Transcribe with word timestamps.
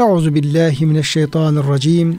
Euzu 0.00 0.34
billahi 0.34 0.86
mineşşeytanirracim. 0.86 2.18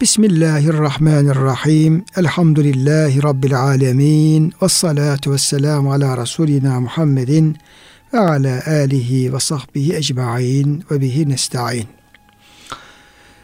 Bismillahirrahmanirrahim. 0.00 2.04
Elhamdülillahi 2.16 3.22
rabbil 3.22 3.60
alamin. 3.60 4.52
Ves 4.62 4.72
salatu 4.72 5.32
vesselamu 5.32 5.92
ala 5.92 6.16
rasulina 6.16 6.80
Muhammedin 6.80 7.56
ve 8.12 8.18
ala 8.18 8.62
alihi 8.66 9.34
ve 9.34 9.40
sahbihi 9.40 9.96
ecmaîn 9.96 10.84
ve 10.90 11.00
bihi 11.00 11.28
nestaîn. 11.28 11.86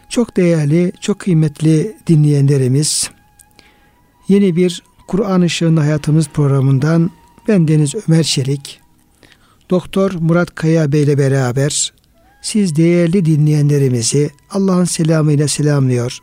Çok 0.09 0.37
değerli, 0.37 0.93
çok 1.01 1.19
kıymetli 1.19 1.97
dinleyenlerimiz, 2.07 3.11
yeni 4.29 4.57
bir 4.57 4.83
Kur'an 5.09 5.43
Işığında 5.43 5.81
Hayatımız 5.81 6.29
programından 6.29 7.11
ben 7.49 7.69
Deniz 7.69 7.95
Ömer 7.95 8.23
Çelik, 8.23 8.81
Doktor 9.71 10.13
Murat 10.21 10.55
Kaya 10.55 10.93
Bey 10.93 11.03
ile 11.03 11.19
beraber 11.19 11.98
siz 12.43 12.77
değerli 12.77 13.25
dinleyenlerimizi 13.25 14.31
Allah'ın 14.51 14.85
selamıyla 14.85 15.49
selamlıyor. 15.49 16.19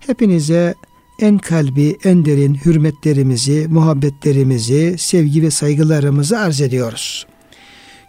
Hepinize 0.00 0.74
en 1.18 1.38
kalbi, 1.38 1.96
en 2.04 2.24
derin 2.24 2.54
hürmetlerimizi, 2.54 3.66
muhabbetlerimizi, 3.70 4.94
sevgi 4.98 5.42
ve 5.42 5.50
saygılarımızı 5.50 6.38
arz 6.38 6.60
ediyoruz. 6.60 7.26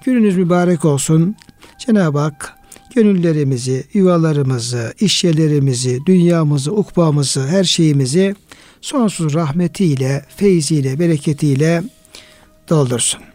Gününüz 0.05 0.37
mübarek 0.37 0.85
olsun. 0.85 1.35
Cenab-ı 1.79 2.19
Hak 2.19 2.53
gönüllerimizi, 2.95 3.83
yuvalarımızı, 3.93 4.93
işyerlerimizi, 4.99 5.99
dünyamızı, 6.05 6.71
ukbamızı, 6.71 7.47
her 7.47 7.63
şeyimizi 7.63 8.35
sonsuz 8.81 9.33
rahmetiyle, 9.33 10.25
feyziyle, 10.37 10.99
bereketiyle 10.99 11.83
doldursun. 12.69 13.32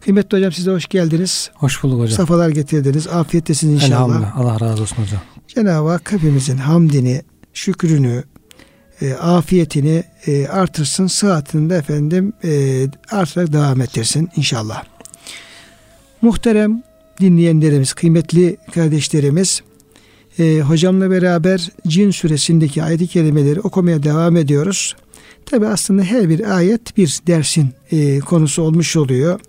Kıymetli 0.00 0.38
hocam 0.38 0.52
size 0.52 0.70
hoş 0.70 0.86
geldiniz. 0.86 1.50
Hoş 1.54 1.82
bulduk 1.82 2.00
hocam. 2.00 2.16
Safalar 2.16 2.48
getirdiniz. 2.48 3.06
Afiyettesiniz 3.06 3.74
inşallah. 3.74 3.96
Elhamdülillah. 3.96 4.36
Allah 4.36 4.60
razı 4.60 4.82
olsun 4.82 4.96
hocam. 4.96 5.20
Cenab-ı 5.48 5.88
Hak 5.88 6.12
hepimizin 6.12 6.56
hamdini, 6.56 7.22
şükrünü, 7.54 8.24
e, 9.02 9.14
afiyetini 9.14 10.04
e, 10.26 10.46
artırsın. 10.46 11.06
Sıhhatini 11.06 11.70
de 11.70 11.76
efendim 11.76 12.32
e, 12.44 12.86
artarak 13.10 13.52
devam 13.52 13.80
ettirsin 13.80 14.28
inşallah. 14.36 14.84
Muhterem 16.22 16.82
dinleyenlerimiz, 17.20 17.92
kıymetli 17.92 18.56
kardeşlerimiz, 18.74 19.62
e, 20.38 20.60
hocamla 20.60 21.10
beraber 21.10 21.68
Cin 21.86 22.10
suresindeki 22.10 22.82
ayet-i 22.82 23.06
kerimeleri 23.06 23.60
okumaya 23.60 24.02
devam 24.02 24.36
ediyoruz. 24.36 24.96
Tabi 25.46 25.66
aslında 25.66 26.02
her 26.02 26.28
bir 26.28 26.56
ayet 26.56 26.96
bir 26.96 27.20
dersin 27.26 27.70
e, 27.92 28.18
konusu 28.18 28.62
olmuş 28.62 28.96
oluyor. 28.96 29.40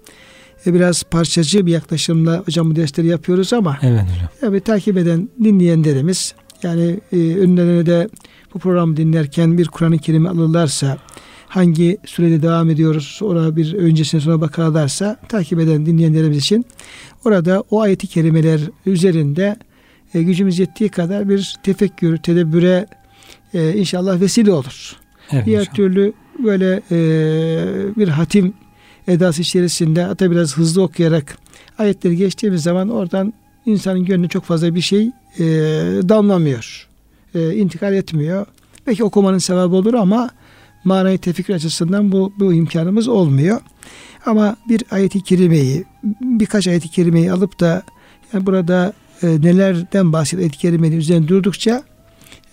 E, 0.65 0.73
biraz 0.73 1.03
parçacı 1.03 1.65
bir 1.65 1.71
yaklaşımla 1.71 2.43
hocam 2.45 2.71
bu 2.71 2.75
dersleri 2.75 3.07
yapıyoruz 3.07 3.53
ama 3.53 3.77
Evet 3.81 4.01
hocam. 4.03 4.29
tabi 4.41 4.59
takip 4.61 4.97
eden 4.97 5.29
dinleyenlerimiz 5.43 6.33
yani 6.63 6.99
e, 7.13 7.17
önlerine 7.17 7.85
de 7.85 8.09
bu 8.53 8.59
programı 8.59 8.97
dinlerken 8.97 9.57
bir 9.57 9.67
Kur'an-ı 9.67 9.97
Kerim 9.97 10.25
alırlarsa 10.25 10.97
hangi 11.47 11.97
sürede 12.05 12.41
devam 12.41 12.69
ediyoruz 12.69 13.03
sonra 13.07 13.55
bir 13.55 13.73
öncesine 13.73 14.21
sonra 14.21 14.41
bakarlarsa 14.41 15.17
takip 15.29 15.59
eden 15.59 15.85
dinleyenlerimiz 15.85 16.37
için 16.37 16.65
orada 17.25 17.63
o 17.71 17.81
ayeti 17.81 18.07
kerimeler 18.07 18.61
üzerinde 18.85 19.55
e, 20.13 20.23
gücümüz 20.23 20.59
yettiği 20.59 20.89
kadar 20.89 21.29
bir 21.29 21.55
tefekkür, 21.63 22.17
tedebbüre 22.17 22.85
e, 23.53 23.73
inşallah 23.73 24.19
vesile 24.21 24.51
olur. 24.51 24.95
Evet 25.31 25.45
Diğer 25.45 25.59
hocam. 25.61 25.75
türlü 25.75 26.13
böyle 26.43 26.81
e, 26.91 26.97
bir 27.97 28.07
hatim 28.07 28.53
edası 29.07 29.41
içerisinde 29.41 30.03
hatta 30.03 30.31
biraz 30.31 30.57
hızlı 30.57 30.83
okuyarak 30.83 31.37
ayetleri 31.77 32.17
geçtiğimiz 32.17 32.63
zaman 32.63 32.89
oradan 32.89 33.33
insanın 33.65 34.05
gönlü 34.05 34.29
çok 34.29 34.43
fazla 34.43 34.75
bir 34.75 34.81
şey 34.81 35.11
e, 35.39 35.43
damlamıyor. 36.09 36.87
E, 37.35 37.53
intikal 37.53 37.93
etmiyor. 37.93 38.45
Belki 38.87 39.03
okumanın 39.03 39.37
sevabı 39.37 39.75
olur 39.75 39.93
ama 39.93 40.29
manayı 40.83 41.17
tefekkür 41.17 41.53
açısından 41.53 42.11
bu, 42.11 42.33
bu 42.39 42.53
imkanımız 42.53 43.07
olmuyor. 43.07 43.61
Ama 44.25 44.55
bir 44.69 44.83
ayeti 44.91 45.23
kerimeyi, 45.23 45.85
birkaç 46.21 46.67
ayeti 46.67 46.89
kerimeyi 46.89 47.31
alıp 47.31 47.59
da 47.59 47.83
yani 48.33 48.45
burada 48.45 48.93
e, 49.23 49.27
nelerden 49.27 50.13
bahsediyor 50.13 50.41
ayet-i 50.41 50.57
kerimenin 50.57 50.97
üzerine 50.97 51.27
durdukça 51.27 51.83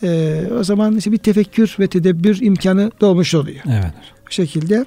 e, 0.03 0.43
o 0.61 0.65
zaman 0.65 0.97
işte 0.97 1.13
bir 1.13 1.19
tefekkür 1.19 1.77
ve 1.79 1.87
tedebbür 1.87 2.41
imkanı 2.41 2.91
doğmuş 3.01 3.35
oluyor. 3.35 3.61
Evet 3.67 3.93
şekilde. 4.33 4.85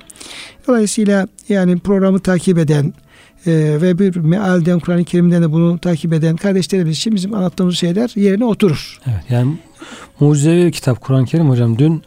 Dolayısıyla 0.67 1.27
yani 1.49 1.79
programı 1.79 2.19
takip 2.19 2.57
eden 2.57 2.93
e, 3.45 3.51
ve 3.81 3.99
bir 3.99 4.15
mealden 4.15 4.79
Kur'an-ı 4.79 5.03
Kerim'den 5.03 5.41
de 5.41 5.51
bunu 5.51 5.79
takip 5.79 6.13
eden 6.13 6.35
kardeşlerimiz 6.35 6.97
için 6.97 7.15
bizim 7.15 7.33
anlattığımız 7.33 7.75
şeyler 7.75 8.11
yerine 8.15 8.45
oturur. 8.45 8.99
Evet 9.07 9.23
yani 9.29 9.57
mucizevi 10.19 10.65
bir 10.65 10.71
kitap 10.71 11.01
Kur'an-ı 11.01 11.25
Kerim 11.25 11.49
hocam. 11.49 11.77
Dün 11.77 12.03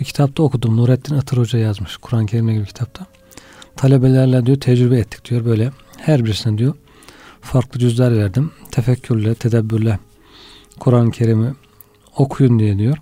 bir 0.00 0.04
kitapta 0.04 0.42
okudum. 0.42 0.76
Nurettin 0.76 1.14
Atır 1.14 1.36
Hoca 1.36 1.58
yazmış 1.58 1.96
Kur'an-ı 1.96 2.26
Kerim'le 2.26 2.48
ilgili 2.48 2.66
kitapta. 2.66 3.06
Talebelerle 3.76 4.46
diyor 4.46 4.60
tecrübe 4.60 4.98
ettik 4.98 5.30
diyor 5.30 5.44
böyle 5.44 5.70
her 5.96 6.24
birisine 6.24 6.58
diyor 6.58 6.74
farklı 7.40 7.80
cüzler 7.80 8.16
verdim. 8.18 8.50
Tefekkürle, 8.70 9.34
tedebbürle 9.34 9.98
Kur'an-ı 10.80 11.10
Kerim'i 11.10 11.54
okuyun 12.16 12.58
diye 12.58 12.78
diyor. 12.78 12.98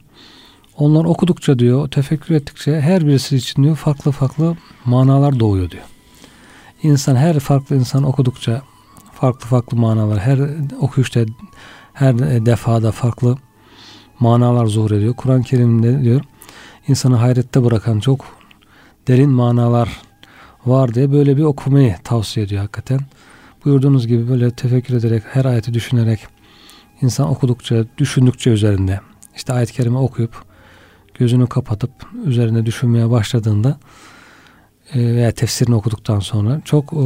Onlar 0.77 1.05
okudukça 1.05 1.59
diyor, 1.59 1.89
tefekkür 1.89 2.35
ettikçe 2.35 2.81
her 2.81 3.07
birisi 3.07 3.37
için 3.37 3.63
diyor 3.63 3.77
farklı 3.77 4.11
farklı 4.11 4.57
manalar 4.85 5.41
doğuyor 5.41 5.71
diyor. 5.71 5.85
İnsan 6.83 7.17
her 7.17 7.41
farklı 7.41 7.77
insan 7.77 8.03
okudukça 8.03 8.63
farklı 9.13 9.47
farklı 9.47 9.77
manalar 9.77 10.19
her 10.19 10.39
okuyuşta 10.81 11.21
her 11.93 12.19
defada 12.19 12.93
farklı 12.93 13.37
manalar 14.21 14.67
zuhur 14.67 14.91
ediyor. 14.91 15.15
Kur'an-ı 15.15 15.43
Kerim'de 15.43 16.03
diyor 16.03 16.21
insanı 16.89 17.17
hayrette 17.17 17.65
bırakan 17.65 18.01
çok 18.01 18.25
derin 19.09 19.31
manalar 19.31 19.89
var 20.67 20.95
diye 20.95 21.13
böyle 21.13 21.37
bir 21.37 21.43
okumayı 21.43 21.97
tavsiye 22.05 22.47
ediyor 22.47 22.61
hakikaten. 22.61 23.01
Buyurduğunuz 23.65 24.07
gibi 24.07 24.29
böyle 24.29 24.51
tefekkür 24.51 24.95
ederek 24.95 25.23
her 25.33 25.45
ayeti 25.45 25.75
düşünerek 25.75 26.27
insan 27.01 27.29
okudukça, 27.29 27.85
düşündükçe 27.99 28.51
üzerinde 28.51 29.01
işte 29.37 29.53
ayet-i 29.53 29.73
kerime 29.73 29.99
okuyup 29.99 30.52
gözünü 31.15 31.47
kapatıp 31.47 31.91
üzerine 32.25 32.67
düşünmeye 32.67 33.11
başladığında 33.11 33.79
e, 34.95 34.99
veya 35.01 35.33
tefsirini 35.33 35.75
okuduktan 35.75 36.21
sonra 36.21 36.61
çok 36.65 36.93
e, 36.93 37.03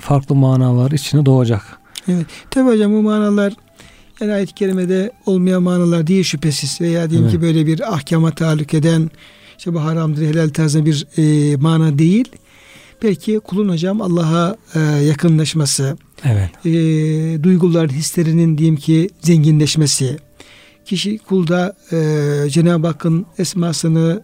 farklı 0.00 0.34
manalar 0.34 0.90
içine 0.90 1.26
doğacak. 1.26 1.78
Evet. 2.08 2.26
Tabi 2.50 2.70
hocam 2.70 2.92
bu 2.92 3.02
manalar 3.02 3.52
yani 4.20 4.32
ayet-i 4.32 4.54
kerimede 4.54 5.12
olmayan 5.26 5.62
manalar 5.62 6.06
değil 6.06 6.24
şüphesiz 6.24 6.80
veya 6.80 7.10
diyelim 7.10 7.28
Evet. 7.28 7.36
ki 7.36 7.42
böyle 7.42 7.66
bir 7.66 7.94
ahkama 7.94 8.30
tahallük 8.30 8.74
eden 8.74 9.10
işte 9.58 9.74
bu 9.74 9.84
haramdır 9.84 10.22
helal 10.26 10.48
tarzı 10.48 10.86
bir 10.86 11.06
e, 11.18 11.56
mana 11.56 11.98
değil. 11.98 12.28
Belki 13.02 13.38
kulun 13.38 13.68
hocam 13.68 14.00
Allah'a 14.02 14.56
e, 14.74 14.80
yakınlaşması, 14.80 15.96
Evet. 16.24 16.50
e, 16.66 16.70
duyguların, 17.42 17.88
hislerinin 17.88 18.58
diyeyim 18.58 18.76
ki 18.76 19.10
zenginleşmesi, 19.20 20.16
kişi 20.88 21.18
kulda 21.18 21.76
e, 21.92 22.50
Cenab-ı 22.50 22.86
Hakk'ın 22.86 23.26
esmasını 23.38 24.22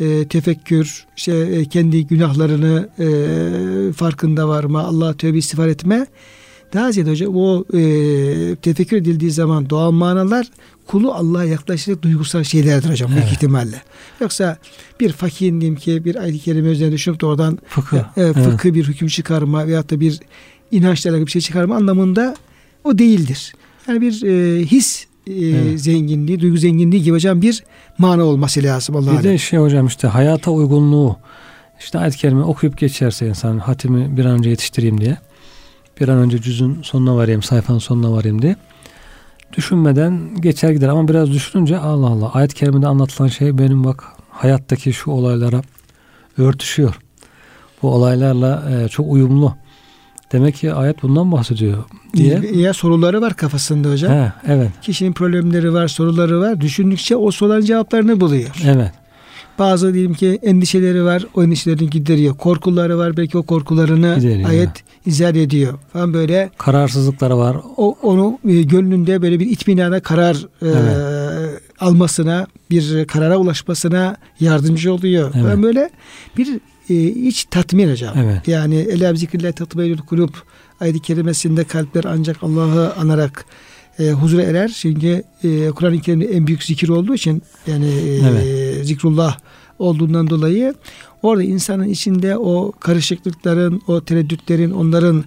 e, 0.00 0.28
tefekkür, 0.28 1.06
işte 1.16 1.32
e, 1.36 1.64
kendi 1.64 2.06
günahlarını 2.06 2.88
e, 2.98 3.92
farkında 3.92 4.48
varma, 4.48 4.80
Allah'a 4.82 5.14
tövbe 5.14 5.38
istiğfar 5.38 5.68
etme. 5.68 6.06
Daha 6.72 6.92
ziyade 6.92 7.10
hocam 7.10 7.36
o 7.36 7.64
e, 7.74 7.80
tefekkür 8.62 8.96
edildiği 8.96 9.30
zaman 9.30 9.70
doğan 9.70 9.94
manalar 9.94 10.46
kulu 10.86 11.12
Allah'a 11.14 11.44
yaklaşacak 11.44 12.02
duygusal 12.02 12.42
şeylerdir 12.44 12.90
hocam 12.90 13.10
büyük 13.10 13.22
Evet. 13.24 13.32
ihtimalle. 13.32 13.82
Yoksa 14.20 14.56
bir 15.00 15.12
fakirin 15.12 15.60
diyeyim 15.60 15.78
ki 15.78 16.04
bir 16.04 16.16
ayet-i 16.16 16.38
kerime 16.38 16.68
üzerine 16.70 16.92
düşünüp 16.94 17.20
de 17.20 17.26
oradan 17.26 17.58
Fıkıh. 17.66 17.96
e, 17.98 18.02
Evet. 18.16 18.34
fıkhi 18.36 18.74
bir 18.74 18.84
hüküm 18.88 19.08
çıkarma 19.08 19.66
veyahut 19.66 19.90
da 19.90 20.00
bir 20.00 20.20
inançla 20.70 21.10
alakalı 21.10 21.26
bir 21.26 21.30
şey 21.30 21.42
çıkarma 21.42 21.76
anlamında 21.76 22.36
o 22.84 22.98
değildir. 22.98 23.54
Yani 23.88 24.00
bir 24.00 24.22
e, 24.22 24.64
his 24.66 25.06
e, 25.26 25.32
Evet. 25.46 25.80
zenginliği, 25.80 26.40
duygu 26.40 26.56
zenginliği 26.56 27.02
gibi 27.02 27.14
hocam 27.14 27.42
bir 27.42 27.64
mana 27.98 28.24
olması 28.24 28.62
lazım 28.62 28.96
Allah'a. 28.96 29.18
Bir 29.18 29.22
de 29.22 29.38
şey 29.38 29.58
hocam 29.58 29.86
işte 29.86 30.08
hayata 30.08 30.50
uygunluğu 30.50 31.16
işte 31.80 31.98
ayet-i 31.98 32.18
kerime 32.18 32.42
okuyup 32.42 32.78
geçerse 32.78 33.28
insan 33.28 33.58
hatimi 33.58 34.16
bir 34.16 34.24
an 34.24 34.32
önce 34.38 34.50
yetiştireyim 34.50 35.00
diye 35.00 35.16
bir 36.00 36.08
an 36.08 36.18
önce 36.18 36.40
cüzün 36.42 36.78
sonuna 36.82 37.16
varayım 37.16 37.42
sayfanın 37.42 37.78
sonuna 37.78 38.12
varayım 38.12 38.42
diye 38.42 38.56
düşünmeden 39.56 40.34
geçer 40.40 40.70
gider 40.70 40.88
ama 40.88 41.08
biraz 41.08 41.30
düşününce 41.32 41.78
Allah 41.78 42.06
Allah 42.06 42.32
ayet-i 42.32 42.54
kerimede 42.54 42.86
anlatılan 42.86 43.28
şey 43.28 43.58
benim 43.58 43.84
bak 43.84 44.04
hayattaki 44.30 44.92
şu 44.92 45.10
olaylara 45.10 45.62
örtüşüyor. 46.38 46.98
Bu 47.82 47.90
olaylarla 47.94 48.70
e, 48.70 48.88
çok 48.88 49.12
uyumlu. 49.12 49.54
Demek 50.32 50.54
ki 50.54 50.72
ayet 50.72 51.02
bundan 51.02 51.32
bahsediyor 51.32 51.84
diye. 52.16 52.40
Ya 52.54 52.74
soruları 52.74 53.20
var 53.20 53.34
kafasında 53.34 53.90
hocam. 53.90 54.12
He, 54.12 54.32
evet. 54.46 54.70
Kişinin 54.82 55.12
problemleri 55.12 55.72
var, 55.72 55.88
soruları 55.88 56.40
var. 56.40 56.60
Düşündükçe 56.60 57.16
o 57.16 57.30
soruların 57.30 57.64
cevaplarını 57.64 58.20
buluyor. 58.20 58.50
Evet. 58.66 58.92
bazı 59.58 59.94
diyelim 59.94 60.14
ki 60.14 60.38
endişeleri 60.42 61.04
var. 61.04 61.26
O 61.34 61.42
endişelerini 61.44 61.90
gideriyor. 61.90 62.34
Korkuları 62.36 62.98
var. 62.98 63.16
Belki 63.16 63.38
o 63.38 63.42
korkularını 63.42 64.14
Gideriyor. 64.20 64.48
ayet 64.48 64.70
izah 65.06 65.28
ediyor. 65.28 65.78
Falan 65.92 66.14
böyle 66.14 66.50
Kararsızlıkları 66.58 67.38
var. 67.38 67.56
o 67.76 67.96
onu 68.02 68.38
e, 68.48 68.62
gönlünde 68.62 69.22
böyle 69.22 69.40
bir 69.40 69.46
itminana 69.50 70.00
karar 70.00 70.34
e, 70.34 70.66
Evet. 70.66 70.96
Almasına, 71.82 72.46
bir 72.70 73.04
karara 73.04 73.36
ulaşmasına 73.36 74.16
yardımcı 74.40 74.92
oluyor. 74.92 75.30
Evet. 75.34 75.44
Falan 75.44 75.62
böyle 75.62 75.90
bir 76.36 76.48
e, 76.90 76.94
iç 77.08 77.44
tatmin 77.44 77.90
hocam. 77.90 78.14
Evet. 78.18 78.48
Yani 78.48 78.76
Ela 78.76 79.14
zikrillah 79.14 79.52
tatmayyül 79.52 79.98
kulüp 79.98 80.30
ayet-i 80.80 81.00
kerimesinde 81.00 81.64
kalpler 81.64 82.04
ancak 82.08 82.42
Allah'ı 82.42 82.94
anarak 82.94 83.44
e, 83.98 84.10
huzura 84.10 84.42
erer. 84.42 84.68
Çünkü 84.68 85.22
e, 85.44 85.70
Kur'an-ı 85.70 86.00
Kerim'de 86.00 86.24
en 86.24 86.46
büyük 86.46 86.62
zikir 86.62 86.88
olduğu 86.88 87.14
için 87.14 87.42
yani 87.66 87.86
e, 87.86 88.18
Evet. 88.28 88.86
zikrullah 88.86 89.38
olduğundan 89.78 90.30
dolayı 90.30 90.74
orada 91.22 91.42
insanın 91.42 91.88
içinde 91.88 92.36
o 92.36 92.72
karışıklıkların, 92.80 93.82
o 93.86 94.04
tereddütlerin, 94.04 94.70
onların 94.70 95.24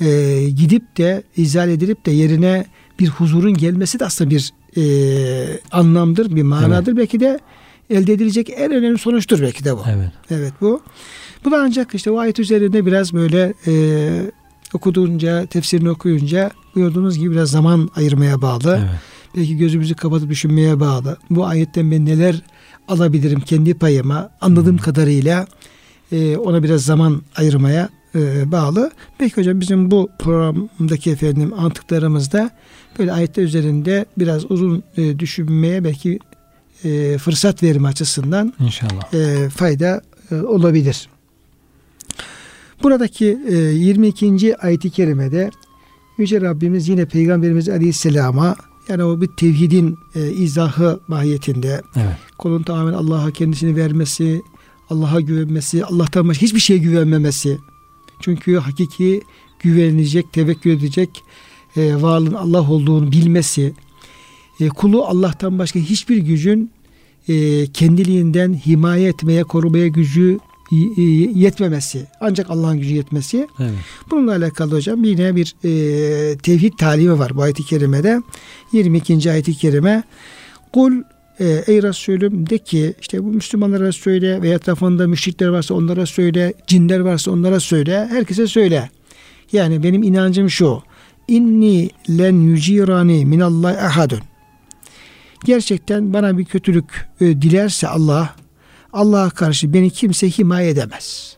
e, 0.00 0.40
gidip 0.56 0.96
de 0.96 1.22
izah 1.36 1.66
edilip 1.66 2.06
de 2.06 2.10
yerine 2.10 2.66
bir 2.98 3.08
huzurun 3.08 3.54
gelmesi 3.54 4.00
de 4.00 4.04
aslında 4.04 4.30
bir 4.30 4.52
e, 4.76 4.82
anlamdır, 5.72 6.36
bir 6.36 6.42
manadır. 6.42 6.96
Belki 6.96 7.20
de 7.20 7.38
elde 7.90 8.12
edilecek 8.12 8.50
en 8.56 8.72
önemli 8.72 8.98
sonuçtur 8.98 9.42
belki 9.42 9.64
de 9.64 9.76
bu. 9.76 9.82
Evet. 9.94 10.10
Evet 10.30 10.52
bu. 10.60 10.82
Bu 11.44 11.50
da 11.50 11.62
ancak 11.62 11.94
işte 11.94 12.10
o 12.10 12.18
ayet 12.18 12.38
üzerinde 12.38 12.86
biraz 12.86 13.12
böyle 13.12 13.54
e, 13.66 13.72
okuduğunca, 14.74 15.46
tefsirini 15.46 15.90
okuyunca 15.90 16.50
gördüğünüz 16.74 17.18
gibi 17.18 17.30
biraz 17.30 17.50
zaman 17.50 17.90
ayırmaya 17.96 18.42
bağlı. 18.42 18.78
Evet. 18.80 19.00
Belki 19.36 19.56
gözümüzü 19.56 19.94
kapatıp 19.94 20.30
düşünmeye 20.30 20.80
bağlı. 20.80 21.16
Bu 21.30 21.46
ayetten 21.46 21.90
ben 21.90 22.06
neler 22.06 22.42
alabilirim 22.88 23.40
kendi 23.40 23.74
payıma 23.74 24.30
anladığım 24.40 24.78
kadarıyla 24.78 25.46
e, 26.12 26.36
ona 26.36 26.62
biraz 26.62 26.82
zaman 26.82 27.22
ayırmaya 27.36 27.88
e, 28.14 28.52
bağlı. 28.52 28.90
Belki 29.20 29.36
hocam 29.36 29.60
bizim 29.60 29.90
bu 29.90 30.10
programdaki 30.18 31.10
efendim 31.10 31.52
anlattıklarımızda 31.52 32.50
böyle 32.98 33.12
ayetler 33.12 33.42
üzerinde 33.42 34.06
biraz 34.18 34.50
uzun 34.50 34.82
e, 34.96 35.18
düşünmeye 35.18 35.84
belki 35.84 36.18
e, 36.84 37.18
fırsat 37.18 37.62
verme 37.62 37.88
açısından 37.88 38.54
İnşallah. 38.60 39.14
e, 39.14 39.48
fayda 39.48 40.02
e, 40.30 40.34
olabilir. 40.34 41.08
Buradaki 42.82 43.38
e, 43.48 43.54
22. 43.56 44.56
ayet-i 44.56 44.90
kerimede 44.90 45.50
Yüce 46.18 46.40
Rabbimiz 46.40 46.88
yine 46.88 47.04
Peygamberimiz 47.04 47.68
Aleyhisselam'a 47.68 48.56
yani 48.88 49.04
o 49.04 49.20
bir 49.20 49.28
tevhidin 49.36 49.96
e, 50.14 50.30
izahı 50.32 51.00
mahiyetinde 51.08 51.82
Evet. 51.96 52.16
kulun 52.38 52.62
tamamen 52.62 52.92
Allah'a 52.92 53.30
kendisini 53.30 53.76
vermesi, 53.76 54.42
Allah'a 54.90 55.20
güvenmesi, 55.20 55.84
Allah'tan 55.84 56.28
başka 56.28 56.42
hiçbir 56.42 56.60
şeye 56.60 56.78
güvenmemesi. 56.78 57.58
Çünkü 58.20 58.56
hakiki 58.56 59.22
güvenilecek, 59.62 60.32
tevekkül 60.32 60.70
edecek 60.70 61.22
e, 61.76 62.02
varlığın 62.02 62.34
Allah 62.34 62.70
olduğunu 62.70 63.12
bilmesi, 63.12 63.72
e, 64.60 64.68
kulu 64.68 65.04
Allah'tan 65.04 65.58
başka 65.58 65.78
hiçbir 65.78 66.16
gücün 66.16 66.70
e, 67.28 67.66
kendiliğinden 67.66 68.54
himaye 68.54 69.08
etmeye, 69.08 69.44
korumaya 69.44 69.86
gücü 69.88 70.38
yetmemesi. 71.34 72.06
Ancak 72.20 72.50
Allah'ın 72.50 72.78
gücü 72.78 72.94
yetmesi. 72.94 73.48
Evet. 73.60 73.72
Bununla 74.10 74.32
alakalı 74.32 74.76
hocam 74.76 75.04
yine 75.04 75.36
bir 75.36 75.54
e, 75.64 76.38
tevhid 76.38 76.72
talimi 76.78 77.18
var 77.18 77.36
bu 77.36 77.42
ayet-i 77.42 77.64
kerimede. 77.64 78.22
22. 78.72 79.30
ayet-i 79.30 79.54
kerime. 79.54 80.02
Kul 80.72 80.92
e, 81.40 81.64
ey 81.66 81.82
Resulüm 81.82 82.50
de 82.50 82.58
ki 82.58 82.94
işte 83.00 83.24
bu 83.24 83.28
Müslümanlara 83.28 83.92
söyle 83.92 84.42
ve 84.42 84.48
etrafında 84.50 85.06
müşrikler 85.06 85.48
varsa 85.48 85.74
onlara 85.74 86.06
söyle, 86.06 86.54
cinler 86.66 87.00
varsa 87.00 87.30
onlara 87.30 87.60
söyle, 87.60 88.06
herkese 88.10 88.46
söyle. 88.46 88.90
Yani 89.52 89.82
benim 89.82 90.02
inancım 90.02 90.50
şu 90.50 90.82
inni 91.28 91.90
len 92.08 92.40
yucirani 92.40 93.26
minallahi 93.26 93.78
ahadun. 93.78 94.20
Gerçekten 95.44 96.12
bana 96.12 96.38
bir 96.38 96.44
kötülük 96.44 97.08
e, 97.20 97.42
dilerse 97.42 97.88
Allah, 97.88 98.34
Allah'a 98.92 99.30
karşı 99.30 99.72
beni 99.72 99.90
kimse 99.90 100.30
himaye 100.30 100.70
edemez. 100.70 101.36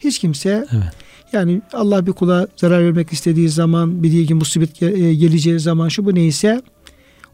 Hiç 0.00 0.18
kimse 0.18 0.66
evet. 0.72 0.92
yani 1.32 1.62
Allah 1.72 2.06
bir 2.06 2.12
kula 2.12 2.48
zarar 2.56 2.84
vermek 2.84 3.12
istediği 3.12 3.48
zaman, 3.48 4.02
bir 4.02 4.10
diye 4.10 4.34
musibet 4.34 4.82
e, 4.82 5.14
geleceği 5.14 5.60
zaman 5.60 5.88
şu 5.88 6.04
bu 6.04 6.14
neyse 6.14 6.62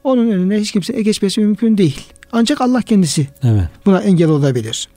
onun 0.05 0.31
önüne 0.31 0.61
hiç 0.61 0.73
kimse 0.73 0.97
e 0.97 1.03
geçmesi 1.03 1.41
mümkün 1.41 1.79
değil. 1.79 2.01
Ancak 2.33 2.61
Allah 2.61 2.83
kendisi 2.83 3.27
evet. 3.43 3.69
buna 3.87 4.01
engel 4.01 4.29
olabilir. 4.29 4.89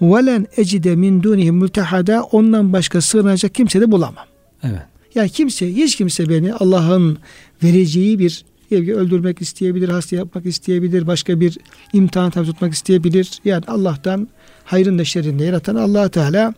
Velen 0.00 0.46
ecide 0.56 0.96
min 0.96 1.22
dunihi 1.22 1.52
multehada 1.52 2.22
ondan 2.22 2.72
başka 2.72 3.00
sığınacak 3.00 3.54
kimse 3.54 3.80
de 3.80 3.90
bulamam. 3.90 4.24
Evet. 4.62 4.82
Yani 5.14 5.28
kimse, 5.28 5.74
hiç 5.74 5.96
kimse 5.96 6.28
beni 6.28 6.54
Allah'ın 6.54 7.18
vereceği 7.62 8.18
bir 8.18 8.44
evde 8.70 8.94
öldürmek 8.94 9.40
isteyebilir, 9.40 9.88
hasta 9.88 10.16
yapmak 10.16 10.46
isteyebilir, 10.46 11.06
başka 11.06 11.40
bir 11.40 11.58
imtihan 11.92 12.30
tabi 12.30 12.46
tutmak 12.46 12.72
isteyebilir. 12.72 13.30
Yani 13.44 13.64
Allah'tan 13.66 14.28
hayrın 14.64 14.98
da 14.98 15.04
şerrin 15.04 15.38
de 15.38 15.44
yaratan 15.44 15.74
allah 15.74 16.08
Teala 16.08 16.54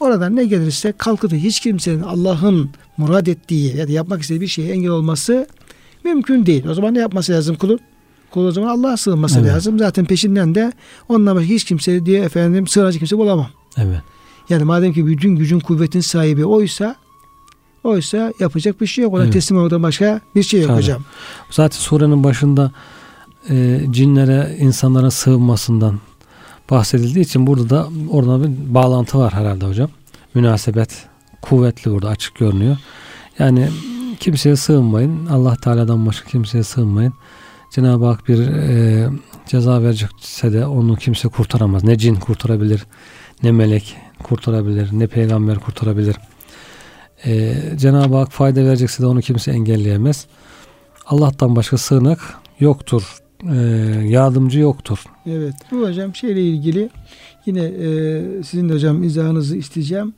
oradan 0.00 0.36
ne 0.36 0.44
gelirse 0.44 0.92
kalkıp 0.98 1.32
hiç 1.32 1.60
kimsenin 1.60 2.02
Allah'ın 2.02 2.70
murad 2.96 3.26
ettiği 3.26 3.76
ya 3.76 3.88
da 3.88 3.92
yapmak 3.92 4.22
istediği 4.22 4.40
bir 4.40 4.46
şeye 4.46 4.72
engel 4.72 4.90
olması 4.90 5.46
mümkün 6.04 6.46
değil. 6.46 6.66
O 6.66 6.74
zaman 6.74 6.94
ne 6.94 6.98
yapması 6.98 7.32
lazım 7.32 7.56
kulun? 7.56 7.80
Kul 8.30 8.44
o 8.46 8.52
zaman 8.52 8.68
Allah'a 8.68 8.96
sığınması 8.96 9.40
Evet. 9.40 9.50
lazım. 9.50 9.78
Zaten 9.78 10.04
peşinden 10.04 10.54
de 10.54 10.72
başka 11.08 11.40
hiç 11.40 11.64
kimse 11.64 12.06
diye 12.06 12.22
efendim 12.22 12.66
sığınacak 12.66 12.98
kimse 12.98 13.18
bulamam. 13.18 13.50
Evet. 13.78 14.00
Yani 14.48 14.64
madem 14.64 14.92
ki 14.92 15.06
bütün 15.06 15.36
gücün 15.36 15.60
kuvvetin 15.60 16.00
sahibi 16.00 16.44
oysa 16.44 16.96
oysa 17.86 18.32
yapacak 18.40 18.80
bir 18.80 18.86
şey 18.86 19.04
yok. 19.04 19.14
Ona 19.14 19.22
Evet. 19.22 19.32
teslim 19.32 19.58
olmadan 19.58 19.82
başka 19.82 20.20
bir 20.34 20.42
şey 20.42 20.60
yok 20.60 20.68
Tabii. 20.68 20.78
hocam. 20.78 21.02
Zaten 21.50 21.78
surenin 21.78 22.24
başında 22.24 22.72
e, 23.50 23.80
cinlere, 23.90 24.56
insanlara 24.60 25.10
sığınmasından 25.10 26.00
bahsedildiği 26.70 27.24
için 27.24 27.46
burada 27.46 27.70
da 27.70 27.88
orada 28.10 28.42
bir 28.42 28.74
bağlantı 28.74 29.18
var 29.18 29.32
herhalde 29.32 29.66
hocam. 29.66 29.88
Münasebet 30.34 31.06
kuvvetli 31.42 31.90
burada 31.90 32.08
açık 32.08 32.34
görünüyor. 32.34 32.76
Yani 33.38 33.68
kimseye 34.20 34.56
sığınmayın. 34.56 35.26
Allah 35.26 35.56
Teala'dan 35.56 36.06
başka 36.06 36.28
kimseye 36.28 36.64
sığınmayın. 36.64 37.12
Cenab-ı 37.74 38.04
Hak 38.04 38.28
bir 38.28 38.38
e, 38.48 39.08
ceza 39.46 39.82
verecekse 39.82 40.52
de 40.52 40.66
onu 40.66 40.96
kimse 40.96 41.28
kurtaramaz. 41.28 41.84
Ne 41.84 41.98
cin 41.98 42.14
kurtarabilir, 42.14 42.86
ne 43.42 43.52
melek 43.52 43.96
kurtarabilir, 44.22 44.88
ne 44.92 45.06
peygamber 45.06 45.58
kurtarabilir. 45.58 46.16
E, 47.26 47.54
Cenab-ı 47.76 48.16
Hak 48.16 48.32
fayda 48.32 48.64
verecekse 48.64 49.02
de 49.02 49.06
onu 49.06 49.20
kimse 49.20 49.50
engelleyemez. 49.50 50.26
Allah'tan 51.06 51.56
başka 51.56 51.78
sığınak 51.78 52.20
yoktur. 52.60 53.02
E, 53.52 53.56
yardımcı 54.08 54.60
yoktur. 54.60 54.98
Evet. 55.26 55.54
Bu 55.72 55.88
hocam 55.88 56.14
şeyle 56.14 56.42
ilgili 56.42 56.90
yine 57.46 57.64
e, 57.64 58.42
sizin 58.42 58.68
de 58.68 58.72
hocam 58.74 59.02
izahınızı 59.02 59.56
isteyeceğim. 59.56 60.14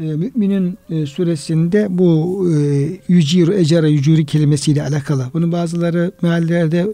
E, 0.00 0.02
Müminin 0.02 0.78
e, 0.90 1.06
suresinde 1.06 1.86
bu 1.90 2.44
e, 2.56 2.88
yüciru, 3.08 3.52
ecara, 3.54 3.88
yücuri 3.88 4.26
kelimesiyle 4.26 4.82
alakalı. 4.82 5.26
Bunu 5.34 5.52
bazıları 5.52 6.12
meallerde 6.22 6.86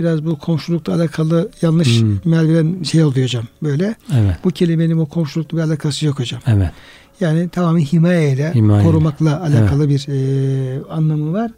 biraz 0.00 0.24
bu 0.24 0.38
komşulukla 0.38 0.94
alakalı 0.94 1.50
yanlış 1.62 2.00
Hmm. 2.00 2.18
meal 2.24 2.48
veren 2.48 2.82
şey 2.82 3.04
oluyor 3.04 3.26
hocam 3.26 3.44
böyle. 3.62 3.94
Evet. 4.14 4.36
Bu 4.44 4.50
kelimenin 4.50 4.98
o 4.98 5.06
komşulukla 5.06 5.58
bir 5.58 5.62
alakası 5.62 6.06
yok 6.06 6.18
hocam. 6.20 6.40
Evet. 6.46 6.70
Yani 7.20 7.48
tamamen 7.48 7.80
himayeyle, 7.80 8.54
Himaye. 8.54 8.84
korumakla 8.84 9.42
alakalı 9.42 9.88
bir 9.88 10.06
e, 10.08 10.82
anlamı 10.90 11.32
var. 11.32 11.50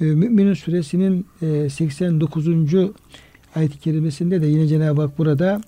E, 0.00 0.04
Mü'minin 0.04 0.54
suresinin 0.54 1.26
e, 1.42 1.70
89. 1.70 2.46
ayet-i 3.54 3.78
kerimesinde 3.78 4.42
de 4.42 4.46
yine 4.46 4.66
Cenab-ı 4.66 5.00
Hak 5.00 5.18
burada 5.18 5.60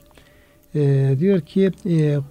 e, 0.74 1.14
diyor 1.20 1.40
ki 1.40 1.70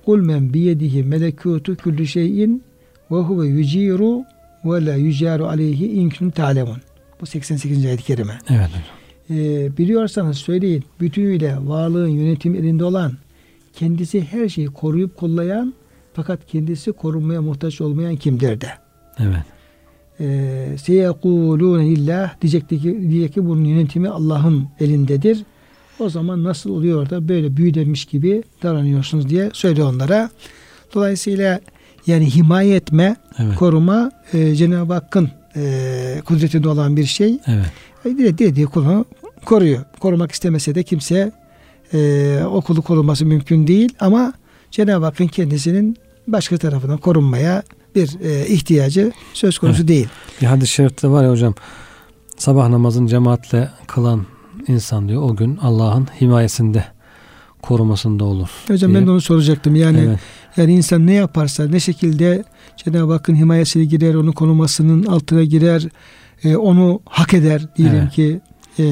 kul 0.06 0.22
men 0.22 0.54
biyedihi 0.54 1.04
melekutu 1.04 1.78
kulli 1.78 2.08
şeyin 2.08 2.64
ve 3.12 3.16
huve 3.16 3.48
yuciru 3.48 4.24
ve 4.66 4.86
la 4.86 4.96
yucaru 4.96 5.46
aleyhi 5.48 5.86
in 5.92 6.10
kuntum 6.10 6.30
ta'lemun. 6.32 6.78
Bu 7.22 7.26
88. 7.26 7.86
ayet-i 7.86 8.04
kerime. 8.04 8.40
Evet 8.50 8.70
hocam. 8.70 9.40
E, 9.40 9.78
biliyorsanız 9.78 10.38
söyleyin 10.38 10.84
bütünüyle 11.02 11.56
varlığın 11.62 12.08
yönetimi 12.08 12.58
elinde 12.58 12.84
olan 12.84 13.12
kendisi 13.74 14.22
her 14.22 14.50
şeyi 14.50 14.68
koruyup 14.68 15.18
kollayan 15.18 15.74
fakat 16.18 16.40
kendisi 16.48 16.92
korunmaya 16.92 17.42
muhtaç 17.42 17.82
olmayan 17.82 18.16
kimdir 18.16 18.62
de. 18.62 18.68
Evet. 19.20 19.44
Ee, 20.20 20.68
seyekulûne 20.82 21.86
lillah 21.86 22.42
diyecek 22.42 22.70
ki, 22.70 22.80
diyecek 23.10 23.34
ki 23.34 23.46
bunun 23.46 23.64
yönetimi 23.66 24.10
Allah'ın 24.10 24.68
elindedir. 24.80 25.44
O 26.00 26.10
zaman 26.10 26.44
nasıl 26.44 26.70
oluyor 26.70 27.10
da 27.10 27.28
böyle 27.28 27.58
büyülenmiş 27.58 28.06
gibi 28.06 28.44
davranıyorsunuz 28.64 29.30
diye 29.30 29.50
söylüyor 29.54 29.94
onlara. 29.94 30.30
Dolayısıyla 30.96 31.60
yani 32.08 32.36
himaye 32.36 32.76
etme, 32.76 33.16
Evet. 33.40 33.56
koruma 33.56 34.12
e, 34.34 34.56
Cenab-ı 34.56 34.94
Hakk'ın 34.94 35.30
e, 35.56 36.22
kudretinde 36.26 36.70
olan 36.70 36.98
bir 36.98 37.06
şey. 37.06 37.40
Evet. 37.48 37.66
E, 38.06 38.10
dile- 38.10 38.38
dilediği 38.38 38.66
kulunu 38.66 39.06
koruyor. 39.46 39.84
Korumak 40.00 40.32
istemese 40.32 40.76
de 40.76 40.84
kimse 40.84 41.32
e, 41.94 42.40
okulu 42.46 42.82
korunması 42.82 43.26
mümkün 43.26 43.68
değil 43.68 43.94
ama 44.00 44.34
Cenab-ı 44.72 45.06
Hakk'ın 45.06 45.28
kendisinin 45.28 45.98
başka 46.28 46.58
tarafından 46.58 46.98
korunmaya 46.98 47.64
bir 47.96 48.20
e, 48.24 48.48
ihtiyacı 48.48 49.12
söz 49.34 49.60
konusu 49.60 49.78
Evet. 49.80 49.88
değil. 49.88 50.08
Bir 50.42 50.46
hadis-i 50.46 50.74
şerifte 50.74 51.08
var 51.10 51.24
ya 51.24 51.32
hocam 51.32 51.54
sabah 52.38 52.68
namazını 52.70 53.08
cemaatle 53.08 53.70
kılan 53.88 54.26
insan 54.68 55.10
diyor 55.10 55.22
o 55.22 55.36
gün 55.36 55.58
Allah'ın 55.62 56.08
himayesinde 56.22 56.84
korumasında 57.62 58.24
olur. 58.26 58.50
Hocam 58.68 58.92
diye. 58.92 59.00
ben 59.02 59.08
de 59.08 59.12
onu 59.12 59.22
soracaktım. 59.22 59.76
Yani 59.76 60.00
Evet. 60.08 60.20
yani 60.58 60.74
insan 60.74 61.08
ne 61.08 61.14
yaparsa 61.14 61.68
ne 61.68 61.80
şekilde 61.80 62.44
Cenab-ı 62.78 63.14
Hakk'ın 63.14 63.36
himayesine 63.36 63.86
girer, 63.86 64.14
onun 64.16 64.32
korumasının 64.32 65.04
altına 65.04 65.44
girer, 65.44 65.88
e, 66.44 66.56
onu 66.56 67.00
hak 67.06 67.34
eder 67.34 67.68
diyelim 67.78 68.00
Evet. 68.02 68.12
ki 68.12 68.42
e, 68.80 68.84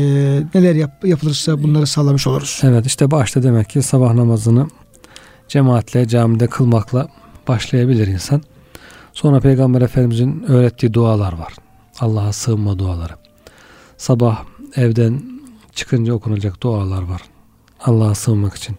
neler 0.55 0.75
yap- 0.75 1.05
yapılırsa 1.05 1.63
bunları 1.63 1.87
sağlamış 1.87 2.27
oluruz. 2.27 2.59
Evet 2.63 2.85
işte 2.85 3.11
başta 3.11 3.43
demek 3.43 3.69
ki 3.69 3.81
sabah 3.81 4.13
namazını 4.13 4.67
cemaatle 5.47 6.07
camide 6.07 6.47
kılmakla 6.47 7.07
başlayabilir 7.47 8.07
insan. 8.07 8.41
Sonra 9.13 9.39
Peygamber 9.39 9.81
Efendimizin 9.81 10.43
öğrettiği 10.47 10.93
dualar 10.93 11.33
var. 11.33 11.53
Allah'a 11.99 12.33
sığınma 12.33 12.79
duaları. 12.79 13.13
Sabah 13.97 14.43
evden 14.75 15.21
çıkınca 15.75 16.13
okunacak 16.13 16.63
dualar 16.63 17.01
var. 17.01 17.21
Allah'a 17.79 18.15
sığınmak 18.15 18.55
için. 18.55 18.75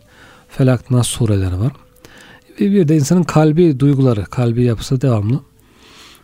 Felak 0.48 0.90
Nas 0.90 1.06
sureleri 1.06 1.60
var. 1.60 1.72
Bir 2.60 2.88
de 2.88 2.96
insanın 2.96 3.22
kalbi 3.22 3.80
duyguları, 3.80 4.24
kalbi 4.24 4.64
yapısı 4.64 5.00
devamlı 5.00 5.40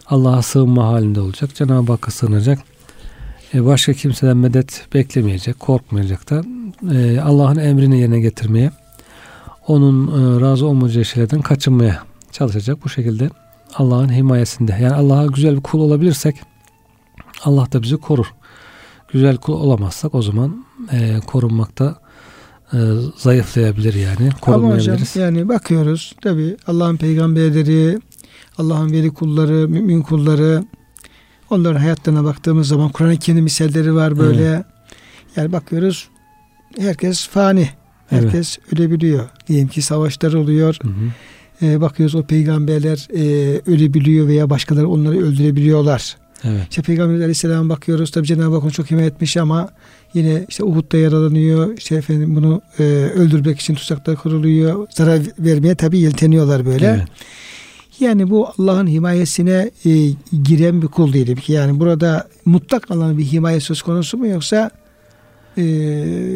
Allah'a 0.06 0.42
sığınma 0.42 0.86
halinde 0.86 1.20
olacak. 1.20 1.54
Cenab-ı 1.54 1.92
Hakk'a 1.92 2.10
sığınacak. 2.10 2.58
E, 3.54 3.64
Başka 3.64 3.92
kimseden 3.92 4.36
medet 4.36 4.86
beklemeyecek, 4.94 5.60
korkmayacak 5.60 6.30
da 6.30 6.42
e, 6.94 7.20
Allah'ın 7.20 7.56
emrini 7.56 8.00
yerine 8.00 8.20
getirmeye, 8.20 8.70
onun 9.66 10.06
e, 10.06 10.40
razı 10.40 10.66
olmayacağı 10.66 11.04
şeylerden 11.04 11.42
kaçınmaya 11.42 12.02
çalışacak. 12.32 12.84
Bu 12.84 12.88
şekilde 12.88 13.30
Allah'ın 13.74 14.12
himayesinde. 14.12 14.78
Yani 14.80 14.94
Allah'a 14.94 15.26
güzel 15.26 15.56
bir 15.56 15.60
kul 15.60 15.80
olabilirsek 15.80 16.36
Allah 17.44 17.72
da 17.72 17.82
bizi 17.82 17.96
korur. 17.96 18.26
Güzel 19.12 19.36
kul 19.36 19.52
olamazsak 19.52 20.14
o 20.14 20.22
zaman 20.22 20.64
e, 20.92 21.20
korunmakta 21.26 21.96
e, 22.72 22.78
zayıflayabilir 23.16 23.94
yani. 23.94 24.16
Ama 24.16 24.26
hocam 24.26 24.40
Korunmayabiliriz. 24.40 25.16
yani 25.16 25.48
bakıyoruz 25.48 26.14
tabi 26.22 26.56
Allah'ın 26.66 26.96
peygamberleri, 26.96 27.98
Allah'ın 28.58 28.92
veli 28.92 29.14
kulları, 29.14 29.68
mümin 29.68 30.02
kulları 30.02 30.64
onların 31.50 31.80
hayatlarına 31.80 32.24
baktığımız 32.24 32.68
zaman 32.68 32.88
Kur'an-ı 32.88 33.16
Kerim 33.16 33.44
misalleri 33.44 33.94
var 33.94 34.18
böyle. 34.18 34.64
Yani 35.36 35.52
bakıyoruz 35.52 36.08
herkes 36.78 37.28
fani. 37.28 37.68
Evet. 38.12 38.24
Herkes 38.24 38.58
ölebiliyor. 38.72 39.28
Diyelim 39.48 39.68
ki 39.68 39.82
savaşlar 39.82 40.32
oluyor. 40.32 40.78
Hı 40.82 40.88
hı. 40.88 40.92
Ee, 41.62 41.80
bakıyoruz 41.80 42.14
o 42.14 42.22
peygamberler 42.22 43.08
e, 43.14 43.60
ölebiliyor 43.66 44.26
veya 44.28 44.50
başkaları 44.50 44.88
onları 44.88 45.18
öldürebiliyorlar. 45.18 46.16
Evet. 46.44 46.62
İşte 46.70 46.82
Peygamber 46.82 47.14
Aleyhisselam'a 47.14 47.74
bakıyoruz. 47.74 48.10
Tabi 48.10 48.26
Cenab-ı 48.26 48.54
Hak 48.54 48.64
onu 48.64 48.70
çok 48.72 48.90
himayet 48.90 49.14
etmiş 49.14 49.36
ama 49.36 49.68
yine 50.14 50.46
işte 50.48 50.64
Uhud'da 50.64 50.96
yaralanıyor. 50.96 51.76
İşte 51.78 51.94
efendim 51.94 52.36
bunu 52.36 52.62
e, 52.78 52.82
öldürmek 53.14 53.60
için 53.60 53.74
tuzaklar 53.74 54.16
kuruluyor. 54.16 54.86
Zarar 54.90 55.20
vermeye 55.38 55.74
tabi 55.74 55.98
yelteniyorlar 55.98 56.66
böyle. 56.66 56.86
Evet. 56.86 57.02
Yani 58.00 58.30
bu 58.30 58.48
Allah'ın 58.58 58.86
himayesine 58.86 59.70
e, 59.86 59.90
giren 60.42 60.82
bir 60.82 60.86
kul 60.86 61.12
diyelim 61.12 61.36
ki. 61.38 61.52
Yani 61.52 61.80
burada 61.80 62.28
mutlak 62.44 62.90
Allah'ın 62.90 63.18
bir 63.18 63.24
himaye 63.24 63.60
söz 63.60 63.82
konusu 63.82 64.18
mu 64.18 64.26
yoksa 64.26 64.70
e, 65.58 65.62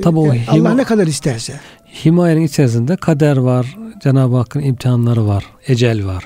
Tabii 0.03 0.19
o 0.19 0.27
hima- 0.35 0.51
Allah 0.61 0.75
ne 0.75 0.85
kadar 0.85 1.07
isterse. 1.07 1.61
Himayenin 2.05 2.43
içerisinde 2.43 2.97
kader 2.97 3.37
var, 3.37 3.77
Cenab-ı 4.03 4.37
Hakk'ın 4.37 4.61
imtihanları 4.61 5.27
var, 5.27 5.45
ecel 5.67 6.07
var. 6.07 6.25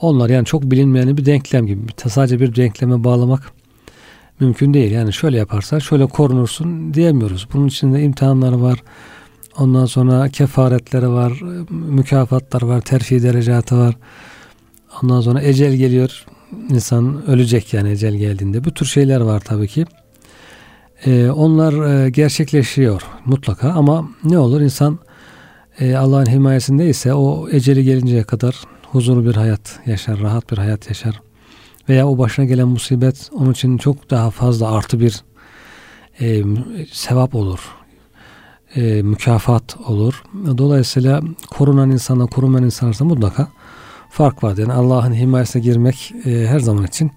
Onlar 0.00 0.30
yani 0.30 0.44
çok 0.44 0.62
bilinmeyen 0.62 1.16
bir 1.16 1.26
denklem 1.26 1.66
gibi. 1.66 1.80
Sadece 2.08 2.40
bir 2.40 2.54
denkleme 2.54 3.04
bağlamak 3.04 3.52
mümkün 4.40 4.74
değil. 4.74 4.92
Yani 4.92 5.12
şöyle 5.12 5.36
yaparsan 5.36 5.78
şöyle 5.78 6.06
korunursun 6.06 6.94
diyemiyoruz. 6.94 7.48
Bunun 7.52 7.66
içinde 7.66 8.02
imtihanları 8.02 8.62
var. 8.62 8.82
Ondan 9.58 9.86
sonra 9.86 10.28
kefaretleri 10.28 11.08
var, 11.08 11.40
mükafatlar 11.70 12.62
var, 12.62 12.80
terfi 12.80 13.22
derecatı 13.22 13.78
var. 13.78 13.96
Ondan 15.02 15.20
sonra 15.20 15.42
ecel 15.42 15.72
geliyor. 15.74 16.24
İnsan 16.70 17.26
ölecek 17.26 17.74
yani 17.74 17.90
ecel 17.90 18.14
geldiğinde. 18.14 18.64
Bu 18.64 18.70
tür 18.74 18.86
şeyler 18.86 19.20
var 19.20 19.40
tabii 19.40 19.68
ki. 19.68 19.84
Ee, 21.06 21.30
onlar 21.30 22.04
e, 22.04 22.10
gerçekleşiyor 22.10 23.02
mutlaka 23.24 23.70
ama 23.70 24.08
ne 24.24 24.38
olur 24.38 24.60
insan 24.60 24.98
e, 25.80 25.96
Allah'ın 25.96 26.26
himayesindeyse 26.26 27.14
o 27.14 27.48
eceli 27.50 27.84
gelinceye 27.84 28.22
kadar 28.22 28.60
huzurlu 28.90 29.24
bir 29.24 29.34
hayat 29.34 29.80
yaşar, 29.86 30.20
rahat 30.20 30.52
bir 30.52 30.58
hayat 30.58 30.88
yaşar. 30.88 31.20
Veya 31.88 32.08
o 32.08 32.18
başına 32.18 32.44
gelen 32.44 32.68
musibet 32.68 33.30
onun 33.32 33.52
için 33.52 33.78
çok 33.78 34.10
daha 34.10 34.30
fazla 34.30 34.72
artı 34.72 35.00
bir 35.00 35.22
e, 36.20 36.42
sevap 36.92 37.34
olur. 37.34 37.60
E, 38.76 39.02
mükafat 39.02 39.76
olur. 39.86 40.22
Dolayısıyla 40.58 41.22
korunan 41.50 41.90
insanla 41.90 42.26
korunmayan 42.26 42.64
insan 42.64 42.86
arasında 42.86 43.08
mutlaka 43.08 43.48
fark 44.10 44.44
var. 44.44 44.56
Yani 44.56 44.72
Allah'ın 44.72 45.14
himayesine 45.14 45.62
girmek 45.62 46.12
e, 46.24 46.30
her 46.30 46.58
zaman 46.58 46.84
için 46.84 47.10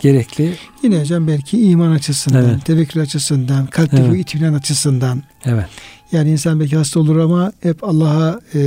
gerekli. 0.00 0.54
Yine 0.82 1.00
hocam 1.00 1.26
belki 1.26 1.60
iman 1.70 1.90
açısından, 1.90 2.44
Evet. 2.44 2.64
tevekkül 2.64 3.02
açısından, 3.02 3.66
kalpteki 3.66 4.02
Evet. 4.02 4.20
itminan 4.20 4.54
açısından. 4.54 5.22
Evet. 5.44 5.66
Yani 6.12 6.30
insan 6.30 6.60
belki 6.60 6.76
hasta 6.76 7.00
olur 7.00 7.18
ama 7.18 7.52
hep 7.62 7.84
Allah'a 7.84 8.40
e, 8.54 8.60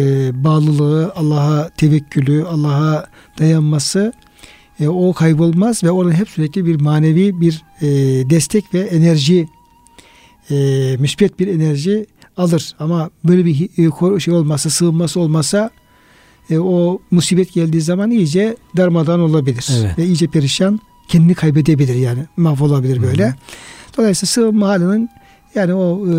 bağlılığı, 0.44 1.12
Allah'a 1.16 1.70
tevekkülü, 1.70 2.46
Allah'a 2.46 3.06
dayanması 3.40 4.14
e, 4.80 4.88
o 4.88 5.14
kaybolmaz 5.14 5.84
ve 5.84 5.92
onun 5.92 6.12
hep 6.12 6.30
sürekli 6.30 6.66
bir 6.66 6.82
manevi 6.82 7.42
bir 7.42 7.62
e, 7.82 7.88
destek 8.30 8.74
ve 8.74 8.80
enerji 8.80 9.48
e, 10.52 10.56
müspet 11.00 11.40
bir 11.40 11.48
enerji 11.48 12.06
alır. 12.38 12.76
Ama 12.80 13.10
böyle 13.24 13.46
bir 13.46 13.70
e, 14.16 14.20
şey 14.20 14.34
olmasa, 14.34 14.70
sığınması 14.70 15.20
olmasa 15.20 15.70
e, 16.50 16.60
o 16.60 17.02
musibet 17.12 17.54
geldiği 17.54 17.82
zaman 17.82 18.12
iyice 18.12 18.58
darmadan 18.78 19.20
olabilir. 19.20 19.68
Evet. 19.80 19.98
Ve 19.98 20.06
iyice 20.06 20.28
perişan 20.28 20.80
kendini 21.08 21.36
kaybedebilir 21.36 21.96
yani 21.96 22.20
mahvolabilir 22.38 23.02
böyle. 23.02 23.26
Hı 23.26 23.30
hı. 23.30 23.36
Dolayısıyla 23.98 24.28
sığınma 24.28 24.68
halinin 24.68 25.10
yani 25.56 25.74
o 25.74 26.08
e, 26.08 26.16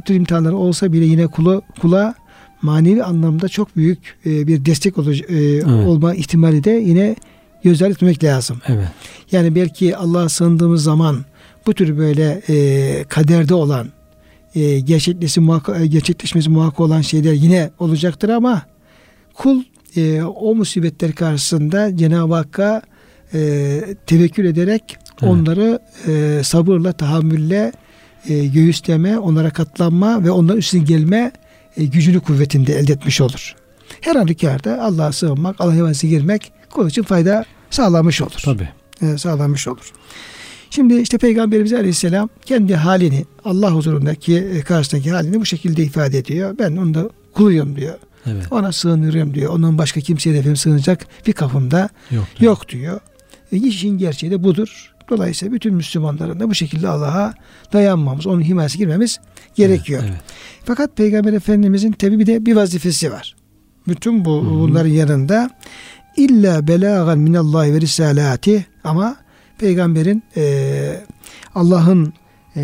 tür 0.00 0.14
imtihanları 0.14 0.56
olsa 0.56 0.92
bile 0.92 1.04
yine 1.04 1.26
kula, 1.26 1.60
kula 1.80 2.14
manevi 2.62 3.04
anlamda 3.04 3.48
çok 3.48 3.76
büyük 3.76 4.18
e, 4.26 4.46
bir 4.46 4.64
destek 4.64 4.98
olacak, 4.98 5.30
olma 5.66 6.14
ihtimali 6.14 6.64
de 6.64 6.70
yine 6.70 7.16
göz 7.64 7.82
ardı 7.82 7.92
etmemek 7.92 8.24
lazım. 8.24 8.60
Evet. 8.66 8.88
Yani 9.32 9.54
belki 9.54 9.96
Allah'a 9.96 10.28
sığındığımız 10.28 10.82
zaman 10.82 11.24
bu 11.66 11.74
tür 11.74 11.98
böyle 11.98 12.42
e, 12.48 13.04
kaderde 13.04 13.54
olan 13.54 13.88
e, 14.54 14.80
gerçekleşmesi, 14.80 15.40
muhakkak, 15.40 15.90
gerçekleşmesi 15.90 16.50
muhakkak 16.50 16.80
olan 16.80 17.00
şeyler 17.00 17.32
yine 17.32 17.70
olacaktır 17.78 18.28
ama 18.28 18.62
kul 19.34 19.62
e, 19.96 20.22
o 20.22 20.54
musibetler 20.54 21.12
karşısında 21.12 21.96
Cenab-ı 21.96 22.34
Hakk'a 22.34 22.82
e, 23.34 23.80
tevekkül 24.06 24.44
ederek 24.44 24.82
Evet. 25.22 25.32
onları 25.32 25.78
e, 26.06 26.40
sabırla, 26.44 26.92
tahammülle 26.92 27.72
e, 28.28 28.46
göğüsleme, 28.46 29.18
onlara 29.18 29.50
katlanma 29.50 30.24
ve 30.24 30.30
onların 30.30 30.58
üstüne 30.58 30.82
gelme 30.84 31.32
e, 31.76 31.84
gücünü 31.84 32.20
kuvvetinde 32.20 32.78
elde 32.78 32.92
etmiş 32.92 33.20
olur. 33.20 33.54
Her 34.00 34.16
halükarda 34.16 34.82
Allah'a 34.82 35.12
sığınmak, 35.12 35.56
Allah'a 35.60 35.74
himayesine 35.74 36.10
girmek 36.10 36.52
kul 36.70 36.88
için 36.88 37.02
fayda 37.02 37.44
sağlamış 37.70 38.22
olur. 38.22 38.40
Tabii. 38.44 38.68
E, 39.02 39.18
sağlamış 39.18 39.68
olur. 39.68 39.92
Şimdi 40.70 40.94
işte 40.94 41.18
Peygamberimiz 41.18 41.72
Aleyhisselam 41.72 42.28
kendi 42.46 42.74
halini 42.74 43.24
Allah 43.44 43.70
huzurundaki 43.70 44.36
e, 44.36 44.60
karşısındaki 44.60 45.10
halini 45.10 45.40
bu 45.40 45.46
şekilde 45.46 45.82
ifade 45.82 46.18
ediyor. 46.18 46.54
Ben 46.58 46.72
onun 46.76 46.94
da 46.94 47.10
kuluyum 47.34 47.76
diyor. 47.76 47.94
Evet. 48.26 48.46
Ona 48.50 48.72
sığınıyorum 48.72 49.34
diyor. 49.34 49.52
Onun 49.52 49.78
başka 49.78 50.00
kimseye 50.00 50.34
de 50.34 50.38
efendim 50.38 50.56
sığınacak 50.56 51.06
bir 51.26 51.32
kapımda 51.32 51.88
Yok. 52.10 52.24
yok 52.40 52.68
diyor. 52.68 53.00
E, 53.52 53.56
işin 53.56 53.98
gerçeği 53.98 54.32
de 54.32 54.42
budur. 54.42 54.94
Dolayısıyla 55.10 55.54
bütün 55.54 55.74
Müslümanların 55.74 56.40
da 56.40 56.50
bu 56.50 56.54
şekilde 56.54 56.88
Allah'a 56.88 57.34
dayanmamız, 57.72 58.26
onun 58.26 58.42
himayesine 58.42 58.78
girmemiz 58.78 59.20
gerekiyor. 59.54 60.02
Evet. 60.08 60.20
Fakat 60.64 60.96
Peygamber 60.96 61.32
Efendimizin 61.32 61.92
tabi 61.92 62.18
bir 62.18 62.26
de 62.26 62.46
bir 62.46 62.56
vazifesi 62.56 63.12
var. 63.12 63.36
Bütün 63.88 64.24
bu 64.24 64.42
Hı 64.42 64.46
hı. 64.46 64.50
bunların 64.50 64.90
yanında 64.90 65.50
illa 66.16 66.68
belagan 66.68 67.18
minallahi 67.18 67.74
ve 67.74 67.80
risalati 67.80 68.66
ama 68.84 69.16
peygamberin 69.58 70.22
e, 70.36 71.04
Allah'ın 71.54 72.12
e, 72.56 72.62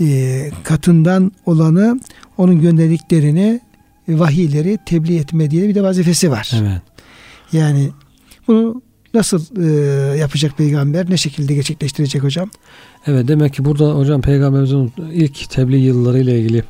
e, 0.00 0.50
katından 0.64 1.32
olanı 1.46 2.00
onun 2.38 2.60
gönderdiklerini 2.60 3.60
vahiyleri 4.08 4.78
tebliğ 4.86 5.16
etme 5.16 5.50
diye 5.50 5.68
bir 5.68 5.74
de 5.74 5.82
vazifesi 5.82 6.30
var. 6.30 6.50
Evet. 6.54 6.82
Yani 7.52 7.90
bunu 8.48 8.82
nasıl 9.16 9.62
e, 9.62 10.16
yapacak 10.16 10.56
peygamber? 10.56 11.10
Ne 11.10 11.16
şekilde 11.16 11.54
gerçekleştirecek 11.54 12.22
hocam? 12.22 12.50
Evet 13.06 13.28
demek 13.28 13.54
ki 13.54 13.64
burada 13.64 13.94
hocam 13.94 14.20
peygamberimizin 14.20 14.92
ilk 15.12 15.50
tebliğ 15.50 15.78
yılları 15.78 16.18
ile 16.18 16.40
ilgili 16.40 16.64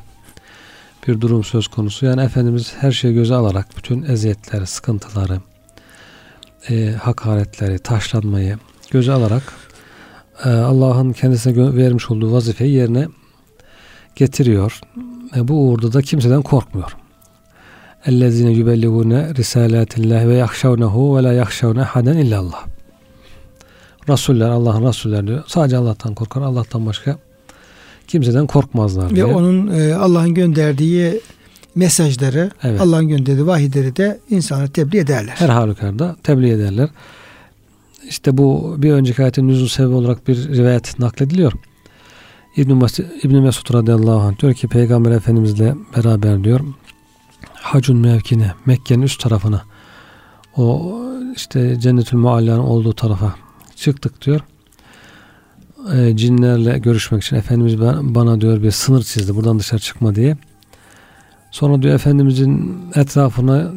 bir 1.07 1.21
durum 1.21 1.43
söz 1.43 1.67
konusu. 1.67 2.05
Yani 2.05 2.21
Efendimiz 2.21 2.73
her 2.79 2.91
şeyi 2.91 3.13
göze 3.13 3.35
alarak 3.35 3.67
bütün 3.77 4.03
eziyetleri, 4.03 4.67
sıkıntıları, 4.67 5.41
e, 6.69 6.93
hakaretleri, 7.01 7.79
taşlanmayı 7.79 8.57
göze 8.91 9.11
alarak 9.11 9.43
e, 10.45 10.49
Allah'ın 10.49 11.13
kendisine 11.13 11.75
vermiş 11.75 12.11
olduğu 12.11 12.33
vazifeyi 12.33 12.73
yerine 12.73 13.07
getiriyor. 14.15 14.81
E, 15.35 15.47
bu 15.47 15.53
uğurda 15.53 15.93
da 15.93 16.01
kimseden 16.01 16.41
korkmuyor. 16.41 16.97
اَلَّذِينَ 18.06 18.48
يُبَلِّغُونَ 18.60 19.32
رِسَالَاتِ 19.32 19.92
اللّٰهِ 20.00 20.28
ve 20.28 20.34
yahşavnehu 20.34 21.16
ve 21.16 21.22
la 21.22 21.32
yahşavne 21.32 21.82
haden 21.82 22.16
illallah. 22.16 22.66
Rasuller, 24.08 24.48
Allah'ın 24.48 24.88
Resulleri 24.88 25.26
diyor. 25.26 25.44
Sadece 25.46 25.76
Allah'tan 25.76 26.14
korkar. 26.14 26.42
Allah'tan 26.42 26.86
başka 26.86 27.18
kimseden 28.08 28.46
korkmazlar 28.46 29.10
diye. 29.10 29.24
Ve 29.24 29.34
onun 29.34 29.66
e, 29.66 29.94
Allah'ın 29.94 30.34
gönderdiği 30.34 31.20
mesajları, 31.74 32.50
evet. 32.62 32.80
Allah'ın 32.80 33.08
gönderdiği 33.08 33.46
vahiyleri 33.46 33.96
de 33.96 34.18
insanlara 34.30 34.68
tebliğ 34.68 34.98
ederler. 34.98 35.34
Her 35.38 35.48
halükarda 35.48 36.16
tebliğ 36.22 36.50
ederler. 36.50 36.88
İşte 38.08 38.38
bu 38.38 38.74
bir 38.78 38.92
önceki 38.92 39.22
ayetin 39.22 39.48
nüzul 39.48 39.68
sebebi 39.68 39.94
olarak 39.94 40.28
bir 40.28 40.48
rivayet 40.48 40.98
naklediliyor. 40.98 41.52
İbn-i 42.56 42.74
Mesud, 42.74 43.04
İbn 43.22 43.36
Mesud 43.36 43.74
radıyallahu 43.74 44.20
anh 44.20 44.38
diyor 44.38 44.54
ki 44.54 44.68
Peygamber 44.68 45.10
Efendimizle 45.10 45.74
beraber 45.96 46.44
diyor 46.44 46.60
Hacun 47.67 47.97
mevkine 47.97 48.53
Mekke'nin 48.65 49.01
üst 49.01 49.19
tarafına 49.19 49.61
o 50.57 50.95
işte 51.35 51.79
Cennetül 51.79 52.17
Mualla'nın 52.17 52.59
olduğu 52.59 52.93
tarafa 52.93 53.35
çıktık 53.75 54.25
diyor. 54.25 54.41
E, 55.93 56.17
cinlerle 56.17 56.79
görüşmek 56.79 57.23
için 57.23 57.35
Efendimiz 57.35 57.79
bana 58.15 58.41
diyor 58.41 58.63
bir 58.63 58.71
sınır 58.71 59.03
çizdi 59.03 59.35
buradan 59.35 59.59
dışarı 59.59 59.79
çıkma 59.81 60.15
diye. 60.15 60.37
Sonra 61.51 61.81
diyor 61.81 61.95
Efendimizin 61.95 62.79
etrafına 62.95 63.71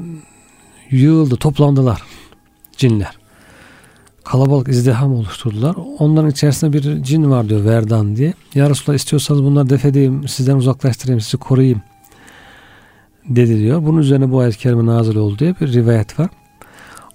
yığıldı 0.91 1.37
toplandılar 1.37 2.03
cinler. 2.77 3.19
Kalabalık 4.25 4.69
izdiham 4.69 5.15
oluşturdular. 5.15 5.77
Onların 5.99 6.31
içerisinde 6.31 6.73
bir 6.73 7.03
cin 7.03 7.31
var 7.31 7.49
diyor 7.49 7.65
Verdan 7.65 8.17
diye. 8.17 8.35
Ya 8.55 8.71
Resulallah 8.71 8.97
istiyorsanız 8.97 9.43
bunları 9.43 9.71
def 9.71 9.85
edeyim, 9.85 10.29
sizden 10.29 10.57
uzaklaştırayım, 10.57 11.21
sizi 11.21 11.37
koruyayım 11.37 11.83
dedi 13.31 13.59
diyor. 13.59 13.83
Bunun 13.87 13.99
üzerine 13.99 14.31
bu 14.31 14.41
ayet-i 14.41 14.59
kerime 14.59 14.87
nazil 14.87 15.17
oldu 15.17 15.39
diye 15.39 15.55
bir 15.61 15.73
rivayet 15.73 16.21
var. 16.21 16.29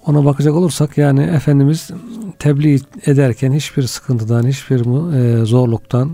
Ona 0.06 0.26
bakacak 0.26 0.54
olursak 0.54 0.98
yani 0.98 1.24
Efendimiz 1.24 1.92
tebliğ 2.40 2.80
ederken 3.06 3.52
hiçbir 3.52 3.84
sıkıntıdan, 3.84 4.48
hiçbir 4.48 4.80
e, 5.14 5.46
zorluktan 5.46 6.12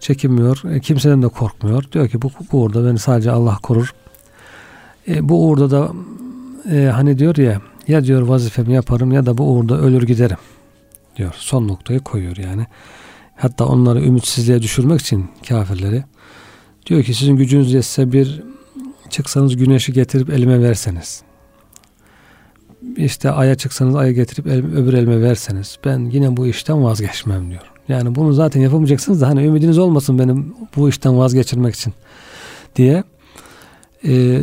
çekinmiyor. 0.00 0.62
E, 0.70 0.80
kimseden 0.80 1.22
de 1.22 1.28
korkmuyor. 1.28 1.84
Diyor 1.92 2.08
ki 2.08 2.22
bu, 2.22 2.30
bu 2.52 2.58
uğurda 2.58 2.86
beni 2.86 2.98
sadece 2.98 3.30
Allah 3.30 3.58
korur. 3.62 3.94
E, 5.08 5.28
bu 5.28 5.48
uğurda 5.48 5.70
da 5.70 5.92
e, 6.72 6.90
hani 6.94 7.18
diyor 7.18 7.36
ya 7.36 7.60
ya 7.88 8.04
diyor 8.04 8.22
vazifemi 8.22 8.72
yaparım 8.74 9.12
ya 9.12 9.26
da 9.26 9.38
bu 9.38 9.52
uğurda 9.52 9.80
ölür 9.80 10.02
giderim 10.02 10.36
diyor. 11.16 11.34
Son 11.38 11.68
noktayı 11.68 12.00
koyuyor 12.00 12.36
yani. 12.36 12.66
Hatta 13.36 13.64
onları 13.64 14.00
ümitsizliğe 14.00 14.62
düşürmek 14.62 15.00
için 15.00 15.30
kafirleri 15.48 16.04
diyor 16.86 17.02
ki 17.02 17.14
sizin 17.14 17.36
gücünüz 17.36 17.72
yetse 17.72 18.12
bir 18.12 18.42
çıksanız 19.10 19.56
güneşi 19.56 19.92
getirip 19.92 20.30
elime 20.30 20.62
verseniz 20.62 21.22
işte 22.96 23.30
aya 23.30 23.54
çıksanız 23.54 23.94
aya 23.94 24.12
getirip 24.12 24.46
el, 24.46 24.58
öbür 24.76 24.92
elime 24.92 25.22
verseniz 25.22 25.78
ben 25.84 25.98
yine 25.98 26.36
bu 26.36 26.46
işten 26.46 26.84
vazgeçmem 26.84 27.50
diyor. 27.50 27.72
Yani 27.88 28.14
bunu 28.14 28.32
zaten 28.32 28.60
yapamayacaksınız 28.60 29.20
da 29.20 29.28
hani 29.28 29.46
ümidiniz 29.46 29.78
olmasın 29.78 30.18
benim 30.18 30.54
bu 30.76 30.88
işten 30.88 31.18
vazgeçirmek 31.18 31.74
için 31.74 31.92
diye 32.76 33.04
e, 34.04 34.42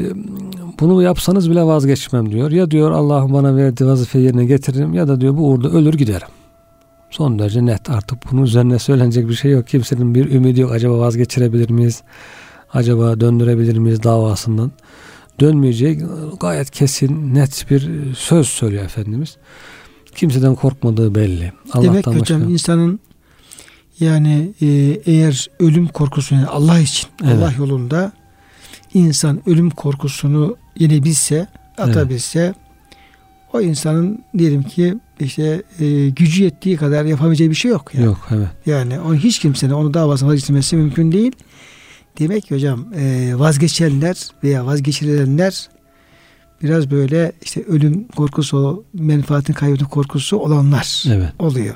bunu 0.80 1.02
yapsanız 1.04 1.52
bile 1.52 1.64
vazgeçmem 1.64 2.32
diyor. 2.32 2.52
Ya 2.52 2.72
diyor 2.72 2.92
Allah'ın 2.92 3.34
bana 3.34 3.56
verdiği 3.56 3.86
vazifeyi 3.86 4.26
yerine 4.26 4.46
getiririm 4.46 4.94
ya 4.94 5.08
da 5.08 5.22
diyor 5.22 5.38
bu 5.38 5.50
uğurda 5.50 5.70
ölür 5.70 5.94
giderim. 5.94 6.28
Son 7.10 7.40
derece 7.40 7.66
net 7.66 7.90
artık 7.90 8.32
bunun 8.32 8.44
üzerine 8.44 8.80
söylenecek 8.80 9.30
bir 9.30 9.34
şey 9.34 9.52
yok. 9.52 9.68
Kimsenin 9.68 10.16
bir 10.16 10.32
ümidi 10.32 10.62
yok. 10.62 10.72
Acaba 10.72 11.00
vazgeçirebilir 11.00 11.70
miyiz? 11.70 12.04
Acaba 12.74 13.20
döndürebilir 13.20 13.78
miyiz 13.78 14.04
davasından? 14.04 14.72
Dönmeyecek 15.40 16.02
gayet 16.40 16.72
kesin 16.72 17.36
net 17.36 17.66
bir 17.70 17.90
söz 18.16 18.48
söylüyor 18.48 18.86
Efendimiz. 18.86 19.38
Kimseden 20.16 20.56
korkmadığı 20.56 21.16
belli. 21.16 21.52
Allah'tan 21.72 21.84
Demek 21.84 22.08
başka... 22.08 22.22
hocam 22.22 22.50
insanın 22.50 23.00
yani 24.00 24.54
e, 24.62 24.68
eğer 25.06 25.50
ölüm 25.60 25.88
korkusunu 25.88 26.40
yani 26.40 26.50
Allah 26.50 26.80
için 26.80 27.08
evet. 27.24 27.34
Allah 27.34 27.54
yolunda 27.58 28.12
insan 28.94 29.50
ölüm 29.50 29.70
korkusunu 29.70 30.58
yenebilse 30.80 31.48
atabilse 31.78 32.40
evet. 32.40 32.56
o 33.54 33.62
insanın 33.62 34.24
diyelim 34.38 34.64
ki 34.64 34.96
işte 35.20 35.64
e, 35.80 36.10
gücü 36.10 36.44
yettiği 36.44 36.78
kadar 36.78 37.06
yapabileceği 37.06 37.50
bir 37.50 37.56
şey 37.56 37.72
yok. 37.72 37.92
Yani. 37.94 38.06
Yok 38.06 38.28
evet. 38.32 38.48
Yani 38.66 39.00
o 39.00 39.16
hiç 39.16 39.40
kimsenin 39.40 39.74
onu 39.74 39.94
davasına 39.94 40.30
vazgeçirmesi 40.30 40.76
mümkün 40.76 41.12
değil. 41.12 41.32
Demek 42.20 42.44
ki 42.44 42.56
hocam 42.56 42.86
e, 42.96 43.32
vazgeçenler 43.36 44.18
veya 44.44 44.66
vazgeçirilenler 44.66 45.70
biraz 46.64 46.92
böyle 46.92 47.32
işte 47.42 47.64
ölüm 47.64 48.08
korkusu, 48.08 48.84
menfaatin 48.94 49.54
kaybetme 49.54 49.88
korkusu 49.88 50.38
olanlar 50.38 51.04
evet. 51.08 51.30
oluyor. 51.40 51.76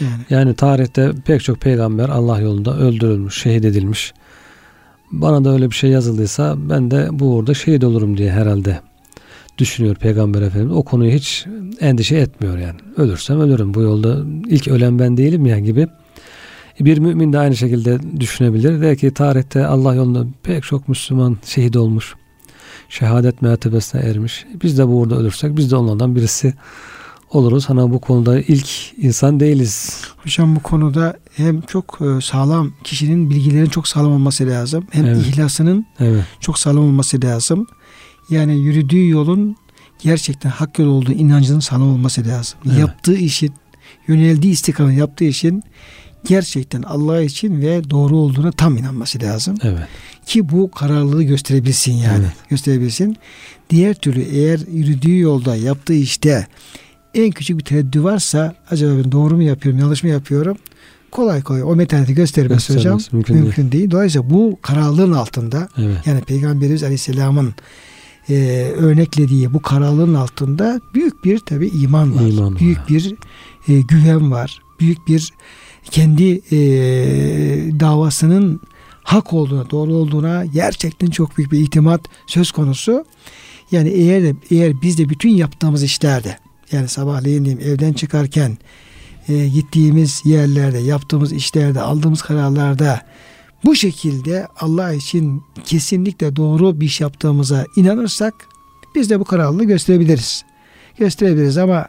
Yani. 0.00 0.22
yani 0.30 0.54
tarihte 0.54 1.12
pek 1.26 1.44
çok 1.44 1.60
peygamber 1.60 2.08
Allah 2.08 2.40
yolunda 2.40 2.76
öldürülmüş, 2.76 3.42
şehit 3.42 3.64
edilmiş. 3.64 4.12
Bana 5.12 5.44
da 5.44 5.52
öyle 5.52 5.70
bir 5.70 5.74
şey 5.74 5.90
yazıldıysa 5.90 6.54
ben 6.56 6.90
de 6.90 7.08
bu 7.12 7.24
uğurda 7.24 7.54
şehit 7.54 7.84
olurum 7.84 8.16
diye 8.16 8.32
herhalde 8.32 8.80
düşünüyor 9.58 9.96
Peygamber 9.96 10.42
Efendimiz. 10.42 10.76
O 10.76 10.82
konuyu 10.82 11.10
hiç 11.12 11.46
endişe 11.80 12.16
etmiyor 12.16 12.58
yani. 12.58 12.80
Ölürsem 12.96 13.40
ölürüm. 13.40 13.74
Bu 13.74 13.80
yolda 13.80 14.18
ilk 14.48 14.68
ölen 14.68 14.98
ben 14.98 15.16
değilim 15.16 15.46
ya 15.46 15.58
gibi 15.58 15.88
bir 16.80 16.98
mümin 16.98 17.32
de 17.32 17.38
aynı 17.38 17.56
şekilde 17.56 18.20
düşünebilir. 18.20 18.80
Der 18.80 18.96
ki 18.96 19.14
tarihte 19.14 19.66
Allah 19.66 19.94
yolunda 19.94 20.26
pek 20.42 20.62
çok 20.62 20.88
Müslüman 20.88 21.38
şehit 21.44 21.76
olmuş. 21.76 22.14
Şehadet 22.88 23.42
mertebesine 23.42 24.00
ermiş. 24.00 24.46
Biz 24.62 24.78
de 24.78 24.88
burada 24.88 25.16
ölürsek 25.16 25.56
biz 25.56 25.70
de 25.70 25.76
onlardan 25.76 26.16
birisi 26.16 26.54
oluruz. 27.30 27.68
Hani 27.68 27.90
bu 27.90 28.00
konuda 28.00 28.40
ilk 28.40 28.98
insan 28.98 29.40
değiliz. 29.40 30.00
Hocam 30.16 30.56
bu 30.56 30.60
konuda 30.60 31.16
hem 31.36 31.60
çok 31.60 31.98
e, 32.00 32.20
sağlam 32.20 32.72
kişinin 32.84 33.30
bilgilerinin 33.30 33.68
çok 33.68 33.88
sağlam 33.88 34.12
olması 34.12 34.46
lazım. 34.46 34.86
Hem 34.90 35.06
evet. 35.06 35.26
ihlasının 35.26 35.86
evet. 35.98 36.24
çok 36.40 36.58
sağlam 36.58 36.84
olması 36.84 37.22
lazım. 37.22 37.66
Yani 38.30 38.60
yürüdüğü 38.60 39.08
yolun 39.08 39.56
gerçekten 40.02 40.50
hak 40.50 40.78
yol 40.78 40.86
olduğu 40.86 41.12
inancının 41.12 41.60
sağlam 41.60 41.90
olması 41.90 42.26
lazım. 42.26 42.58
Evet. 42.66 42.78
Yaptığı 42.78 43.16
işin, 43.16 43.52
yöneldiği 44.08 44.52
istikamet 44.52 44.98
yaptığı 44.98 45.24
işin 45.24 45.62
gerçekten 46.24 46.82
Allah 46.82 47.22
için 47.22 47.60
ve 47.60 47.90
doğru 47.90 48.16
olduğuna 48.16 48.52
tam 48.52 48.76
inanması 48.76 49.22
lazım. 49.22 49.56
Evet. 49.62 49.86
Ki 50.26 50.48
bu 50.48 50.70
kararlılığı 50.70 51.22
gösterebilsin 51.22 51.92
yani. 51.92 52.24
Evet. 52.24 52.32
Gösterebilsin. 52.50 53.16
Diğer 53.70 53.94
türlü 53.94 54.22
eğer 54.22 54.60
yürüdüğü 54.72 55.18
yolda 55.18 55.56
yaptığı 55.56 55.94
işte 55.94 56.46
en 57.14 57.30
küçük 57.30 57.58
bir 57.58 57.64
tereddüt 57.64 58.02
varsa 58.02 58.54
acaba 58.70 58.98
ben 59.04 59.12
doğru 59.12 59.36
mu 59.36 59.42
yapıyorum 59.42 59.80
yanlış 59.80 60.02
mı 60.02 60.10
yapıyorum 60.10 60.56
kolay 61.12 61.42
kolay 61.42 61.62
o 61.62 61.76
metaneti 61.76 62.14
göstermesi 62.14 62.74
hocam 62.74 63.00
mümkün, 63.12 63.36
mümkün 63.36 63.62
değil. 63.62 63.72
değil. 63.72 63.90
Dolayısıyla 63.90 64.30
bu 64.30 64.58
kararlılığın 64.62 65.12
altında 65.12 65.68
evet. 65.78 66.06
yani 66.06 66.20
Peygamberimiz 66.20 66.82
Aleyhisselam'ın 66.82 67.54
e, 68.28 68.34
örneklediği 68.76 69.54
bu 69.54 69.62
kararlılığın 69.62 70.14
altında 70.14 70.80
büyük 70.94 71.24
bir 71.24 71.38
tabi 71.38 71.68
iman 71.68 72.16
var. 72.16 72.28
İman 72.28 72.56
büyük 72.58 72.78
var. 72.78 72.88
bir 72.88 73.14
e, 73.68 73.80
güven 73.80 74.30
var. 74.30 74.62
Büyük 74.80 75.08
bir 75.08 75.32
kendi 75.90 76.40
e, 76.50 76.60
davasının 77.80 78.60
hak 79.02 79.32
olduğuna, 79.32 79.70
doğru 79.70 79.92
olduğuna 79.94 80.44
gerçekten 80.44 81.10
çok 81.10 81.36
büyük 81.36 81.52
bir 81.52 81.58
itimat 81.58 82.00
söz 82.26 82.52
konusu. 82.52 83.04
Yani 83.70 83.88
eğer 83.88 84.34
eğer 84.50 84.82
biz 84.82 84.98
de 84.98 85.08
bütün 85.08 85.30
yaptığımız 85.30 85.82
işlerde 85.82 86.38
yani 86.72 86.88
sabahleyin 86.88 87.44
diyeyim 87.44 87.68
evden 87.68 87.92
çıkarken 87.92 88.58
e, 89.28 89.48
gittiğimiz 89.48 90.22
yerlerde, 90.24 90.78
yaptığımız 90.78 91.32
işlerde, 91.32 91.80
aldığımız 91.80 92.22
kararlarda 92.22 93.00
bu 93.64 93.76
şekilde 93.76 94.46
Allah 94.60 94.92
için 94.92 95.42
kesinlikle 95.64 96.36
doğru 96.36 96.80
bir 96.80 96.86
iş 96.86 97.00
yaptığımıza 97.00 97.66
inanırsak 97.76 98.34
biz 98.94 99.10
de 99.10 99.20
bu 99.20 99.24
kararlılığı 99.24 99.64
gösterebiliriz. 99.64 100.44
Gösterebiliriz 100.98 101.58
ama 101.58 101.88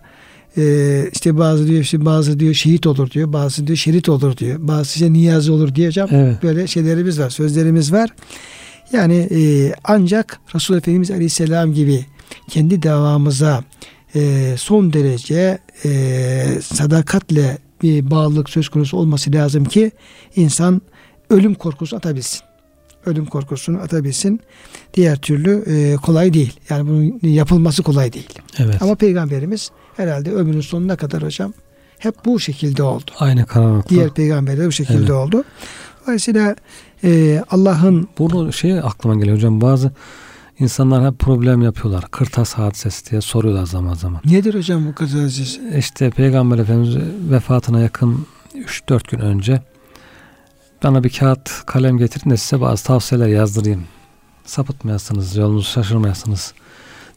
e, 0.57 1.09
işte 1.13 1.37
bazı 1.37 1.67
diyor 1.67 1.81
işte 1.81 2.05
bazı 2.05 2.39
diyor 2.39 2.53
şehit 2.53 2.87
olur 2.87 3.11
diyor. 3.11 3.33
Bazı 3.33 3.67
diyor 3.67 3.77
şerit 3.77 4.09
olur 4.09 4.37
diyor. 4.37 4.57
Bazı 4.59 4.83
işte 4.83 5.13
niyazi 5.13 5.51
olur 5.51 5.75
diyeceğim. 5.75 6.09
Evet. 6.11 6.43
Böyle 6.43 6.67
şeylerimiz 6.67 7.19
var. 7.19 7.29
Sözlerimiz 7.29 7.93
var. 7.93 8.09
Yani 8.91 9.27
e, 9.31 9.73
ancak 9.83 10.39
Resul 10.55 10.77
Efendimiz 10.77 11.11
Aleyhisselam 11.11 11.73
gibi 11.73 12.05
kendi 12.49 12.83
davamıza 12.83 13.63
e, 14.15 14.53
son 14.57 14.93
derece 14.93 15.57
e, 15.85 16.45
sadakatle 16.63 17.57
bir 17.83 18.11
bağlılık 18.11 18.49
söz 18.49 18.69
konusu 18.69 18.97
olması 18.97 19.33
lazım 19.33 19.65
ki 19.65 19.91
insan 20.35 20.81
ölüm 21.29 21.55
korkusu 21.55 21.95
atabilsin. 21.95 22.41
ölüm 23.05 23.25
korkusunu 23.25 23.79
atabilsin. 23.79 24.39
Diğer 24.93 25.17
türlü 25.17 25.63
e, 25.67 25.95
kolay 25.95 26.33
değil. 26.33 26.53
Yani 26.69 26.89
bunun 26.89 27.19
yapılması 27.33 27.83
kolay 27.83 28.13
değil. 28.13 28.29
Evet. 28.59 28.81
Ama 28.81 28.95
peygamberimiz 28.95 29.71
herhalde 29.97 30.31
ömrünün 30.31 30.61
sonuna 30.61 30.95
kadar 30.95 31.23
hocam 31.23 31.53
hep 31.97 32.25
bu 32.25 32.39
şekilde 32.39 32.83
oldu. 32.83 33.11
Aynı 33.19 33.45
karanlıkta. 33.45 33.89
Diğer 33.89 34.09
peygamberler 34.09 34.67
bu 34.67 34.71
şekilde 34.71 34.97
Evet. 34.97 35.09
oldu. 35.09 35.43
Dolayısıyla 36.05 36.55
e, 37.03 37.43
Allah'ın 37.49 38.07
Bunu 38.17 38.53
şey 38.53 38.79
aklıma 38.79 39.15
geliyor 39.15 39.37
hocam 39.37 39.61
bazı 39.61 39.91
insanlar 40.59 41.11
hep 41.11 41.19
problem 41.19 41.61
yapıyorlar. 41.61 42.05
Kırtas 42.11 42.53
hadisesi 42.53 43.11
diye 43.11 43.21
soruyorlar 43.21 43.65
zaman 43.65 43.93
zaman. 43.93 44.21
nedir 44.25 44.53
hocam 44.53 44.85
bu 44.87 44.95
kadar 44.95 45.23
aziz? 45.25 45.59
İşte 45.77 46.09
Peygamber 46.09 46.57
Efendimiz 46.57 46.97
vefatına 47.31 47.79
yakın 47.79 48.25
3-4 48.55 49.11
gün 49.11 49.19
önce 49.19 49.61
bana 50.83 51.03
bir 51.03 51.09
kağıt 51.09 51.49
kalem 51.65 51.97
getirin 51.97 52.29
de 52.29 52.37
size 52.37 52.61
bazı 52.61 52.83
tavsiyeler 52.83 53.27
yazdırayım. 53.27 53.83
Sapıtmayasınız, 54.45 55.35
yolunuzu 55.35 55.69
şaşırmayasınız 55.69 56.53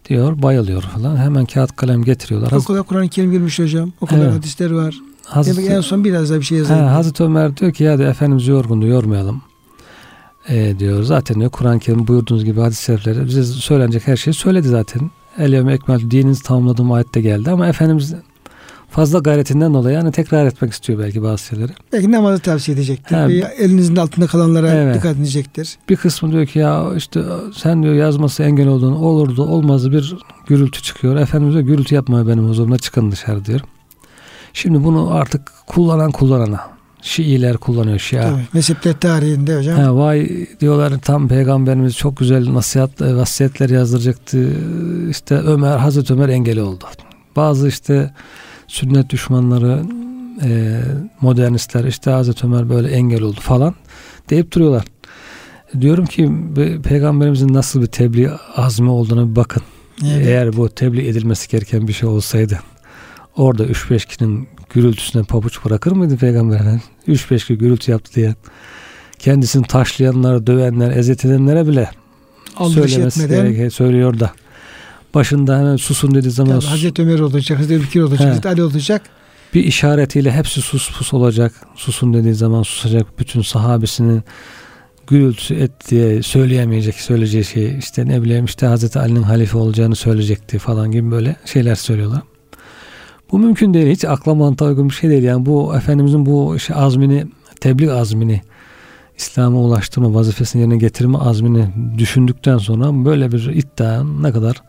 diyor. 0.09 0.43
Bayılıyor 0.43 0.83
falan. 0.83 1.17
Hemen 1.17 1.47
kağıt 1.47 1.77
kalem 1.77 2.05
getiriyorlar. 2.05 2.53
O 2.53 2.65
kadar 2.65 2.83
Kur'an-ı 2.83 3.09
Kerim 3.09 3.31
girmiş 3.33 3.59
hocam. 3.59 3.93
O 4.01 4.07
kadar 4.07 4.25
Evet. 4.25 4.35
hadisler 4.35 4.71
var. 4.71 4.95
Hazreti- 5.25 5.57
Demek 5.57 5.71
en 5.71 5.81
son 5.81 6.05
biraz 6.05 6.31
daha 6.31 6.39
bir 6.39 6.45
şey 6.45 6.57
He, 6.57 6.63
yazalım. 6.63 6.87
Hazreti 6.87 7.23
Ömer 7.23 7.57
diyor 7.57 7.73
ki 7.73 7.85
ya 7.85 7.99
diyor, 7.99 8.11
Efendimiz 8.11 8.47
yorgundu 8.47 8.87
yormayalım. 8.87 9.43
E, 10.49 10.79
diyor 10.79 11.03
zaten 11.03 11.41
diyor 11.41 11.51
Kur'an-ı 11.51 11.79
Kerim 11.79 12.07
buyurduğunuz 12.07 12.45
gibi 12.45 12.61
hadis-i 12.61 12.83
şerifleri 12.85 13.25
bize 13.27 13.45
söylenecek 13.45 14.07
her 14.09 14.17
şeyi 14.17 14.35
söyledi 14.35 14.69
zaten. 14.69 15.11
El 15.39 15.53
yevme 15.53 15.73
ekmel 15.73 16.11
dininizi 16.11 16.43
tamamladığım 16.43 16.93
ayette 16.93 17.21
geldi 17.21 17.51
ama 17.51 17.67
Efendimiz 17.69 18.15
fazla 18.97 19.19
gayretinden 19.19 19.75
dolayı 19.75 19.95
yani 19.95 20.13
tekrar 20.13 20.47
etmek 20.47 20.73
istiyor 20.73 20.99
belki 20.99 21.23
bazı 21.23 21.45
şeyleri. 21.45 21.73
Belki 21.93 22.13
namazı 22.13 22.43
tavsiye 22.43 22.75
edecektir. 22.75 23.17
He. 23.17 23.29
Veya 23.29 23.49
elinizin 23.49 23.97
altında 23.97 24.27
kalanlara 24.27 24.69
Evet. 24.69 24.95
dikkat 24.95 25.17
edecektir. 25.17 25.79
Bir 25.89 25.97
kısmı 25.97 26.33
diyor 26.33 26.47
ki 26.47 26.59
ya 26.59 26.85
işte 26.97 27.21
sen 27.57 27.83
diyor 27.83 27.95
yazması 27.95 28.43
engel 28.43 28.69
olduğunu 28.69 28.99
olurdu 28.99 29.43
olmazdı 29.43 29.93
bir 29.93 30.17
gürültü 30.47 30.83
çıkıyor. 30.83 31.17
Efendimiz 31.17 31.55
diyor 31.55 31.67
gürültü 31.67 31.95
yapmaya 31.95 32.29
benim 32.29 32.49
huzurumda 32.49 32.79
çıkın 32.79 33.13
dışarı 33.13 33.45
diyor. 33.45 33.61
Şimdi 34.53 34.85
bunu 34.85 35.15
artık 35.15 35.53
kullanan 35.67 36.13
kullanana. 36.13 36.61
Şiiler 37.03 37.57
kullanıyor 37.57 37.99
Şia. 37.99 38.23
Tabii. 38.23 38.47
Mezhepler 38.53 39.01
tarihinde 39.01 39.59
hocam. 39.59 39.79
Ha, 39.79 39.97
vay 39.97 40.47
diyorlar 40.61 40.99
tam 40.99 41.29
peygamberimiz 41.29 41.97
çok 41.97 42.17
güzel 42.17 42.55
nasihat 42.55 43.03
e, 43.03 43.17
vasiyetler 43.17 43.69
yazdıracaktı. 43.69 44.51
İşte 45.11 45.35
Ömer 45.35 45.79
Hazreti 45.79 46.13
Ömer 46.13 46.29
engel 46.29 46.59
oldu. 46.59 46.85
Bazı 47.37 47.69
işte 47.69 48.11
sünnet 48.69 49.11
düşmanları 49.11 49.83
e, 50.45 50.81
modernistler 51.21 51.85
işte 51.85 52.11
Hazreti 52.11 52.47
Ömer 52.47 52.69
böyle 52.69 52.89
engel 52.89 53.23
oldu 53.23 53.41
falan 53.41 53.75
deyip 54.31 54.53
duruyorlar. 54.53 54.85
Diyorum 55.81 56.07
ki 56.07 56.29
be- 56.57 56.83
peygamberimizin 56.83 57.55
nasıl 57.55 57.83
bir 57.83 57.87
tebliğ 57.87 58.31
azmi 58.57 58.91
olduğuna 58.91 59.31
bir 59.31 59.37
bakın. 59.37 59.63
Evet. 60.07 60.27
Eğer 60.27 60.57
bu 60.57 60.69
tebliğ 60.69 61.09
edilmesi 61.09 61.49
gereken 61.49 61.89
bir 61.89 61.93
şey 61.93 62.09
olsaydı 62.09 62.59
orada 63.37 63.65
3-5 63.67 64.07
kişinin 64.07 64.49
gürültüsüne 64.71 65.23
pabuç 65.23 65.65
bırakır 65.65 65.93
mıydı 65.93 66.17
peygamber 66.17 66.57
efendimiz? 66.57 66.83
3-5 67.09 67.39
kişi 67.39 67.59
gürültü 67.59 67.91
yaptı 67.91 68.15
diye. 68.15 68.35
Kendisini 69.19 69.67
taşlayanlara, 69.67 70.47
dövenler, 70.47 70.97
ezet 70.97 71.25
edenlere 71.25 71.67
bile 71.67 71.91
Aldırış 72.57 72.93
söylemesi 72.93 73.23
etmeden 73.23 73.45
gereken 73.45 73.69
söylüyor 73.69 74.21
da. 74.21 74.33
Başında 75.15 75.59
hemen 75.59 75.77
susun 75.77 76.15
dediği 76.15 76.31
zaman 76.31 76.61
sus- 76.61 76.71
Hazreti 76.71 77.03
Ömer 77.03 77.19
olacak, 77.19 77.59
Hazreti 77.59 77.83
Bekir 77.83 78.01
olacak, 78.01 78.21
He. 78.21 78.25
Hazreti 78.25 78.49
Ali 78.49 78.63
olacak. 78.63 79.03
bir 79.55 79.65
işaretiyle 79.65 80.33
hepsi 80.33 80.61
sus 80.63 80.91
pus 80.99 81.15
olacak. 81.15 81.53
Susun 81.75 82.15
dediği 82.15 82.35
zaman 82.35 82.63
susacak. 82.63 83.19
Bütün 83.19 83.43
sahabesinin 83.43 84.23
gürültü 85.07 85.55
et 85.55 85.71
diye 85.91 86.23
söyleyemeyecek 86.23 86.95
söyleyeceği 86.95 87.45
şey 87.45 87.79
işte 87.79 88.09
ne 88.09 88.23
bileyim 88.23 88.45
işte 88.45 88.67
Hazreti 88.67 88.99
Ali'nin 88.99 89.23
halife 89.23 89.59
olacağını 89.59 89.97
söyleyecekti 89.97 90.59
falan 90.59 90.91
gibi 90.93 91.11
böyle 91.11 91.37
şeyler 91.45 91.75
söylüyorlar. 91.75 92.23
Bu 93.33 93.39
mümkün 93.39 93.75
değil. 93.75 93.87
Hiç 93.93 94.05
akla 94.05 94.35
mantığa 94.35 94.69
uygun 94.69 94.89
bir 94.89 94.95
şey 94.95 95.11
değil. 95.11 95.23
Yani 95.23 95.47
bu 95.47 95.77
Efendimizin 95.77 96.27
bu 96.27 96.59
şey 96.59 96.77
azmini, 96.79 97.27
tebliğ 97.61 97.93
azmini, 97.93 98.41
İslam'a 99.19 99.59
ulaştırma 99.59 100.15
vazifesini 100.15 100.61
yerine 100.63 100.77
getirme 100.77 101.19
azmini 101.19 101.69
düşündükten 101.99 102.59
sonra 102.59 103.05
böyle 103.05 103.33
bir 103.33 103.47
iddia 103.47 104.05
ne 104.05 104.33
kadar 104.33 104.63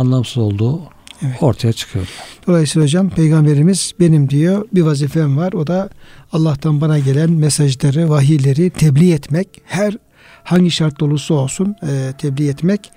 anlamsız 0.00 0.38
olduğu 0.38 0.80
Evet. 1.22 1.42
ortaya 1.42 1.72
çıkıyor. 1.72 2.08
Dolayısıyla 2.46 2.86
hocam 2.86 3.10
peygamberimiz 3.10 3.92
benim 4.00 4.30
diyor 4.30 4.64
bir 4.72 4.82
vazifem 4.82 5.36
var. 5.36 5.52
O 5.52 5.66
da 5.66 5.88
Allah'tan 6.32 6.80
bana 6.80 6.98
gelen 6.98 7.30
mesajları, 7.30 8.10
vahiyleri 8.10 8.70
tebliğ 8.70 9.12
etmek. 9.12 9.62
Her 9.64 9.96
hangi 10.44 10.70
şart 10.70 11.02
olursa 11.02 11.34
olsun 11.34 11.76
e, 11.82 12.12
tebliğ 12.18 12.48
etmek. 12.48 12.92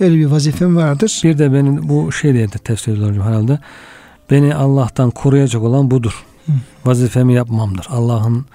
Öyle 0.00 0.16
bir 0.16 0.26
vazifem 0.26 0.76
vardır. 0.76 1.20
Bir 1.24 1.38
de 1.38 1.52
benim 1.52 1.88
bu 1.88 2.12
şey 2.12 2.34
diye 2.34 2.52
de 2.52 2.58
tefsir 2.58 2.92
ediyorum 2.92 3.22
herhalde. 3.22 3.58
Beni 4.30 4.54
Allah'tan 4.54 5.10
koruyacak 5.10 5.62
olan 5.62 5.90
budur. 5.90 6.24
Hı. 6.46 6.52
Vazifemi 6.84 7.34
yapmamdır. 7.34 7.86
Allah'ın 7.90 8.46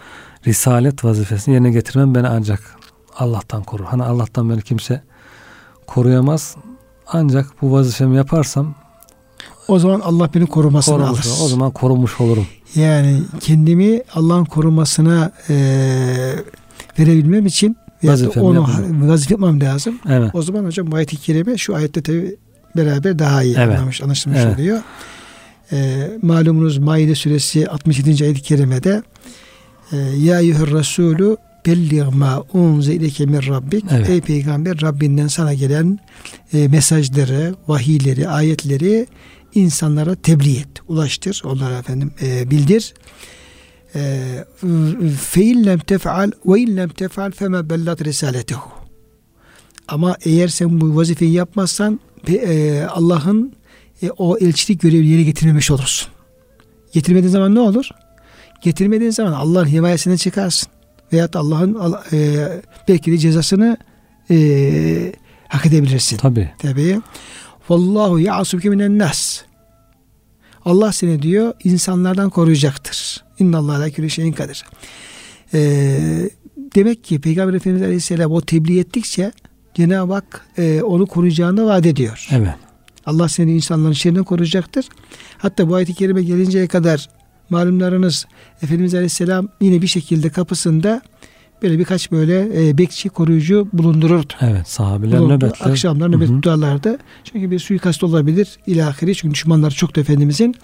risalet 0.47 1.03
vazifesini 1.05 1.53
yerine 1.53 1.71
getirmem 1.71 2.15
beni 2.15 2.27
ancak 2.27 2.75
Allah'tan 3.17 3.63
korur. 3.63 3.85
Hani 3.85 4.03
Allah'tan 4.03 4.49
beni 4.49 4.61
kimse 4.61 5.01
koruyamaz. 5.87 6.55
Ancak 7.11 7.61
bu 7.61 7.71
vazifemi 7.71 8.17
yaparsam 8.17 8.75
O 9.67 9.79
zaman 9.79 9.99
Allah 9.99 10.29
beni 10.33 10.45
korumasını 10.45 10.95
korumuş, 10.97 11.25
alır. 11.27 11.35
o 11.43 11.47
zaman 11.47 11.71
korumuş 11.71 12.21
olurum. 12.21 12.47
Yani 12.75 13.21
kendimi 13.39 14.01
Allah'ın 14.13 14.45
korumasına 14.45 15.31
e, 15.49 15.55
verebilmem 16.99 17.45
için 17.45 17.77
Vazifemi 18.03 18.45
onu 18.45 18.55
yapmam. 18.55 19.09
vazife 19.09 19.33
yapmam 19.33 19.61
lazım. 19.61 19.99
Evet. 20.09 20.29
O 20.33 20.41
zaman 20.41 20.65
hocam 20.65 20.91
bu 20.91 20.95
ayet-i 20.95 21.17
kerime 21.17 21.57
şu 21.57 21.75
ayette 21.75 22.01
tabi 22.03 22.35
beraber 22.75 23.19
daha 23.19 23.43
iyi 23.43 23.55
Evet. 23.57 23.75
anlamış, 23.77 24.01
anlaşılmış 24.01 24.39
Evet. 24.43 24.55
oluyor. 24.59 24.79
E, 25.71 26.07
malumunuz 26.21 26.77
Maide 26.77 27.15
suresi 27.15 27.67
67. 27.69 28.23
ayet-i 28.23 28.41
kerimede 28.41 29.03
e, 29.91 29.97
Ya 29.97 30.39
eyyühür 30.39 30.71
Resulü 30.71 31.37
belliğ 31.67 32.03
ma 32.03 32.43
unze 32.53 32.93
ileke 32.93 33.25
min 33.25 33.47
rabbik 33.47 33.85
Evet. 33.91 34.09
Ey 34.09 34.21
peygamber 34.21 34.81
Rabbinden 34.81 35.27
sana 35.27 35.53
gelen 35.53 35.99
e, 36.53 36.67
mesajları, 36.67 37.55
vahiyleri, 37.67 38.29
ayetleri 38.29 39.07
insanlara 39.55 40.15
tebliğ 40.15 40.57
et, 40.57 40.67
ulaştır, 40.87 41.41
onlara 41.45 41.77
efendim 41.77 42.11
e, 42.21 42.51
bildir. 42.51 42.93
E, 43.95 44.23
fe 45.21 45.43
in 45.43 45.65
lem 45.65 45.79
tef'al 45.79 46.31
ve 46.45 46.59
in 46.59 46.77
lem 46.77 46.89
tef'al 46.89 47.31
fema 47.31 47.69
bellat 47.69 48.05
risaletehu. 48.05 48.69
Ama 49.87 50.17
eğer 50.25 50.47
sen 50.47 50.81
bu 50.81 50.95
vazifeyi 50.95 51.33
yapmazsan 51.33 51.99
e, 52.27 52.81
Allah'ın 52.89 53.53
e, 54.01 54.09
o 54.09 54.37
elçilik 54.37 54.81
görevini 54.81 55.07
yerine 55.07 55.23
getirmemiş 55.23 55.71
olursun. 55.71 56.09
Getirmediğin 56.93 57.31
zaman 57.31 57.55
ne 57.55 57.59
olur? 57.59 57.89
Getirmediğin 58.61 59.11
zaman 59.11 59.33
Allah'ın 59.33 59.65
himayesinden 59.65 60.15
çıkarsın. 60.15 60.69
Veyahut 61.13 61.35
Allah'ın 61.35 61.73
Allah- 61.73 62.03
e, 62.13 62.47
belki 62.87 63.11
de 63.11 63.17
cezasını 63.17 63.77
e, 64.31 65.13
hak 65.47 65.65
edebilirsin. 65.65 66.17
Tabii. 66.17 66.49
Tabii. 66.59 67.01
Vallahu 67.69 68.19
ya'asuke 68.19 68.69
minen 68.69 68.97
nas. 68.99 69.41
Allah 70.65 70.91
seni 70.91 71.21
diyor 71.21 71.53
insanlardan 71.63 72.29
koruyacaktır. 72.29 73.23
İnnallâhe 73.39 73.77
ala 73.77 73.89
külli 73.89 74.09
şeyin 74.09 74.33
kadir. 74.33 74.65
Ee, 75.53 76.29
demek 76.75 77.03
ki 77.03 77.21
Peygamber 77.21 77.53
Efendimiz 77.53 77.83
Aleyhisselam 77.83 78.31
o 78.31 78.41
tebliğ 78.41 78.79
ettikçe 78.79 79.31
Cenab-ı 79.73 80.13
Hak 80.13 80.45
e, 80.57 80.81
onu 80.81 81.05
koruyacağını 81.05 81.65
vaat 81.65 81.85
ediyor. 81.85 82.27
Evet. 82.31 82.55
Allah 83.05 83.29
seni 83.29 83.53
insanların 83.55 83.93
şerrinden 83.93 84.23
koruyacaktır. 84.23 84.85
Hatta 85.37 85.69
bu 85.69 85.75
ayet-i 85.75 85.93
kerime 85.93 86.23
gelinceye 86.23 86.67
kadar 86.67 87.09
malumlarınız 87.49 88.25
Efendimiz 88.61 88.93
Aleyhisselam 88.93 89.49
yine 89.61 89.81
bir 89.81 89.87
şekilde 89.87 90.29
kapısında 90.29 91.01
böyle 91.61 91.79
birkaç 91.79 92.11
böyle 92.11 92.69
e, 92.69 92.77
bekçi 92.77 93.09
koruyucu 93.09 93.67
bulundururdu. 93.73 94.33
Evet. 94.41 94.67
Sahabeler 94.67 95.19
Bulundu. 95.19 95.33
nöbetler. 95.33 95.71
Akşamlar 95.71 96.11
nöbet 96.11 96.29
Hı 96.29 96.33
hı. 96.33 96.35
tutarlardı. 96.35 96.97
Çünkü 97.23 97.51
bir 97.51 97.59
suikast 97.59 98.03
olabilir 98.03 98.47
ilahiri. 98.67 99.15
Çünkü 99.15 99.33
düşmanlar 99.33 99.71
çok 99.71 99.95
da 99.95 100.01
Efendimizin. 100.01 100.55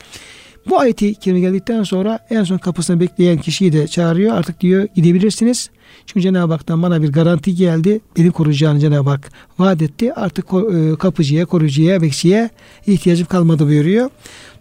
Bu 0.70 0.80
ayeti 0.80 1.16
kerime 1.16 1.40
geldikten 1.40 1.84
sonra 1.84 2.20
en 2.30 2.44
son 2.44 2.58
kapısını 2.58 3.00
bekleyen 3.00 3.38
kişiyi 3.38 3.74
de 3.74 3.88
çağırıyor. 3.88 4.36
Artık 4.36 4.62
diyor 4.62 4.88
gidebilirsiniz. 4.96 5.70
Çünkü 6.06 6.22
Cenab-ı 6.22 6.54
Hak'tan 6.54 6.82
bana 6.82 7.02
bir 7.02 7.12
garanti 7.12 7.56
geldi. 7.56 8.00
Beni 8.18 8.32
koruyacağını 8.32 8.80
Cenab-ı 8.80 9.10
Hak 9.10 9.32
vaat 9.60 9.82
etti. 9.82 10.14
Artık 10.14 10.46
e, 10.74 10.96
kapıcıya, 10.96 11.46
koruyucuya, 11.46 12.02
bekçiye 12.02 12.50
ihtiyacım 12.88 13.28
kalmadı 13.28 13.68
buyuruyor. 13.68 14.10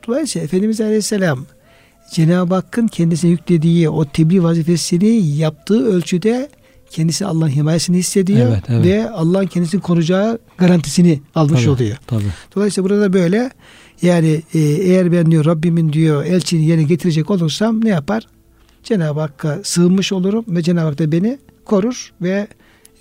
Dolayısıyla 0.06 0.44
Efendimiz 0.44 0.80
Aleyhisselam 0.80 1.46
Cenab-ı 2.12 2.55
Hakk'ın 2.55 2.87
kendisine 2.87 3.31
yüklediği 3.31 3.88
o 3.88 4.05
tebliğ 4.05 4.42
vazifesini 4.42 5.27
yaptığı 5.27 5.87
ölçüde 5.87 6.48
kendisi 6.90 7.27
Allah'ın 7.27 7.48
himayesini 7.48 7.96
hissediyor 7.96 8.48
Evet, 8.53 8.64
evet. 8.68 8.87
ve 8.87 9.11
Allah'ın 9.11 9.46
kendisini 9.46 9.81
koruyacağı 9.81 10.38
garantisini 10.59 11.20
almış 11.35 11.61
Tabii. 11.61 11.70
oluyor. 11.70 11.96
Tabii. 12.07 12.25
Dolayısıyla 12.57 12.90
burada 12.90 13.12
böyle 13.12 13.51
yani 14.03 14.42
e, 14.55 14.59
eğer 14.59 15.12
ben 15.12 15.31
diyor 15.31 15.44
Rabbimin 15.44 15.92
diyor 15.92 16.25
elçini 16.25 16.64
yerine 16.66 16.83
getirecek 16.83 17.31
olursam 17.31 17.85
ne 17.85 17.88
yapar? 17.88 18.27
Cenab-ı 18.85 19.20
Hakk'a 19.20 19.59
sığınmış 19.62 20.12
olurum 20.12 20.44
ve 20.48 20.62
Cenab-ı 20.62 20.87
Hak 20.87 20.98
da 20.98 21.12
beni 21.12 21.38
korur 21.64 22.12
ve 22.22 22.48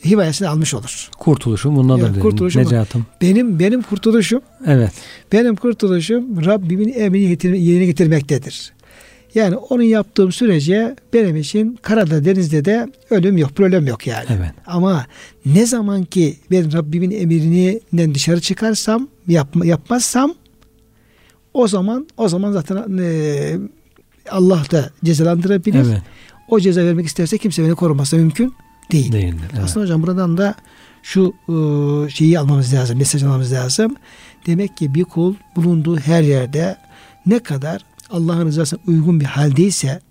himayesini 0.05 0.47
almış 0.47 0.73
olur. 0.73 1.09
Kurtuluşum 1.19 1.75
bundan 1.75 1.97
Ya, 1.97 2.15
da 2.15 2.19
kurtuluşum. 2.19 2.61
Necatım. 2.61 3.05
Benim 3.21 3.59
benim 3.59 3.81
kurtuluşum 3.81 4.41
Evet. 4.67 4.91
benim 5.31 5.55
kurtuluşum 5.55 6.45
Rabbimin 6.45 6.93
emrini 6.93 7.61
yerine 7.61 7.85
getirmektedir. 7.85 8.73
Yani 9.35 9.55
onu 9.55 9.83
yaptığım 9.83 10.31
sürece 10.31 10.95
benim 11.13 11.35
için 11.35 11.79
karada 11.81 12.25
denizde 12.25 12.65
de 12.65 12.87
ölüm 13.09 13.37
yok, 13.37 13.55
problem 13.55 13.87
yok 13.87 14.07
yani. 14.07 14.25
Evet. 14.29 14.51
Ama 14.65 15.05
ne 15.45 15.65
zaman 15.65 16.03
ki 16.03 16.37
ben 16.51 16.73
Rabbimin 16.73 17.11
emrinden 17.11 18.15
dışarı 18.15 18.41
çıkarsam, 18.41 19.07
yapma, 19.27 19.65
yapmazsam 19.65 20.33
o 21.53 21.67
zaman 21.67 22.07
o 22.17 22.27
zaman 22.27 22.51
zaten 22.51 22.97
e, 22.97 23.57
Allah 24.29 24.63
da 24.71 24.89
cezalandırabilir. 25.03 25.85
Evet. 25.85 26.01
O 26.47 26.59
ceza 26.59 26.85
vermek 26.85 27.05
isterse 27.05 27.37
kimse 27.37 27.63
beni 27.63 27.75
koruması 27.75 28.15
mümkün 28.15 28.53
değil. 28.91 29.11
Değildir. 29.11 29.49
Evet. 29.53 29.63
Aslında 29.63 29.85
hocam 29.85 30.03
buradan 30.03 30.37
da 30.37 30.55
şu 31.03 31.33
e, 31.49 32.09
şeyi 32.09 32.39
almamız 32.39 32.73
lazım, 32.73 32.97
mesaj 32.97 33.23
almamız 33.23 33.53
lazım. 33.53 33.95
Demek 34.45 34.77
ki 34.77 34.93
bir 34.93 35.03
kul 35.03 35.35
bulunduğu 35.55 35.97
her 35.97 36.21
yerde 36.21 36.77
ne 37.25 37.39
kadar 37.39 37.81
Allah'ın 38.11 38.45
rızasına 38.45 38.79
uygun 38.87 39.19
bir 39.19 39.25
haldeyse, 39.25 40.01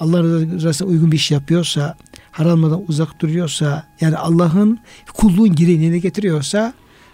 Allah'ın 0.00 0.54
rızasına 0.54 0.88
uygun 0.88 1.12
bir 1.12 1.16
iş 1.16 1.30
yapıyorsa, 1.30 1.96
haramlardan 2.32 2.82
uzak 2.88 3.20
duruyorsa, 3.20 3.86
yani 4.00 4.16
Allah'ın 4.16 4.78
kulluğun 5.14 5.54
gereğini 5.54 6.00
getiriyorsa 6.00 6.72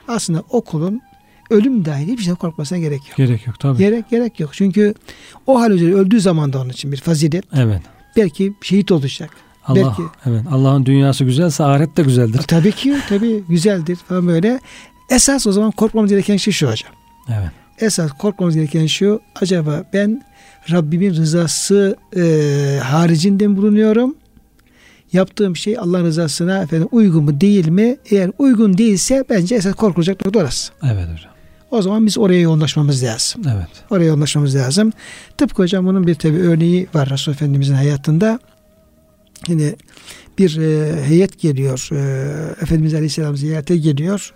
aslında 0.09 0.43
o 0.51 0.61
kulun 0.61 1.01
ölüm 1.51 1.85
dahil 1.85 2.09
hiçbir 2.09 2.23
şeyden 2.23 2.37
korkmasına 2.37 2.79
gerek 2.79 3.09
yok. 3.09 3.17
Gerek 3.17 3.47
yok 3.47 3.61
tabii. 3.61 3.79
Gerek 3.79 4.11
gerek 4.11 4.41
yok. 4.41 4.51
Çünkü 4.53 4.95
o 5.47 5.61
hal 5.61 5.71
üzere 5.71 5.95
öldüğü 5.95 6.21
zaman 6.21 6.53
da 6.53 6.61
onun 6.61 6.71
için 6.71 6.93
bir 6.93 6.97
fazilet. 6.97 7.45
Evet. 7.53 7.83
Belki 8.17 8.53
şehit 8.63 8.93
olacak. 8.93 9.31
Allah 9.65 9.77
Belki- 9.77 10.03
evet. 10.27 10.43
Allah'ın 10.51 10.87
dünyası 10.87 11.25
güzelse 11.25 11.65
ahiret 11.65 11.97
de 11.97 12.03
güzeldir. 12.03 12.39
Tabii 12.39 12.73
ki 12.73 12.97
tabii 13.09 13.45
güzeldir 13.49 13.97
falan 13.97 14.27
böyle. 14.27 14.61
Esas 15.11 15.47
o 15.47 15.53
zaman 15.53 15.71
korkmamız 15.71 16.11
gereken 16.11 16.37
şey 16.37 16.53
şu 16.53 16.71
hocam. 16.71 16.93
Evet. 17.29 17.51
Esas 17.79 18.13
korkmamız 18.13 18.55
gereken 18.55 18.87
şu. 18.87 19.21
Acaba 19.41 19.85
ben 19.93 20.23
Rabbimin 20.71 21.15
rızası 21.15 21.97
e, 22.17 22.23
haricinde 22.83 23.47
mi 23.47 23.57
bulunuyorum? 23.57 24.17
Yaptığım 25.13 25.57
şey 25.57 25.79
Allah 25.79 26.03
rızasına 26.03 26.63
efendim 26.63 26.89
uygun 26.93 27.25
mu 27.25 27.41
değil 27.41 27.69
mi? 27.69 27.97
Eğer 28.11 28.31
uygun 28.39 28.79
değilse 28.79 29.25
bence 29.31 29.55
esas 29.55 29.75
korkulacak 29.75 30.25
nokta 30.25 30.41
orası. 30.41 30.73
Evet 30.83 31.09
hocam. 31.13 31.33
O 31.71 31.83
zaman 31.83 32.07
biz 32.07 32.19
oraya 32.19 32.41
yoğunlaşmamız 32.41 33.03
lazım. 33.03 33.43
Evet. 33.45 33.69
Oraya 33.91 34.05
yoğunlaşmamız 34.05 34.57
lazım. 34.57 34.93
Tıpkı 35.39 35.63
hocam 35.63 35.87
bunun 35.87 36.07
bir 36.07 36.15
tabi 36.15 36.39
örneği 36.39 36.87
var 36.95 37.11
Resulullah 37.11 37.37
Efendimizin 37.37 37.75
hayatında. 37.75 38.39
Yine 39.49 39.75
bir 40.39 40.61
e, 40.61 41.03
heyet 41.05 41.41
geliyor. 41.41 41.89
E, 41.93 42.63
Efendimiz 42.63 42.95
Aleyhisselam 42.95 43.37
ziyarete 43.37 43.77
geliyor. 43.77 44.35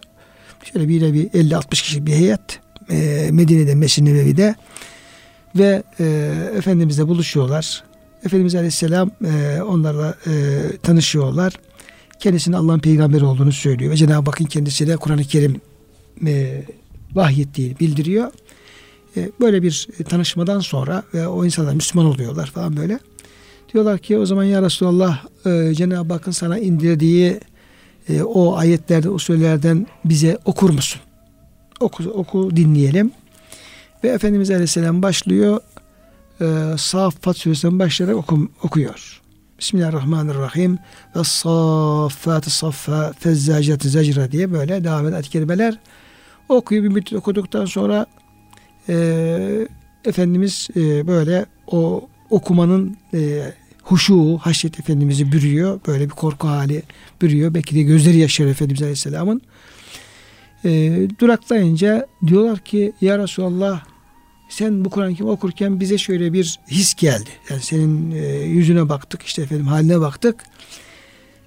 Şöyle 0.73 0.89
bir 0.89 1.15
bir 1.15 1.29
50-60 1.29 1.71
kişilik 1.71 2.07
bir 2.07 2.13
heyet. 2.13 2.61
E, 2.91 3.29
Medine'de 3.33 3.75
Mescid-i 3.75 4.05
Nebevi'de 4.05 4.55
ve 5.57 5.83
e, 6.01 6.33
Efendimizle 6.57 7.09
buluşuyorlar. 7.09 7.85
Efendimiz 8.25 8.55
Aleyhisselam 8.55 9.11
e, 9.25 9.63
onlarla 9.63 10.15
e, 10.27 10.33
tanışıyorlar. 10.83 11.53
Kendisinin 12.21 12.57
Allah'ın 12.57 12.79
peygamberi 12.79 13.25
olduğunu 13.25 13.53
söylüyor. 13.53 13.93
Ve 13.93 13.97
Cenab-ı 13.97 14.31
Hakk'ın 14.31 14.45
kendisine 14.45 14.97
Kur'an-ı 14.97 15.25
Kerim 15.25 15.61
e, 16.27 16.65
vahyettiğini 17.15 17.79
bildiriyor. 17.81 18.33
E, 19.17 19.31
böyle 19.41 19.63
bir 19.63 19.89
tanışmadan 20.09 20.61
sonra 20.61 21.03
ve 21.15 21.29
o 21.29 21.45
insanlar 21.45 21.75
Müslüman 21.75 22.07
oluyorlar 22.07 22.47
falan 22.47 22.77
böyle. 22.77 22.99
Diyorlar 23.73 23.99
ki 23.99 24.19
o 24.19 24.27
zaman 24.27 24.45
ya 24.45 24.63
Resulallah 24.63 25.25
e, 25.47 25.75
Cenab-ı 25.75 26.13
Hakk'ın 26.13 26.31
sana 26.31 26.59
indirdiği 26.59 27.41
e, 28.09 28.23
o 28.23 28.57
ayetlerden, 28.57 29.11
usullerden 29.11 29.87
bize 30.05 30.39
okur 30.45 30.71
musun? 30.71 31.01
Oku, 31.81 32.05
oku 32.05 32.57
dinleyelim. 32.57 33.11
Ve 34.05 34.09
Efendimiz 34.09 34.51
Aleyhisselam 34.51 35.03
başlıyor. 35.03 35.61
E, 36.41 36.79
Saffat 36.79 37.37
suresinden 37.37 37.79
başlayarak 37.79 38.17
okum, 38.17 38.51
okuyor. 38.63 39.23
Bismillahirrahmanirrahim. 39.59 40.79
Ve 41.17 41.25
saffat 41.25 42.45
saffa 42.45 43.13
fezzacat 43.19 43.83
zacra 43.83 44.33
diye 44.33 44.53
böyle 44.53 44.85
devam 44.85 45.09
eden 45.09 45.23
kelimeler 45.23 45.79
okuyor. 46.49 46.85
Bir 46.85 46.89
müddet 46.89 47.13
okuduktan 47.13 47.65
sonra 47.65 48.07
e, 48.89 49.69
Efendimiz 50.05 50.69
e, 50.77 51.07
böyle 51.07 51.47
o 51.67 52.09
okumanın 52.31 52.97
e, 53.15 53.53
huşu, 53.83 54.39
haşyet 54.39 54.81
Efendimiz'i 54.81 55.33
bürüyor. 55.33 55.81
Böyle 55.87 56.05
bir 56.05 56.15
korku 56.15 56.49
hali 56.49 56.83
bürüyor. 57.23 57.55
Belki 57.55 57.75
de 57.75 57.83
gözleri 57.83 58.19
yaşarıyor 58.19 58.55
Efendimiz 58.55 58.83
Aleyhisselam'ın. 58.83 59.43
E, 60.65 61.01
duraklayınca 61.19 62.07
diyorlar 62.27 62.59
ki 62.59 62.93
Ya 63.01 63.19
Resulallah 63.19 63.85
sen 64.49 64.85
bu 64.85 64.91
Kur'an-ı 64.91 65.15
Kerim 65.15 65.29
okurken 65.29 65.81
bize 65.81 65.99
şöyle 65.99 66.33
bir 66.33 66.59
his 66.71 66.95
geldi. 66.95 67.31
Yani 67.51 67.61
senin 67.61 68.11
e, 68.11 68.27
yüzüne 68.45 68.89
baktık, 68.89 69.23
işte 69.23 69.43
efendim 69.43 69.67
haline 69.67 70.01
baktık. 70.01 70.45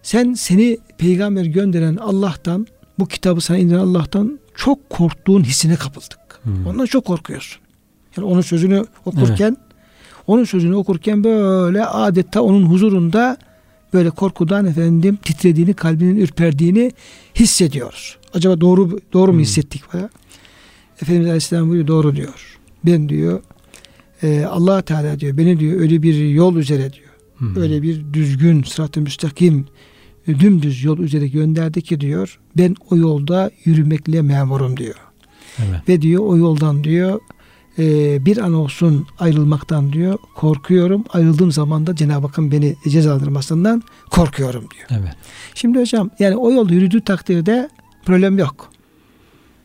Sen 0.03 0.33
seni 0.33 0.77
peygamber 0.97 1.45
gönderen 1.45 1.95
Allah'tan, 1.95 2.67
bu 2.99 3.05
kitabı 3.07 3.41
sana 3.41 3.57
indiren 3.57 3.79
Allah'tan 3.79 4.39
çok 4.55 4.89
korktuğun 4.89 5.43
hissine 5.43 5.75
kapıldık. 5.75 6.39
Hmm. 6.43 6.67
Ondan 6.67 6.85
çok 6.85 7.05
korkuyorsun. 7.05 7.61
Yani 8.17 8.27
onun 8.27 8.41
sözünü 8.41 8.85
okurken 9.05 9.57
onun 10.27 10.43
sözünü 10.43 10.75
okurken 10.75 11.23
böyle 11.23 11.85
adeta 11.85 12.41
onun 12.41 12.65
huzurunda 12.65 13.37
böyle 13.93 14.09
korkudan 14.09 14.65
efendim 14.65 15.19
titrediğini, 15.23 15.73
kalbinin 15.73 16.17
ürperdiğini 16.17 16.91
hissediyoruz. 17.35 18.17
Acaba 18.33 18.61
doğru 18.61 18.99
doğru 19.13 19.31
mu 19.31 19.37
Hmm. 19.37 19.43
hissettik 19.43 19.83
falan? 19.83 20.09
Efendimiz 21.01 21.27
Aleyhisselam 21.27 21.69
buyuruyor 21.69 21.87
doğru 21.87 22.15
diyor. 22.15 22.57
Ben 22.85 23.09
diyor 23.09 23.41
e, 24.23 24.45
allah 24.45 24.81
Teala 24.81 25.19
diyor 25.19 25.37
beni 25.37 25.59
diyor 25.59 25.81
öyle 25.81 26.03
bir 26.03 26.29
yol 26.29 26.55
üzere 26.55 26.93
diyor. 26.93 27.09
Hmm. 27.37 27.55
Öyle 27.61 27.81
bir 27.81 28.13
düzgün, 28.13 28.63
sırat-ı 28.63 29.01
müstakim, 29.01 29.65
dümdüz 30.27 30.83
yol 30.83 30.97
üzere 30.99 31.27
gönderdi 31.27 31.81
ki 31.81 32.01
diyor 32.01 32.39
ben 32.57 32.75
o 32.89 32.97
yolda 32.97 33.51
yürümekle 33.65 34.21
memurum 34.21 34.77
diyor. 34.77 34.95
Evet. 35.59 35.89
Ve 35.89 36.01
diyor 36.01 36.23
o 36.25 36.37
yoldan 36.37 36.83
diyor 36.83 37.19
e, 37.79 38.25
bir 38.25 38.37
an 38.37 38.53
olsun 38.53 39.07
ayrılmaktan 39.19 39.93
diyor 39.93 40.17
korkuyorum. 40.35 41.03
Ayrıldığım 41.09 41.51
zaman 41.51 41.87
da 41.87 41.95
Cenab-ı 41.95 42.27
Hakk'ın 42.27 42.51
beni 42.51 42.75
cezalandırmasından 42.89 43.83
korkuyorum 44.11 44.67
diyor. 44.75 45.01
Evet. 45.01 45.15
Şimdi 45.55 45.79
hocam 45.79 46.09
yani 46.19 46.35
o 46.35 46.51
yolda 46.51 46.73
yürüdüğü 46.73 47.01
takdirde 47.01 47.69
problem 48.09 48.37
yok. 48.37 48.69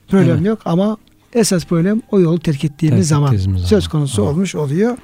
Problem 0.08 0.36
evet. 0.36 0.46
yok 0.46 0.58
ama 0.64 0.96
esas 1.32 1.64
problem 1.64 2.02
o 2.10 2.20
yolu 2.20 2.38
terk 2.38 2.64
ettiğimiz 2.64 3.08
terk 3.08 3.18
zaman, 3.18 3.36
zaman 3.36 3.58
söz 3.58 3.88
konusu 3.88 4.22
evet. 4.22 4.32
olmuş 4.32 4.54
oluyor. 4.54 4.98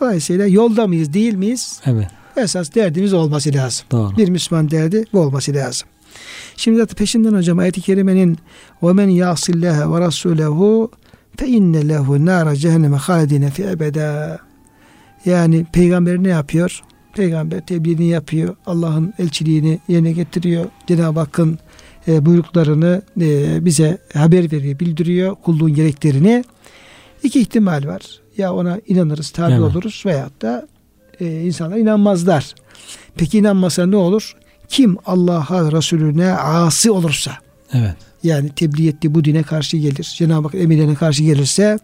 Dolayısıyla 0.00 0.46
yolda 0.46 0.86
mıyız 0.86 1.12
değil 1.12 1.34
miyiz? 1.34 1.80
Evet. 1.86 2.08
Esas 2.36 2.74
derdimiz 2.74 3.12
olması 3.12 3.54
lazım. 3.54 3.86
Doğru. 3.90 4.16
Bir 4.16 4.28
Müslüman 4.28 4.70
derdi 4.70 5.04
bu 5.12 5.20
olması 5.20 5.54
lazım. 5.54 5.88
Şimdi 6.56 6.78
zaten 6.78 6.96
peşinden 6.96 7.34
hocam 7.34 7.58
ayet-i 7.58 7.80
kerimenin 7.80 8.38
ve 8.82 8.92
men 8.92 9.08
yasillâhe 9.08 9.80
ve 9.80 10.06
rasûlehu 10.06 10.90
fe 11.36 11.46
inne 11.46 11.88
lehu 11.88 12.26
nâra 12.26 12.56
cehenneme 12.56 12.96
hâledine 12.96 13.50
fi 13.50 13.62
ebedâ. 13.62 14.38
Yani 15.24 15.66
peygamber 15.72 16.22
ne 16.22 16.28
yapıyor? 16.28 16.82
Peygamber 17.14 17.66
tebliğini 17.66 18.08
yapıyor. 18.08 18.56
Allah'ın 18.66 19.14
elçiliğini 19.18 19.80
yerine 19.88 20.12
getiriyor. 20.12 20.64
Cenab-ı 20.86 21.20
Hakk'ın 21.20 21.58
e, 22.08 22.26
buyruklarını 22.26 23.02
e, 23.20 23.64
bize 23.64 23.98
haber 24.14 24.52
veriyor, 24.52 24.78
bildiriyor. 24.78 25.34
Kulluğun 25.34 25.74
gereklerini. 25.74 26.44
İki 27.22 27.40
ihtimal 27.40 27.86
var. 27.86 28.02
Ya 28.36 28.54
ona 28.54 28.80
inanırız, 28.86 29.30
tabi 29.30 29.52
Evet. 29.52 29.62
oluruz 29.62 30.02
veyahut 30.06 30.42
da 30.42 30.66
e, 31.20 31.40
insanlar 31.40 31.76
inanmazlar. 31.76 32.54
Peki 33.16 33.38
inanmasa 33.38 33.86
ne 33.86 33.96
olur? 33.96 34.36
Kim 34.68 34.96
Allah'a 35.06 35.72
Resulüne 35.72 36.32
asi 36.32 36.90
olursa 36.90 37.32
Evet. 37.72 37.94
yani 38.22 38.48
tebliğ 38.48 38.88
ettiği 38.88 39.14
bu 39.14 39.24
dine 39.24 39.42
karşı 39.42 39.76
gelir. 39.76 40.14
Cenab-ı 40.16 40.46
Hak 40.48 40.54
emirlerine 40.54 40.94
karşı 40.94 41.22
gelirse 41.22 41.78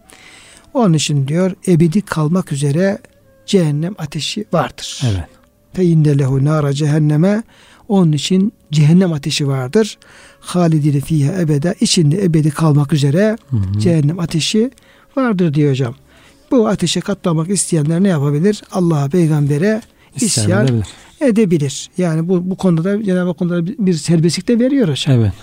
onun 0.73 0.93
için 0.93 1.27
diyor 1.27 1.51
ebedi 1.67 2.01
kalmak 2.01 2.51
üzere 2.51 2.97
cehennem 3.45 3.95
ateşi 3.97 4.45
vardır. 4.53 5.01
Evet. 5.03 5.25
Fe 5.73 5.83
inne 5.83 6.19
lehu 6.19 6.45
nara 6.45 6.73
cehenneme 6.73 7.43
onun 7.89 8.11
için 8.11 8.53
cehennem 8.71 9.13
ateşi 9.13 9.47
vardır. 9.47 9.97
Halidine 10.39 10.99
fiha 11.01 11.41
ebede 11.41 11.75
içinde 11.79 12.23
ebedi 12.23 12.49
kalmak 12.51 12.93
üzere 12.93 13.37
Hı 13.49 13.55
hı. 13.57 13.79
cehennem 13.79 14.19
ateşi 14.19 14.71
vardır 15.17 15.53
diyor 15.53 15.71
hocam. 15.71 15.95
Bu 16.51 16.67
ateşe 16.67 16.99
katlamak 17.01 17.49
isteyenler 17.49 18.03
ne 18.03 18.07
yapabilir? 18.07 18.61
Allah'a, 18.71 19.09
peygambere 19.09 19.81
İsyan 20.15 20.65
edebilir. 20.67 20.85
edebilir. 21.21 21.89
Yani 21.97 22.29
bu 22.29 22.49
bu 22.49 22.55
konuda 22.55 22.83
da 22.83 23.03
Cenab-ı 23.03 23.27
Hak 23.45 23.65
bir- 23.85 23.93
serbestlik 23.93 24.47
de 24.47 24.59
veriyor 24.59 24.89
hocam. 24.89 25.19
Evet. 25.19 25.33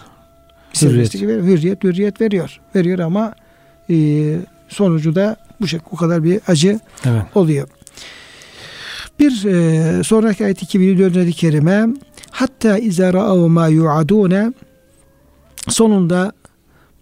Serbestlik 0.72 1.22
veriyor. 1.22 1.44
Hürriyet, 1.44 1.84
hürriyet 1.84 2.20
veriyor. 2.20 2.60
Veriyor 2.74 2.98
ama 2.98 3.34
e, 3.90 3.94
sonucu 4.68 5.14
da 5.14 5.36
bu 5.60 5.66
şekilde 5.66 5.88
o 5.92 5.96
kadar 5.96 6.24
bir 6.24 6.40
acı 6.46 6.80
Evet. 7.04 7.22
oluyor. 7.34 7.68
Bir 9.20 9.44
e, 9.44 10.04
sonraki 10.04 10.44
ayet 10.44 10.62
2004. 10.62 11.16
ayet-i 11.16 11.32
kerime 11.32 11.86
Hatta 12.36 12.78
izâ 12.78 13.12
ra'av 13.12 13.48
mâ 13.48 13.68
yu'adûne 13.68 14.52
sonunda 15.68 16.32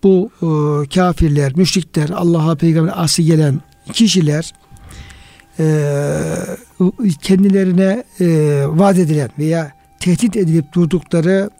bu 0.03 0.31
e, 0.42 0.49
kafirler, 0.88 1.53
müşrikler, 1.57 2.09
Allah'a 2.09 2.55
peygamber 2.55 2.92
ası 2.97 3.23
gelen 3.23 3.61
kişiler 3.92 4.53
e, 5.59 5.66
kendilerine 7.23 8.05
e, 8.20 8.27
vaat 8.68 8.99
edilen 8.99 9.31
veya 9.38 9.73
tehdit 10.01 10.37
edilip 10.37 10.73
durdukları 10.73 11.51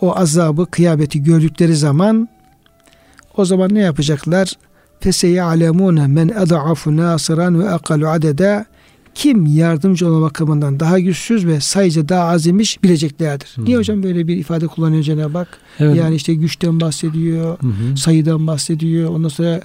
o 0.00 0.16
azabı, 0.16 0.66
kıyameti 0.66 1.22
gördükleri 1.22 1.76
zaman 1.76 2.28
o 3.36 3.44
zaman 3.44 3.74
ne 3.74 3.80
yapacaklar? 3.80 4.52
Feseyyalemune 5.00 6.06
men 6.06 6.28
eda'afu 6.28 6.96
nasiran 6.96 7.60
ve 7.60 7.70
akalu 7.70 8.08
adede 8.08 8.64
kim 9.18 9.46
yardımcı 9.46 10.08
olma 10.08 10.22
bakımından 10.22 10.80
daha 10.80 10.98
güçsüz 10.98 11.46
ve 11.46 11.60
sayıca 11.60 12.08
daha 12.08 12.28
azimmiş 12.28 12.82
bileceklerdir. 12.82 13.48
Hmm. 13.54 13.64
Niye 13.64 13.78
hocam 13.78 14.02
böyle 14.02 14.28
bir 14.28 14.36
ifade 14.36 14.66
kullanıyor 14.66 15.02
Cenab-ı 15.02 15.38
Hak? 15.38 15.58
Evet. 15.80 15.96
Yani 15.96 16.14
işte 16.14 16.34
güçten 16.34 16.80
bahsediyor, 16.80 17.60
hmm. 17.60 17.96
sayıdan 17.96 18.46
bahsediyor. 18.46 19.10
Ondan 19.10 19.28
sonra 19.28 19.60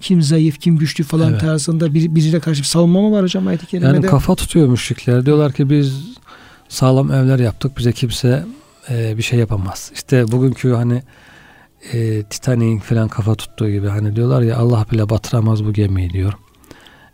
kim 0.00 0.22
zayıf, 0.22 0.60
kim 0.60 0.78
güçlü 0.78 1.04
falan 1.04 1.30
evet. 1.30 1.40
tarzında 1.40 1.94
bir, 1.94 2.14
birine 2.14 2.40
karşı 2.40 2.60
bir 2.60 2.66
savunma 2.66 3.00
mı 3.00 3.12
var 3.12 3.22
hocam 3.22 3.46
ayet-i 3.46 3.66
kerimede? 3.66 3.94
Yani 3.94 4.06
kafa 4.06 4.34
tutuyor 4.34 4.68
müşrikler. 4.68 5.26
Diyorlar 5.26 5.52
ki 5.52 5.70
biz 5.70 5.94
sağlam 6.68 7.12
evler 7.12 7.38
yaptık. 7.38 7.78
Bize 7.78 7.92
kimse 7.92 8.44
e, 8.90 9.16
bir 9.16 9.22
şey 9.22 9.38
yapamaz. 9.38 9.90
İşte 9.94 10.32
bugünkü 10.32 10.72
hani 10.72 11.02
e, 11.92 12.22
Titanic'in 12.22 12.78
falan 12.78 13.08
kafa 13.08 13.34
tuttuğu 13.34 13.70
gibi 13.70 13.88
hani 13.88 14.16
diyorlar 14.16 14.42
ya 14.42 14.56
Allah 14.56 14.86
bile 14.92 15.08
batıramaz 15.08 15.64
bu 15.64 15.72
gemiyi 15.72 16.10
diyor. 16.10 16.32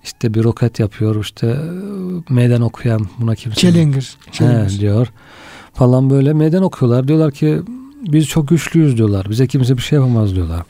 İşte 0.04 0.34
bir 0.34 0.44
roket 0.44 0.80
yapıyor 0.80 1.24
işte 1.24 1.46
e, 1.46 2.34
meydan 2.34 2.62
okuyan 2.62 3.06
buna 3.18 3.34
kimse 3.34 3.60
Challenger, 3.60 4.16
Challenger. 4.32 4.70
He, 4.70 4.80
diyor 4.80 5.08
falan 5.74 6.10
böyle 6.10 6.32
meydan 6.32 6.62
okuyorlar. 6.62 7.08
Diyorlar 7.08 7.32
ki 7.32 7.62
biz 8.02 8.26
çok 8.26 8.48
güçlüyüz 8.48 8.96
diyorlar. 8.96 9.26
Bize 9.30 9.46
kimse 9.46 9.76
bir 9.76 9.82
şey 9.82 9.98
yapamaz 9.98 10.34
diyorlar. 10.34 10.62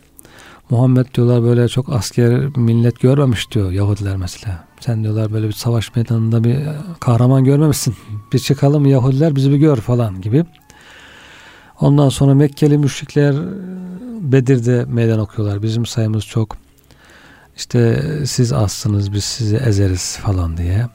Muhammed 0.70 1.06
diyorlar 1.14 1.42
böyle 1.42 1.68
çok 1.68 1.88
asker 1.88 2.56
millet 2.56 3.00
görmemiş 3.00 3.50
diyor 3.50 3.72
Yahudiler 3.72 4.16
mesela. 4.16 4.64
Sen 4.80 5.02
diyorlar 5.02 5.32
böyle 5.32 5.48
bir 5.48 5.52
savaş 5.52 5.96
meydanında 5.96 6.44
bir 6.44 6.58
kahraman 7.00 7.44
görmemişsin. 7.44 7.94
Bir 8.32 8.38
çıkalım 8.38 8.86
Yahudiler 8.86 9.36
bizi 9.36 9.50
bir 9.50 9.56
gör 9.56 9.76
falan 9.76 10.20
gibi. 10.20 10.44
Ondan 11.80 12.08
sonra 12.08 12.34
Mekkeli 12.34 12.78
müşrikler 12.78 13.34
Bedir'de 14.20 14.84
meydan 14.88 15.18
okuyorlar. 15.18 15.62
Bizim 15.62 15.86
sayımız 15.86 16.26
çok. 16.26 16.56
İşte 17.56 18.02
siz 18.26 18.52
azsınız 18.52 19.12
biz 19.12 19.24
sizi 19.24 19.56
ezeriz 19.56 20.16
falan 20.16 20.56
diye. 20.56 20.86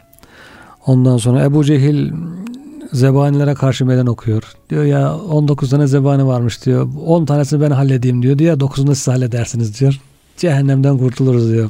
Ondan 0.85 1.17
sonra 1.17 1.43
Ebu 1.43 1.65
Cehil 1.65 2.11
zebanilere 2.93 3.53
karşı 3.53 3.85
meydan 3.85 4.07
okuyor. 4.07 4.43
Diyor 4.69 4.83
ya 4.83 5.17
19 5.17 5.69
tane 5.69 5.87
zebani 5.87 6.27
varmış 6.27 6.65
diyor. 6.65 6.87
10 7.05 7.25
tanesini 7.25 7.61
ben 7.61 7.71
halledeyim 7.71 8.21
diyor. 8.21 8.37
Diye 8.37 8.53
9'unu 8.53 8.95
siz 8.95 9.07
halledersiniz 9.07 9.79
diyor. 9.79 9.99
Cehennemden 10.37 10.97
kurtuluruz 10.97 11.51
diyor. 11.51 11.69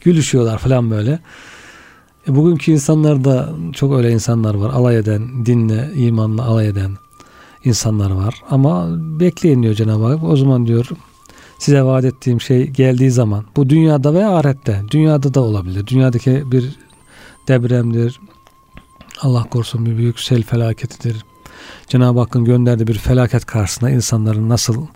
Gülüşüyorlar 0.00 0.58
falan 0.58 0.90
böyle. 0.90 1.18
E 2.28 2.36
bugünkü 2.36 2.72
insanlarda 2.72 3.48
çok 3.72 3.96
öyle 3.96 4.12
insanlar 4.12 4.54
var. 4.54 4.70
Alay 4.70 4.96
eden, 4.96 5.46
dinle, 5.46 5.90
imanla 5.94 6.44
alay 6.44 6.68
eden 6.68 6.90
insanlar 7.64 8.10
var. 8.10 8.34
Ama 8.50 8.88
bekleyin 9.20 9.62
diyor 9.62 9.74
Cenab-ı 9.74 10.04
Hak. 10.04 10.24
O 10.24 10.36
zaman 10.36 10.66
diyor 10.66 10.88
size 11.58 11.82
vaat 11.82 12.04
ettiğim 12.04 12.40
şey 12.40 12.66
geldiği 12.66 13.10
zaman 13.10 13.44
bu 13.56 13.68
dünyada 13.68 14.14
veya 14.14 14.36
ahirette 14.36 14.82
dünyada 14.90 15.34
da 15.34 15.40
olabilir. 15.40 15.86
Dünyadaki 15.86 16.52
bir 16.52 16.76
depremdir. 17.48 18.20
Allah 19.20 19.44
korusun 19.44 19.86
bir 19.86 19.96
büyük 19.96 20.20
sel 20.20 20.42
felaketidir. 20.42 21.16
Cenab-ı 21.88 22.20
Hakk'ın 22.20 22.44
gönderdiği 22.44 22.86
bir 22.86 22.98
felaket 22.98 23.44
karşısında 23.44 23.90
insanların 23.90 24.48
nasıl 24.48 24.86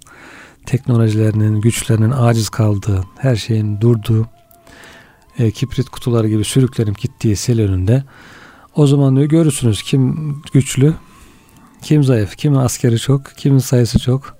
teknolojilerinin, 0.66 1.60
güçlerinin 1.60 2.10
aciz 2.10 2.48
kaldığı, 2.48 3.04
her 3.18 3.36
şeyin 3.36 3.80
durduğu, 3.80 4.26
e, 5.38 5.50
kibrit 5.50 5.88
kutuları 5.88 6.28
gibi 6.28 6.44
sürüklenip 6.44 6.98
gittiği 6.98 7.36
sel 7.36 7.60
önünde 7.60 8.04
o 8.76 8.86
zaman 8.86 9.16
diyor 9.16 9.28
görürsünüz 9.28 9.82
kim 9.82 10.34
güçlü, 10.52 10.94
kim 11.82 12.04
zayıf, 12.04 12.36
kimin 12.36 12.58
askeri 12.58 12.98
çok, 12.98 13.36
kimin 13.36 13.58
sayısı 13.58 13.98
çok. 13.98 14.39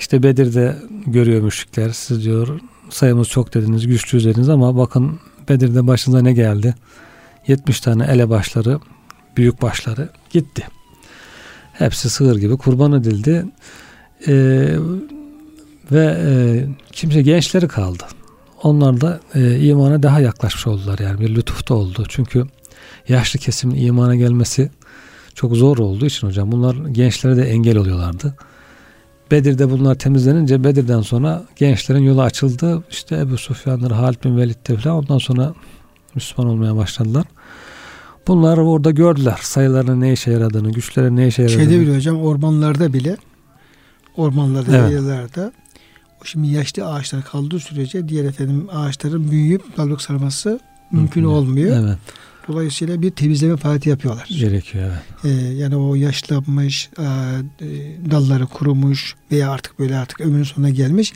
İşte 0.00 0.22
Bedir'de 0.22 0.76
görüyor 1.06 1.42
müşrikler. 1.42 1.90
Siz 1.90 2.24
diyor 2.24 2.60
sayımız 2.90 3.28
çok 3.28 3.54
dediniz, 3.54 3.86
güçlüyüz 3.86 4.26
dediniz 4.26 4.48
ama 4.48 4.76
bakın 4.76 5.20
Bedir'de 5.48 5.86
başınıza 5.86 6.22
ne 6.22 6.32
geldi? 6.32 6.74
70 7.46 7.80
tane 7.80 8.04
elebaşları, 8.04 8.80
büyük 9.36 9.62
başları 9.62 10.08
gitti. 10.30 10.66
Hepsi 11.72 12.10
sığır 12.10 12.36
gibi 12.36 12.56
kurban 12.56 12.92
edildi. 12.92 13.44
Ee, 14.28 14.76
ve 15.92 16.16
e, 16.26 16.64
kimse 16.92 17.22
gençleri 17.22 17.68
kaldı. 17.68 18.04
Onlar 18.62 19.00
da 19.00 19.20
e, 19.34 19.60
imana 19.60 20.02
daha 20.02 20.20
yaklaşmış 20.20 20.66
oldular 20.66 20.98
yani 20.98 21.20
bir 21.20 21.34
lütufta 21.34 21.74
oldu. 21.74 22.04
Çünkü 22.08 22.44
yaşlı 23.08 23.38
kesimin 23.38 23.76
imana 23.76 24.16
gelmesi 24.16 24.70
çok 25.34 25.56
zor 25.56 25.78
olduğu 25.78 26.06
için 26.06 26.26
hocam 26.26 26.52
bunlar 26.52 26.74
gençlere 26.74 27.36
de 27.36 27.42
engel 27.42 27.76
oluyorlardı. 27.76 28.34
Bedir'de 29.30 29.70
bunlar 29.70 29.94
temizlenince 29.94 30.64
Bedir'den 30.64 31.00
sonra 31.00 31.44
gençlerin 31.56 32.02
yolu 32.02 32.22
açıldı. 32.22 32.84
İşte 32.90 33.16
Ebu 33.16 33.38
Sufyan'dır, 33.38 33.90
Halid 33.90 34.24
bin 34.24 34.36
Velid'dir 34.36 34.78
falan 34.78 34.96
ondan 34.96 35.18
sonra 35.18 35.54
Müslüman 36.14 36.52
olmaya 36.52 36.76
başladılar. 36.76 37.24
Bunlar 38.28 38.58
orada 38.58 38.90
gördüler 38.90 39.38
sayılarının 39.42 40.00
ne 40.00 40.12
işe 40.12 40.30
yaradığını, 40.30 40.72
güçlerin 40.72 41.16
ne 41.16 41.28
işe 41.28 41.42
yaradığını. 41.42 41.62
Şeyde 41.62 41.80
bile 41.80 41.96
hocam 41.96 42.22
ormanlarda 42.22 42.92
bile 42.92 43.16
ormanlarda, 44.16 44.76
evet. 44.76 44.92
yerlerde 44.92 45.52
şimdi 46.24 46.48
yaşlı 46.48 46.86
ağaçlar 46.86 47.24
kaldığı 47.24 47.60
sürece 47.60 48.08
diğer 48.08 48.24
efendim 48.24 48.66
ağaçların 48.72 49.30
büyüyüp 49.30 49.76
dallık 49.76 50.02
sarması 50.02 50.48
mümkün, 50.48 50.98
mümkün 51.00 51.24
olmuyor. 51.24 51.84
Evet. 51.84 51.98
Dolayısıyla 52.48 53.02
bir 53.02 53.10
temizleme 53.10 53.56
faaliyeti 53.56 53.88
yapıyorlar. 53.88 54.28
Gerekiyor 54.38 54.90
evet. 54.90 55.24
Ee, 55.24 55.28
yani 55.54 55.76
o 55.76 55.94
yaşlanmış, 55.94 56.90
e, 56.98 57.04
dalları 58.10 58.46
kurumuş 58.46 59.14
veya 59.32 59.50
artık 59.50 59.78
böyle 59.78 59.98
artık 59.98 60.20
ömrün 60.20 60.42
sonuna 60.42 60.70
gelmiş 60.70 61.12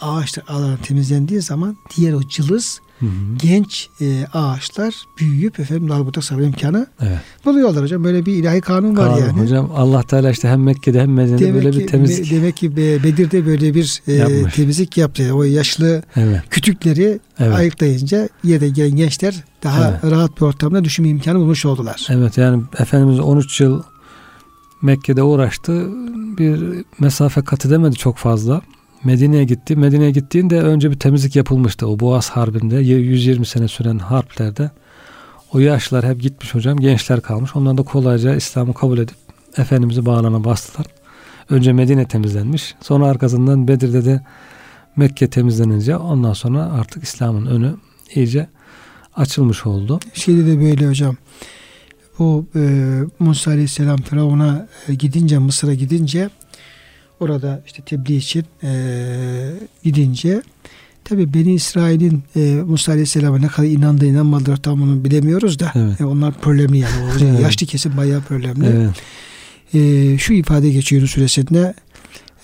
ağaçlar 0.00 0.44
ağların 0.48 0.76
temizlendiği 0.76 1.40
zaman 1.40 1.76
diğer 1.96 2.12
o 2.12 2.28
cılız 2.28 2.80
Hı 3.00 3.06
hı. 3.06 3.10
genç 3.42 3.88
e, 4.00 4.26
ağaçlar 4.32 4.94
büyüyüp 5.18 5.60
efendim 5.60 5.88
dal 5.88 6.06
budak 6.06 6.24
sarma 6.24 6.42
imkanı 6.42 6.86
evet. 7.00 7.18
buluyorlar 7.44 7.82
hocam. 7.82 8.04
Böyle 8.04 8.26
bir 8.26 8.32
ilahi 8.32 8.60
kanun, 8.60 8.94
kanun 8.94 9.12
var 9.12 9.18
yani. 9.18 9.40
Hocam 9.40 9.70
Allah 9.74 10.02
Teala 10.02 10.30
işte 10.30 10.48
hem 10.48 10.62
Mekke'de 10.62 11.00
hem 11.00 11.12
Medine'de 11.12 11.46
demek 11.46 11.54
böyle 11.54 11.70
ki, 11.70 11.78
bir 11.78 11.86
temizlik. 11.86 12.30
demek 12.30 12.56
ki 12.56 12.76
Bedir'de 12.76 13.46
böyle 13.46 13.74
bir 13.74 14.02
e, 14.08 14.50
temizlik 14.50 14.96
yaptı. 14.96 15.32
O 15.34 15.42
yaşlı 15.42 16.02
evet. 16.16 16.42
kütükleri 16.50 17.20
evet. 17.38 17.54
ayıklayınca 17.54 18.28
yerde 18.44 18.68
gelen 18.68 18.96
gençler 18.96 19.44
daha 19.62 19.90
evet. 19.90 20.12
rahat 20.12 20.36
bir 20.36 20.42
ortamda 20.42 20.84
düşünme 20.84 21.08
imkanı 21.08 21.38
bulmuş 21.38 21.64
oldular. 21.64 22.06
Evet 22.10 22.38
yani 22.38 22.62
Efendimiz 22.78 23.20
13 23.20 23.60
yıl 23.60 23.82
Mekke'de 24.82 25.22
uğraştı. 25.22 25.88
Bir 26.38 26.84
mesafe 26.98 27.44
kat 27.44 27.66
edemedi 27.66 27.96
çok 27.96 28.16
fazla. 28.16 28.62
Medine'ye 29.04 29.44
gitti. 29.44 29.76
Medine'ye 29.76 30.10
gittiğinde 30.10 30.62
önce 30.62 30.90
bir 30.90 30.98
temizlik 30.98 31.36
yapılmıştı. 31.36 31.88
O 31.88 32.00
Boğaz 32.00 32.30
Harbi'nde 32.30 32.76
120 32.76 33.46
sene 33.46 33.68
süren 33.68 33.98
harplerde 33.98 34.70
o 35.52 35.58
yaşlılar 35.58 36.04
hep 36.04 36.20
gitmiş 36.20 36.54
hocam. 36.54 36.78
Gençler 36.78 37.20
kalmış. 37.20 37.56
Onlar 37.56 37.78
da 37.78 37.82
kolayca 37.82 38.34
İslam'ı 38.34 38.74
kabul 38.74 38.98
edip 38.98 39.16
Efendimiz'i 39.56 40.06
bağlana 40.06 40.44
bastılar. 40.44 40.86
Önce 41.50 41.72
Medine 41.72 42.08
temizlenmiş. 42.08 42.74
Sonra 42.80 43.06
arkasından 43.06 43.68
Bedir'de 43.68 44.04
de 44.04 44.20
Mekke 44.96 45.30
temizlenince 45.30 45.96
ondan 45.96 46.32
sonra 46.32 46.72
artık 46.72 47.02
İslam'ın 47.02 47.46
önü 47.46 47.74
iyice 48.14 48.48
açılmış 49.16 49.66
oldu. 49.66 50.00
Şeyde 50.14 50.46
de 50.46 50.60
böyle 50.60 50.88
hocam. 50.88 51.16
Bu 52.18 52.46
e, 52.54 52.60
Musa 53.18 53.50
Aleyhisselam 53.50 53.96
Firavun'a 53.96 54.68
e, 54.88 54.94
gidince 54.94 55.38
Mısır'a 55.38 55.74
gidince 55.74 56.30
orada 57.20 57.62
işte 57.66 57.82
tebliğ 57.82 58.16
için 58.16 58.44
e, 58.62 58.70
gidince 59.84 60.42
tabi 61.04 61.34
Beni 61.34 61.54
İsrail'in 61.54 62.22
e, 62.36 62.40
Musa 62.66 62.92
Aleyhisselam'a 62.92 63.38
ne 63.38 63.48
kadar 63.48 63.68
inandığı 63.68 64.06
inanmadığı 64.06 64.56
tam 64.56 64.82
onu 64.82 65.04
bilemiyoruz 65.04 65.58
da 65.58 65.72
evet. 65.74 66.00
e, 66.00 66.04
onlar 66.04 66.34
problemli 66.34 66.78
yani. 66.78 66.94
Evet. 67.22 67.40
Yaşlı 67.40 67.66
kesim 67.66 67.96
bayağı 67.96 68.20
problemli. 68.20 68.66
Evet. 68.66 68.94
E, 69.74 70.18
şu 70.18 70.32
ifade 70.32 70.70
geçiyor 70.70 71.06
süresinde 71.06 71.74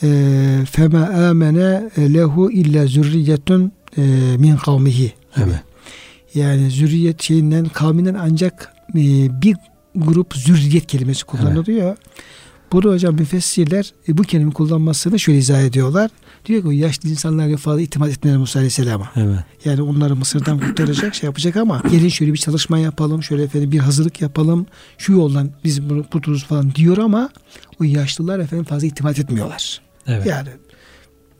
e, 0.02 0.08
fema 0.70 1.06
amene 1.06 1.90
lehu 1.98 2.52
illa 2.52 2.86
zürriyetun 2.86 3.72
e, 3.96 4.02
min 4.38 4.56
kavmihi. 4.56 5.12
Evet. 5.36 5.60
Yani 6.34 6.70
zürriyet 6.70 7.22
şeyinden 7.22 7.64
kavminden 7.64 8.14
ancak 8.14 8.72
e, 8.90 9.02
bir 9.42 9.56
grup 9.94 10.34
zürriyet 10.34 10.86
kelimesi 10.86 11.24
kullanılıyor. 11.24 11.86
Evet. 11.86 11.98
Burada 12.72 12.88
hocam 12.88 13.14
müfessirler 13.14 13.92
e, 14.08 14.18
bu 14.18 14.22
kelime 14.22 14.50
kullanmasını 14.52 15.18
şöyle 15.18 15.38
izah 15.38 15.60
ediyorlar. 15.62 16.10
Diyor 16.46 16.62
ki 16.62 16.76
yaşlı 16.76 17.08
insanlara 17.08 17.56
fazla 17.56 17.80
itimat 17.80 18.08
etmeler 18.10 18.36
Musa 18.36 18.58
Aleyhisselam'a. 18.58 19.10
Evet. 19.16 19.38
Yani 19.64 19.82
onları 19.82 20.16
Mısır'dan 20.16 20.58
kurtaracak 20.60 21.14
şey 21.14 21.26
yapacak 21.26 21.56
ama 21.56 21.82
gelin 21.90 22.08
şöyle 22.08 22.32
bir 22.32 22.38
çalışma 22.38 22.78
yapalım. 22.78 23.22
Şöyle 23.22 23.42
efendim 23.42 23.72
bir 23.72 23.78
hazırlık 23.78 24.20
yapalım. 24.20 24.66
Şu 24.98 25.12
yoldan 25.12 25.50
biz 25.64 25.90
bunu 25.90 26.04
kurtuluruz 26.10 26.44
falan 26.44 26.74
diyor 26.74 26.98
ama 26.98 27.30
o 27.80 27.84
yaşlılar 27.84 28.38
efendim 28.38 28.64
fazla 28.64 28.86
itimat 28.86 29.18
etmiyorlar. 29.18 29.80
Evet. 30.06 30.26
Yani 30.26 30.48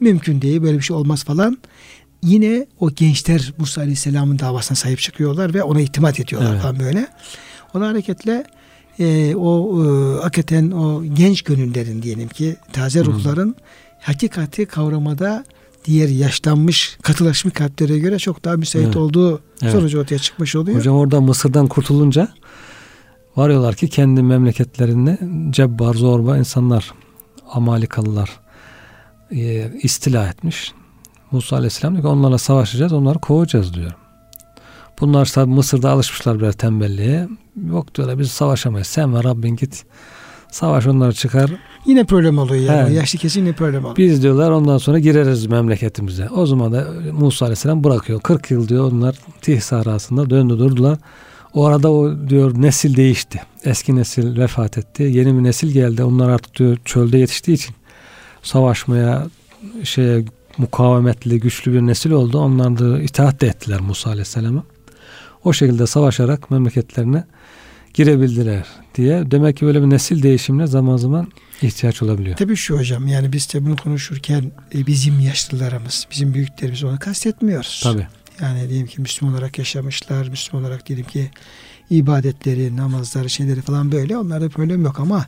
mümkün 0.01 0.43
değil 0.43 0.63
böyle 0.63 0.79
bir 0.79 0.83
şey 0.83 0.97
olmaz 0.97 1.25
falan. 1.25 1.59
Yine 2.23 2.67
o 2.81 2.91
gençler 2.91 3.53
Musa 3.59 3.81
Aleyhisselam'ın 3.81 4.39
davasına 4.39 4.77
sahip 4.77 4.99
çıkıyorlar 4.99 5.55
ve 5.55 5.63
ona 5.63 5.81
itimat 5.81 6.21
ediyorlar 6.21 6.53
Evet. 6.53 6.63
falan 6.63 6.79
böyle. 6.81 7.07
Ona 7.75 7.89
hareketle 7.89 8.45
e, 8.99 9.35
o 9.35 9.83
e, 9.85 9.87
hakikaten 10.23 10.71
o 10.71 11.05
genç 11.05 11.43
gönüllerin 11.43 12.03
diyelim 12.03 12.29
ki 12.29 12.57
taze 12.73 13.05
ruhların 13.05 13.57
hakikati 14.01 14.67
kavramada 14.67 15.45
diğer 15.85 16.09
yaşlanmış, 16.09 16.99
katılaşmış 17.03 17.55
kalplere 17.55 17.99
göre 17.99 18.19
çok 18.19 18.45
daha 18.45 18.57
müsait 18.57 18.85
Evet. 18.85 18.97
olduğu 18.97 19.41
Evet. 19.63 19.73
sonucu 19.73 20.01
ortaya 20.01 20.19
çıkmış 20.19 20.57
oluyor. 20.57 20.79
Hocam 20.79 20.97
orada 20.97 21.21
Mısır'dan 21.21 21.67
kurtulunca 21.67 22.29
varıyorlar 23.37 23.75
ki 23.75 23.89
kendi 23.89 24.23
memleketlerinde 24.23 25.19
cebbar, 25.51 25.95
zorba 25.95 26.39
insanlar, 26.39 26.95
Amalikalılar 27.51 28.31
e, 29.31 29.73
istila 29.83 30.29
etmiş. 30.29 30.73
Musa 31.31 31.57
Aleyhisselam 31.57 31.95
diyor 31.95 32.05
ki 32.05 32.09
onlarla 32.09 32.39
savaşacağız, 32.39 32.93
onları 32.93 33.19
kovacağız 33.19 33.75
diyor. 33.75 33.93
Bunlar 35.01 35.27
tabi 35.27 35.51
Mısır'da 35.51 35.91
alışmışlar 35.91 36.41
biraz 36.41 36.55
tembelliğe. 36.55 37.29
Yok 37.69 37.95
diyorlar 37.95 38.19
biz 38.19 38.31
savaşamayız. 38.31 38.87
Sen 38.87 39.15
ve 39.15 39.25
Rabbin 39.25 39.57
git. 39.57 39.85
Savaş 40.51 40.87
onları 40.87 41.13
çıkar. 41.13 41.51
Yine 41.87 42.05
problem 42.05 42.39
oluyor 42.39 42.63
yani. 42.63 42.81
Evet. 42.81 42.93
Yaşlı 42.93 43.19
kesin 43.19 43.41
yine 43.41 43.53
problem 43.53 43.85
oluyor. 43.85 43.97
Biz 43.97 44.23
diyorlar 44.23 44.51
ondan 44.51 44.79
sonra 44.79 44.99
gireriz 44.99 45.47
memleketimize. 45.47 46.29
O 46.29 46.47
zaman 46.47 46.73
da 46.73 46.87
Musa 47.13 47.45
Aleyhisselam 47.45 47.85
bırakıyor. 47.85 48.21
40 48.21 48.51
yıl 48.51 48.69
diyor 48.69 48.93
onlar 48.93 49.17
Tih 49.43 49.61
sahrasında 49.61 50.31
döndü 50.31 50.59
durdular. 50.59 50.99
O 51.55 51.65
arada 51.65 51.93
o 51.93 52.29
diyor 52.29 52.63
nesil 52.63 52.97
değişti. 52.97 53.43
Eski 53.65 53.97
nesil 53.97 54.39
vefat 54.39 54.79
etti. 54.79 55.03
Yeni 55.03 55.39
bir 55.39 55.45
nesil 55.45 55.73
geldi. 55.73 56.05
Onlar 56.05 56.29
artık 56.31 56.59
diyor 56.59 56.77
çölde 56.85 57.19
yetiştiği 57.19 57.57
için 57.57 57.75
savaşmaya 58.43 59.27
şeye 59.85 60.25
mukavemetli 60.59 61.41
güçlü 61.41 61.73
bir 61.73 61.81
nesil 61.81 62.11
oldu. 62.11 62.39
Onlar 62.39 62.79
da 62.79 63.01
itaat 63.01 63.41
de 63.41 63.47
ettiler 63.47 63.81
Musa 63.81 64.11
Aleyhisselam'a. 64.11 64.63
O 65.47 65.53
şekilde 65.53 65.87
savaşarak 65.87 66.51
memleketlerine 66.51 67.25
girebildiler 67.95 68.67
diye. 68.95 69.31
Demek 69.31 69.57
ki 69.57 69.67
böyle 69.67 69.83
bir 69.83 69.91
nesil 69.91 70.23
değişimine 70.23 70.67
zaman 70.67 70.97
zaman 70.97 71.33
ihtiyaç 71.63 72.03
olabiliyor. 72.03 72.37
Tabii 72.37 72.57
şu 72.57 72.79
hocam 72.79 73.07
yani 73.09 73.33
biz 73.33 73.55
de 73.55 73.65
bunu 73.65 73.77
konuşurken 73.77 74.53
e, 74.75 74.87
bizim 74.87 75.21
yaşlılarımız, 75.21 76.07
bizim 76.11 76.35
büyüklerimiz 76.35 76.85
onu 76.85 76.99
kastetmiyoruz. 76.99 77.81
Tabii. 77.83 78.07
Yani 78.41 78.69
diyelim 78.69 78.87
ki 78.87 79.01
Müslüman 79.01 79.35
olarak 79.35 79.59
yaşamışlar, 79.59 80.29
Müslüman 80.29 80.65
olarak 80.65 80.87
diyelim 80.87 81.07
ki 81.07 81.31
ibadetleri, 81.91 82.77
namazları, 82.77 83.31
şeyleri 83.31 83.63
falan 83.63 83.93
böyle. 83.93 84.17
Onlarda 84.19 84.49
problem 84.49 84.85
yok 84.85 85.01
ama 85.01 85.27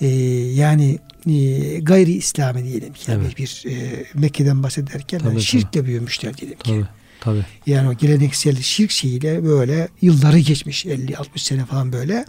e, 0.00 0.06
yani 0.54 0.98
e, 1.26 1.78
gayri 1.78 2.12
İslami 2.12 2.64
diyelim 2.64 2.92
ki 2.92 3.10
yani 3.10 3.22
Evet. 3.24 3.38
bir 3.38 3.64
e, 3.70 4.04
Mekke'den 4.14 4.62
bahsederken 4.62 5.18
Tabii, 5.18 5.28
yani 5.28 5.34
tabii. 5.34 5.44
şirkle 5.44 5.84
büyümüşler 5.84 6.36
diyelim 6.36 6.58
ki. 6.58 6.70
Tabii. 6.70 7.01
Tabii. 7.24 7.44
Yani 7.66 7.88
o 7.88 7.94
geleneksel 7.94 8.56
şirk 8.62 8.90
şeyiyle 8.90 9.44
böyle 9.44 9.88
yılları 10.00 10.38
geçmiş 10.38 10.86
50-60 10.86 11.24
sene 11.38 11.64
falan 11.64 11.92
böyle. 11.92 12.24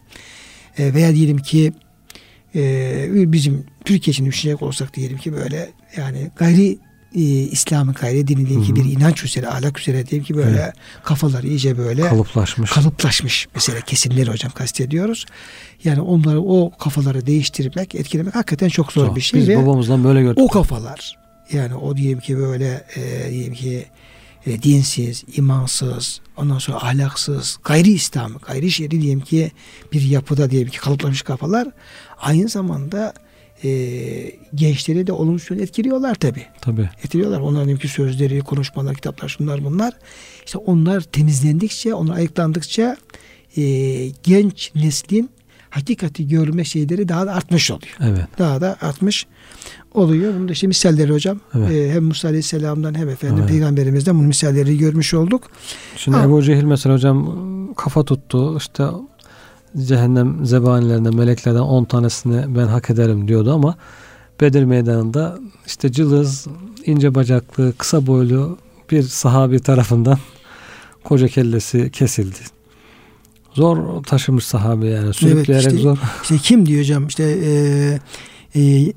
E, 0.78 0.94
veya 0.94 1.16
diyelim 1.16 1.38
ki 1.38 1.74
e, 2.56 3.32
bizim 3.32 3.66
Türkiye 3.86 4.12
için 4.12 4.26
düşünecek 4.26 4.62
olsak 4.62 4.94
diyelim 4.96 5.18
ki 5.18 5.34
böyle 5.34 5.70
yani 5.98 6.32
gayri 6.36 6.78
e, 7.16 7.20
İslam'ı 7.22 7.94
gayri 7.94 8.28
dini 8.28 8.46
diyelim 8.50 8.64
ki 8.66 8.76
bir 8.76 8.86
inanç 8.86 9.24
üzere, 9.24 9.48
ahlak 9.48 9.80
üzere 9.80 10.08
diyelim 10.08 10.26
ki 10.26 10.36
böyle 10.36 10.60
Evet. 10.60 10.74
kafaları 11.04 11.48
iyice 11.48 11.78
böyle 11.78 12.02
Kalıplaşmış. 12.02 12.72
kalıplaşmış 12.72 13.48
mesela 13.56 13.82
kesimleri 13.82 14.30
hocam 14.32 14.52
kastediyoruz. 14.52 15.26
Yani 15.84 16.02
onları 16.02 16.42
o 16.42 16.72
kafaları 16.80 17.26
değiştirmek, 17.26 17.96
etkilemek 17.96 18.36
hakikaten 18.36 18.70
çok 18.70 18.92
zor 18.92 19.06
Zor. 19.08 19.16
bir 19.16 19.22
şey 19.22 19.40
Biz 19.40 19.50
ve 19.50 19.58
babamızdan 19.58 20.04
böyle 20.04 20.22
gördük. 20.22 20.40
o 20.44 20.48
kafalar 20.48 21.18
yani 21.52 21.76
o 21.76 21.98
diyelim 21.98 22.20
ki 22.20 22.38
böyle 22.38 22.84
e, 22.96 23.30
diyelim 23.32 23.54
ki 23.54 23.86
e, 24.48 24.64
dinsiz, 24.64 25.24
imansız, 25.36 26.22
ondan 26.38 26.60
sonra 26.60 26.78
ahlaksız, 26.78 27.60
gayri 27.64 27.92
İslam, 27.92 28.38
gayri 28.48 28.72
şer'i 28.72 29.02
diyelim 29.02 29.22
ki 29.22 29.52
bir 29.94 30.02
yapıda 30.02 30.52
diyelim 30.52 30.70
ki 30.70 30.80
kalıplaşmış 30.80 31.22
kafalar 31.22 31.68
aynı 32.18 32.50
zamanda 32.50 33.14
e, 33.64 33.70
gençleri 34.56 35.08
de 35.08 35.12
olumsuz 35.12 35.52
yönde 35.52 35.64
etkiliyorlar 35.64 36.16
tabi. 36.16 36.46
Tabii. 36.62 36.90
Etkiliyorlar. 37.04 37.40
Onların 37.40 37.66
diyelim 37.66 37.82
ki 37.82 37.88
sözleri, 37.88 38.40
konuşmalar, 38.40 38.96
kitaplar 38.96 39.30
şunlar 39.30 39.64
bunlar. 39.64 39.94
İşte 40.46 40.58
onlar 40.58 41.02
temizlendikçe, 41.02 41.94
onlar 41.94 42.16
ayıklandıkça 42.16 42.98
e, 43.58 43.64
genç 44.24 44.72
neslin 44.76 45.30
hakikati 45.70 46.28
görme 46.28 46.64
şeyleri 46.64 47.10
daha 47.10 47.28
da 47.28 47.34
artmış 47.34 47.72
oluyor 47.72 47.94
Evet. 48.02 48.28
daha 48.38 48.62
da 48.62 48.78
artmış 48.82 49.26
oluyor. 49.94 50.34
Bunun 50.36 50.48
da 50.48 50.52
işte 50.52 50.68
misalleri 50.68 51.14
hocam. 51.14 51.40
Evet. 51.58 51.72
Ee, 51.72 51.92
hem 51.92 52.04
Musa 52.04 52.28
Aleyhisselam'dan 52.28 52.94
hem 52.98 53.10
efendim 53.10 53.38
Evet. 53.40 53.50
Peygamberimizden 53.50 54.16
bunun 54.16 54.28
misalleri 54.28 54.78
görmüş 54.78 55.14
olduk. 55.14 55.44
Şimdi 55.98 56.18
Ha. 56.18 56.24
Ebu 56.24 56.44
Cehil 56.44 56.64
mesela 56.64 56.96
hocam 56.96 57.28
kafa 57.74 58.04
tuttu. 58.04 58.58
İşte 58.58 58.86
cehennem 59.88 60.46
zebanilerinden, 60.46 61.16
meleklerden 61.16 61.60
10 61.60 61.86
tanesini 61.86 62.56
ben 62.58 62.68
hak 62.68 62.90
ederim 62.90 63.28
diyordu 63.28 63.54
ama 63.54 63.76
Bedir 64.42 64.64
meydanında 64.64 65.40
işte 65.68 65.92
cılız, 65.92 66.48
ince 66.86 67.16
bacaklı, 67.16 67.74
kısa 67.78 68.08
boylu 68.08 68.58
bir 68.92 69.04
sahabi 69.04 69.60
tarafından 69.60 70.18
koca 71.04 71.28
kellesi 71.28 71.92
kesildi. 71.92 72.40
Zor 73.54 74.04
taşımış 74.04 74.46
sahabe 74.46 74.88
yani. 74.88 75.14
Sürükleyerek 75.14 75.68
işte- 75.68 75.78
zor. 75.82 75.98
İşte 76.24 76.38
kim 76.38 76.66
diyor 76.66 76.80
hocam 76.80 77.08
işte 77.08 77.24
e, 77.46 78.00
e, 78.56 78.62
e, 78.62 78.94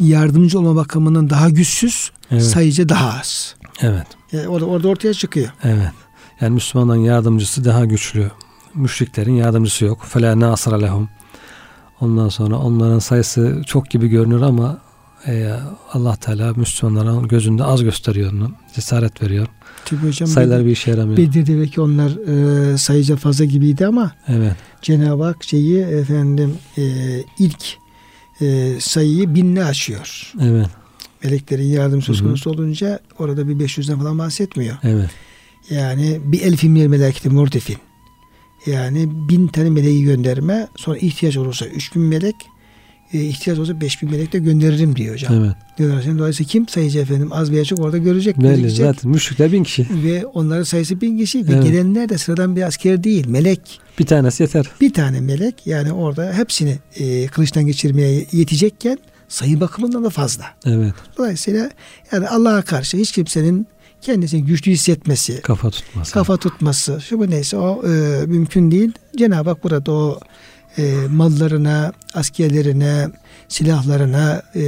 yardımcı 0.00 0.58
olma 0.58 0.76
bakımından 0.76 1.30
daha 1.30 1.48
güçsüz, 1.50 2.10
Evet. 2.30 2.42
sayıca 2.42 2.88
daha 2.88 3.20
az. 3.20 3.54
Evet. 3.82 4.06
Yani 4.32 4.48
orada, 4.48 4.64
orada 4.66 4.88
ortaya 4.88 5.14
çıkıyor. 5.14 5.48
Evet. 5.64 5.90
Yani 6.40 6.54
Müslümanların 6.54 7.00
yardımcısı 7.00 7.64
daha 7.64 7.84
güçlü. 7.84 8.30
Müşriklerin 8.74 9.34
yardımcısı 9.34 9.84
yok. 9.84 10.04
Fela 10.08 10.40
nasra 10.40 10.76
lehum. 10.78 11.08
Ondan 12.00 12.28
sonra 12.28 12.56
onların 12.58 12.98
sayısı 12.98 13.62
çok 13.66 13.90
gibi 13.90 14.08
görünür 14.08 14.40
ama 14.42 14.78
e, 15.26 15.52
Allah 15.92 16.16
Teala 16.16 16.52
Müslümanların 16.56 17.28
gözünde 17.28 17.64
az 17.64 17.82
gösteriyor 17.84 18.32
onu. 18.32 18.50
Cesaret 18.74 19.22
veriyor. 19.22 19.46
Tabii 19.84 20.06
hocam 20.08 20.28
Sayılar 20.28 20.58
Bedir- 20.60 20.66
bir 20.66 20.70
işe 20.70 20.90
yaramıyor. 20.90 21.16
Bedir'de 21.18 21.60
belki 21.60 21.80
onlar 21.80 22.10
e, 22.72 22.78
sayıca 22.78 23.16
fazla 23.16 23.44
gibiydi 23.44 23.86
ama 23.86 24.12
Evet. 24.28 24.56
Cenab-ı 24.82 25.22
Hak 25.24 25.44
şeyi 25.44 25.78
efendim 25.82 26.54
e, 26.78 26.82
ilk 27.38 27.64
e, 28.42 28.80
sayıyı 28.80 29.34
binle 29.34 29.64
aşıyor. 29.64 30.32
Evet. 30.40 30.66
meleklerin 31.24 31.66
yardım 31.66 32.02
söz 32.02 32.22
konusu 32.22 32.50
olunca 32.50 33.00
orada 33.18 33.48
bir 33.48 33.54
500'den 33.68 33.98
falan 33.98 34.18
bahsetmiyor. 34.18 34.76
Evet. 34.82 35.10
Yani 35.70 36.20
bir 36.24 36.42
elfin 36.42 36.74
bir 36.74 36.86
melekti 36.86 37.28
murdifin. 37.28 37.78
Yani 38.66 39.08
bin 39.28 39.48
tane 39.48 39.70
meleği 39.70 40.04
gönderme 40.04 40.68
sonra 40.76 40.98
ihtiyaç 40.98 41.36
olursa 41.36 41.66
3000 41.66 42.02
melek 42.02 42.36
e, 43.12 43.20
ihtiyaç 43.20 43.58
olursa 43.58 43.80
5000 43.80 44.10
melek 44.10 44.32
de 44.32 44.38
gönderirim 44.38 44.96
diyor 44.96 45.14
hocam. 45.14 45.34
Evet. 45.34 45.56
Diyorlar. 45.78 46.18
Dolayısıyla 46.18 46.48
kim 46.48 46.68
sayıcı 46.68 46.98
efendim 46.98 47.32
az 47.32 47.50
veya 47.50 47.64
çok 47.64 47.78
orada 47.78 47.98
görecek. 47.98 48.38
Belli 48.42 48.70
zaten. 48.70 49.10
Müşrikler 49.10 49.52
bin 49.52 49.64
kişi. 49.64 49.86
Ve 50.04 50.26
onların 50.26 50.62
sayısı 50.62 51.00
bin 51.00 51.18
kişi 51.18 51.48
ve 51.48 51.52
Evet. 51.52 51.62
gelenler 51.64 52.08
de 52.08 52.18
sıradan 52.18 52.56
bir 52.56 52.62
asker 52.62 53.04
değil. 53.04 53.26
Melek. 53.26 53.80
Bir 53.98 54.06
tanesi 54.06 54.42
yeter. 54.42 54.66
Bir 54.80 54.92
tane 54.92 55.20
melek 55.20 55.66
yani 55.66 55.92
orada 55.92 56.32
hepsini 56.32 56.78
e, 56.96 57.26
kılıçtan 57.26 57.66
geçirmeye 57.66 58.26
yetecekken 58.32 58.98
sayı 59.28 59.60
bakımından 59.60 60.04
da 60.04 60.10
fazla. 60.10 60.44
Evet. 60.66 60.94
Dolayısıyla 61.18 61.70
yani 62.12 62.28
Allah'a 62.28 62.62
karşı 62.62 62.96
hiç 62.96 63.12
kimsenin 63.12 63.66
kendisini 64.00 64.44
güçlü 64.44 64.72
hissetmesi, 64.72 65.40
Kafa 65.40 65.70
tutması. 65.70 66.12
kafa 66.12 66.36
tutması, 66.36 67.00
şu 67.00 67.18
bu 67.18 67.30
neyse 67.30 67.56
o 67.56 67.82
e, 67.88 67.90
mümkün 68.26 68.70
değil. 68.70 68.92
Cenab-ı 69.16 69.50
Hak 69.50 69.64
burada 69.64 69.92
o 69.92 70.20
e, 70.78 70.94
mallarına, 71.10 71.92
askerlerine, 72.14 73.08
silahlarına 73.48 74.42
e, 74.54 74.62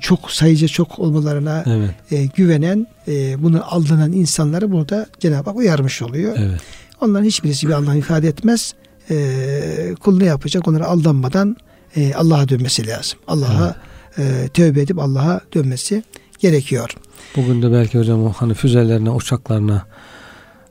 çok 0.00 0.30
sayıca 0.30 0.68
çok 0.68 0.98
olmalarına 0.98 1.64
Evet. 1.66 1.90
e, 2.10 2.26
güvenen, 2.26 2.86
e, 3.08 3.42
bunu 3.42 3.74
aldanan 3.74 4.12
insanları 4.12 4.72
burada 4.72 5.06
Cenab-ı 5.20 5.50
Hak 5.50 5.56
uyarmış 5.56 6.02
oluyor. 6.02 6.36
Evet. 6.38 6.60
Onların 7.00 7.24
hiçbirisi 7.24 7.68
bir 7.68 7.72
anlam 7.72 7.98
ifade 7.98 8.28
etmez. 8.28 8.74
E, 9.10 9.94
kul 10.00 10.18
ne 10.18 10.24
yapacak? 10.24 10.68
Onlara 10.68 10.86
aldanmadan 10.86 11.56
e, 11.96 12.14
Allah'a 12.14 12.48
dönmesi 12.48 12.86
lazım. 12.86 13.18
Allah'a 13.26 13.76
e, 14.18 14.48
tövbe 14.54 14.80
edip 14.80 14.98
Allah'a 14.98 15.40
dönmesi 15.54 16.02
gerekiyor. 16.38 16.90
Bugün 17.36 17.62
de 17.62 17.72
belki 17.72 17.98
hocam 17.98 18.24
o 18.26 18.32
hani 18.32 18.54
füzelerine, 18.54 19.10
uçaklarına 19.10 19.86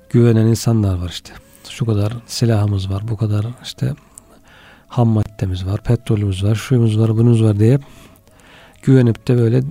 güvenen 0.09 0.45
insanlar 0.45 0.95
var 0.97 1.09
işte. 1.09 1.33
Şu 1.69 1.85
kadar 1.85 2.13
silahımız 2.27 2.89
var, 2.89 3.07
bu 3.07 3.17
kadar 3.17 3.45
işte 3.63 3.93
ham 4.93 5.07
madde 5.07 5.29
maddemiz 5.29 5.65
var, 5.65 5.83
petrolümüz 5.83 6.43
var, 6.43 6.55
şuyumuz 6.55 6.99
var, 6.99 7.17
bunumuz 7.17 7.43
var 7.43 7.59
diye 7.59 7.79
güvenip 8.83 9.27
de 9.27 9.37
böyle 9.37 9.61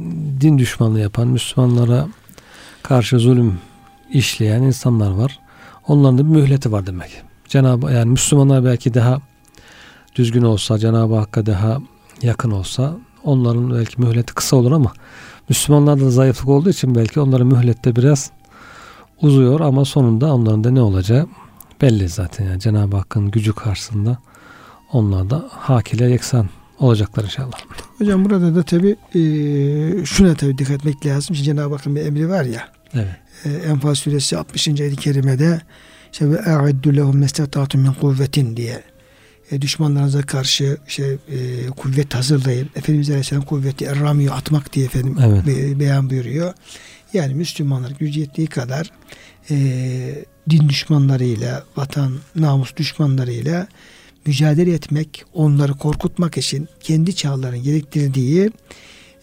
din 0.40 0.58
düşmanlığı 0.58 1.00
yapan, 1.00 1.28
Müslümanlara 1.28 2.08
karşı 2.82 3.18
zulüm 3.18 3.58
işleyen 4.12 4.62
insanlar 4.62 5.10
var. 5.10 5.38
Onların 5.88 6.18
da 6.18 6.24
bir 6.24 6.40
mühleti 6.40 6.72
var 6.72 6.86
demek. 6.86 7.22
Cenab-ı 7.48 7.92
yani 7.92 8.10
Müslümanlar 8.10 8.64
belki 8.64 8.94
daha 8.94 9.18
düzgün 10.14 10.42
olsa, 10.42 10.78
Cenab-ı 10.78 11.14
Hakk'a 11.14 11.46
daha 11.46 11.78
yakın 12.22 12.50
olsa 12.50 12.96
onların 13.24 13.70
belki 13.70 14.00
mühleti 14.00 14.34
kısa 14.34 14.56
olur 14.56 14.72
ama 14.72 14.92
Müslümanlarda 15.48 16.04
da 16.04 16.10
zayıflık 16.10 16.48
olduğu 16.48 16.70
için 16.70 16.94
belki 16.94 17.20
onların 17.20 17.46
mühlette 17.46 17.96
biraz 17.96 18.30
uzuyor 19.22 19.60
ama 19.60 19.84
sonunda 19.84 20.34
onların 20.34 20.64
da 20.64 20.70
ne 20.70 20.80
olacağı 20.80 21.26
belli 21.82 22.08
zaten. 22.08 22.44
Yani 22.44 22.60
Cenab-ı 22.60 22.96
Hakk'ın 22.96 23.30
gücü 23.30 23.52
karşısında 23.52 24.18
onlar 24.92 25.30
da 25.30 25.48
hak 25.50 25.94
ile 25.94 26.10
yeksan 26.10 26.48
olacaklar 26.78 27.24
inşallah. 27.24 27.58
Hocam 27.98 28.24
burada 28.24 28.54
da 28.54 28.62
tabi 28.62 28.96
e, 29.14 29.20
şuna 30.04 30.34
tabi 30.34 30.58
dikkat 30.58 30.76
etmek 30.76 31.06
lazım. 31.06 31.36
Şimdi 31.36 31.42
Cenab-ı 31.46 31.74
Hakk'ın 31.74 31.96
bir 31.96 32.00
emri 32.06 32.28
var 32.28 32.44
ya. 32.44 32.68
Evet. 32.94 33.16
E, 33.44 33.50
Enfal 33.50 33.94
suresi 33.94 34.36
60. 34.38 34.68
ayet-i 34.68 34.96
kerimede 34.96 35.60
işte 36.12 36.30
ve 36.30 36.36
e'addu 36.46 36.96
lehum 36.96 37.18
mestata'tum 37.18 37.80
min 37.80 37.92
kuvvetin 37.92 38.56
diye 38.56 38.82
e, 39.50 39.62
düşmanlarınıza 39.62 40.22
karşı 40.22 40.76
şey 40.86 41.12
e, 41.12 41.66
kuvvet 41.76 42.14
hazırlayın. 42.14 42.68
Efendimiz 42.76 43.10
Aleyhisselam 43.10 43.44
kuvveti 43.44 43.84
erramiyo 43.84 44.32
atmak 44.32 44.72
diye 44.72 44.86
efendim 44.86 45.16
Evet. 45.24 45.46
be- 45.46 45.80
beyan 45.80 46.10
buyuruyor. 46.10 46.54
Yani 47.12 47.34
Müslümanlar 47.34 47.90
gücü 47.90 48.20
yettiği 48.20 48.46
kadar 48.46 48.90
e, 49.50 49.56
din 50.50 50.68
düşmanlarıyla, 50.68 51.64
vatan, 51.76 52.12
namus 52.36 52.76
düşmanlarıyla 52.76 53.66
mücadele 54.26 54.72
etmek, 54.72 55.24
onları 55.34 55.74
korkutmak 55.74 56.38
için 56.38 56.68
kendi 56.80 57.16
çağların 57.16 57.62
gerektirdiği 57.62 58.50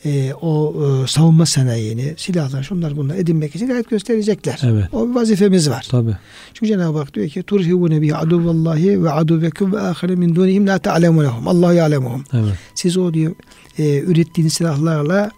e, 0.05 0.33
o 0.33 0.75
e, 0.85 1.07
savunma 1.07 1.45
sanayini, 1.45 2.13
silahlar, 2.17 2.63
şunlar 2.63 2.97
bunlar 2.97 3.15
edinmek 3.15 3.55
için 3.55 3.67
gayret 3.67 3.89
gösterecekler. 3.89 4.59
Evet. 4.63 4.93
O 4.93 5.09
bir 5.09 5.15
vazifemiz 5.15 5.69
var. 5.69 5.87
Tabi. 5.91 6.17
Çünkü 6.53 6.67
Cenab-ı 6.67 6.97
Hak 6.97 7.13
diyor 7.13 7.29
ki 7.29 7.43
turhibune 7.43 8.01
bi 8.01 8.15
aduvallahi 8.15 9.03
ve 9.03 9.11
aduvekum 9.11 9.73
ve 9.73 9.79
ahire 9.79 10.15
min 10.15 10.35
dunihim 10.35 10.67
la 10.67 10.79
ta'lemunehum. 10.79 11.47
Allah 11.47 11.73
ya'lemuhum. 11.73 12.23
Evet. 12.33 12.53
Siz 12.75 12.97
o 12.97 13.13
diyor 13.13 13.35
e, 13.77 13.99
ürettiğiniz 13.99 14.53
silahlarla 14.53 15.31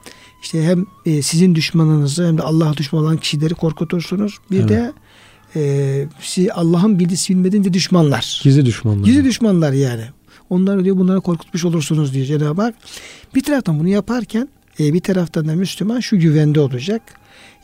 işte 0.43 0.63
hem 0.63 0.85
e, 1.05 1.21
sizin 1.21 1.55
düşmanınızı 1.55 2.27
hem 2.27 2.37
de 2.37 2.41
Allah 2.41 2.73
düşmanı 2.77 3.03
olan 3.03 3.17
kişileri 3.17 3.53
korkutursunuz. 3.53 4.37
Bir 4.51 4.59
Evet. 4.59 4.69
de 4.69 4.93
e, 5.55 6.05
siz 6.21 6.47
Allah'ın 6.53 6.99
bildiği 6.99 7.17
bilmediğince 7.29 7.73
düşmanlar. 7.73 8.41
Gizli 8.43 8.65
düşmanlar. 8.65 9.05
Gizli 9.05 9.23
düşmanlar 9.23 9.73
yani. 9.73 10.03
Onları 10.49 10.85
diyor 10.85 10.97
bunları 10.97 11.21
korkutmuş 11.21 11.65
olursunuz 11.65 12.13
diyor 12.13 12.25
Cenab-ı 12.25 12.61
Hak. 12.61 12.75
Bir 13.35 13.43
taraftan 13.43 13.79
bunu 13.79 13.87
yaparken 13.87 14.49
e, 14.79 14.93
bir 14.93 14.99
taraftan 14.99 15.47
da 15.47 15.55
Müslüman 15.55 15.99
şu 15.99 16.19
güvende 16.19 16.59
olacak. 16.59 17.01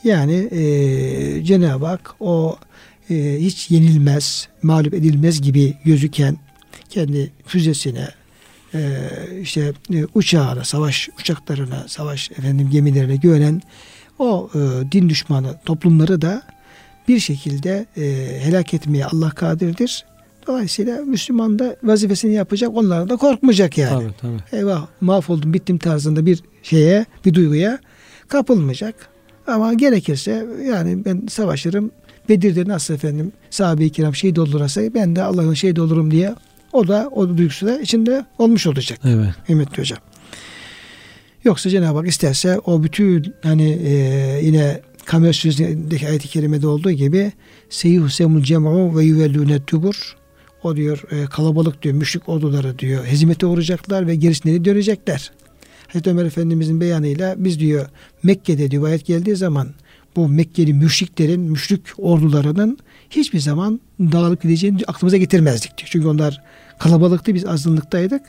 Yani 0.04 0.34
e, 0.34 1.44
Cenab-ı 1.44 1.86
Hak 1.86 2.14
o 2.20 2.58
e, 3.10 3.36
hiç 3.40 3.70
yenilmez, 3.70 4.48
mağlup 4.62 4.94
edilmez 4.94 5.42
gibi 5.42 5.74
gözüken 5.84 6.36
kendi 6.90 7.32
füzesine, 7.46 8.08
e, 8.74 8.80
işte 9.42 9.72
e, 9.94 10.04
uçağına, 10.14 10.64
savaş 10.64 11.08
uçaklarına, 11.20 11.84
savaş 11.88 12.30
efendim 12.30 12.70
gemilerine 12.70 13.16
güvenen 13.16 13.62
o 14.18 14.50
e, 14.54 14.92
din 14.92 15.08
düşmanı 15.08 15.60
toplumları 15.64 16.22
da 16.22 16.42
bir 17.08 17.18
şekilde 17.18 17.86
e, 17.96 18.02
helak 18.40 18.74
etmeye 18.74 19.04
Allah 19.06 19.30
kadirdir. 19.30 20.04
Dolayısıyla 20.46 20.96
Müslüman 20.96 21.58
da 21.58 21.76
vazifesini 21.82 22.34
yapacak, 22.34 22.76
onlardan 22.76 23.08
da 23.08 23.16
korkmayacak 23.16 23.78
yani. 23.78 24.02
Tabii 24.02 24.14
tabii. 24.20 24.58
Eyvah 24.58 24.86
mahvoldum 25.00 25.52
bittim 25.52 25.78
tarzında 25.78 26.26
bir 26.26 26.42
şeye, 26.62 27.06
bir 27.24 27.34
duyguya 27.34 27.78
kapılmayacak. 28.28 28.94
Ama 29.46 29.74
gerekirse 29.74 30.46
yani 30.66 31.04
ben 31.04 31.26
savaşırım. 31.28 31.90
Bedir'de 32.28 32.68
nasıl 32.68 32.94
efendim 32.94 33.32
sahabe-i 33.50 33.90
kiram 33.90 34.14
şehit 34.14 34.38
olursa 34.38 34.80
ben 34.94 35.16
de 35.16 35.22
Allah'ın 35.22 35.54
şehit 35.54 35.78
olurum 35.78 36.10
diye 36.10 36.34
o 36.72 36.88
da 36.88 37.08
o 37.12 37.28
duygusu 37.28 37.66
da 37.66 37.80
içinde 37.80 38.26
olmuş 38.38 38.66
olacak. 38.66 38.98
Evet. 39.04 39.28
Kıymetli 39.46 39.78
hocam. 39.78 39.98
Yoksa 41.44 41.70
Cenab-ı 41.70 41.98
Hak 41.98 42.08
isterse 42.08 42.58
o 42.58 42.82
bütün 42.82 43.34
hani 43.42 43.70
e, 43.70 43.92
yine 44.42 44.80
Kamer 45.08 45.32
Suresi'ndeki 45.32 46.08
ayet-i 46.08 46.28
kerimede 46.28 46.66
olduğu 46.66 46.90
gibi 46.90 47.32
Seyyuhsemul 47.68 48.42
cem'u 48.42 48.98
ve 48.98 49.04
yüvellûne 49.04 49.64
tubur 49.64 50.16
o 50.62 50.76
diyor 50.76 51.02
e, 51.10 51.24
kalabalık 51.24 51.82
diyor 51.82 51.94
müşrik 51.94 52.28
orduları 52.28 52.78
diyor 52.78 53.04
hezimete 53.04 53.46
uğrayacaklar 53.46 54.06
ve 54.06 54.14
gerisini 54.14 54.64
dönecekler. 54.64 55.32
Hazreti 55.86 56.10
Ömer 56.10 56.24
Efendimizin 56.24 56.80
beyanıyla 56.80 57.34
biz 57.38 57.60
diyor 57.60 57.86
Mekke'de 58.22 58.70
diyor 58.70 58.84
ayet 58.84 59.06
geldiği 59.06 59.36
zaman 59.36 59.68
bu 60.16 60.28
Mekkeli 60.28 60.74
müşriklerin, 60.74 61.40
müşrik 61.40 61.80
ordularının 61.98 62.78
hiçbir 63.10 63.40
zaman 63.40 63.80
dağılıp 64.00 64.42
gideceğini 64.42 64.78
aklımıza 64.86 65.16
getirmezdik 65.16 65.78
diyor. 65.78 65.88
Çünkü 65.92 66.08
onlar 66.08 66.42
kalabalıktı 66.78 67.34
biz 67.34 67.44
azınlıktaydık. 67.46 68.22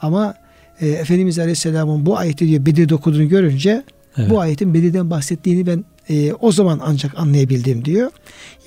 Ama 0.00 0.34
e, 0.80 0.88
Efendimiz 0.88 1.38
Aleyhisselam'ın 1.38 2.06
bu 2.06 2.18
ayeti 2.18 2.48
diyor 2.48 2.66
Bedir'de 2.66 2.94
okuduğunu 2.94 3.28
görünce 3.28 3.84
Evet. 4.16 4.30
bu 4.30 4.40
ayetin 4.40 4.74
Bedir'den 4.74 5.10
bahsettiğini 5.10 5.66
ben 5.66 5.84
e, 6.10 6.32
o 6.32 6.52
zaman 6.52 6.80
ancak 6.82 7.18
anlayabildim 7.18 7.84
diyor. 7.84 8.10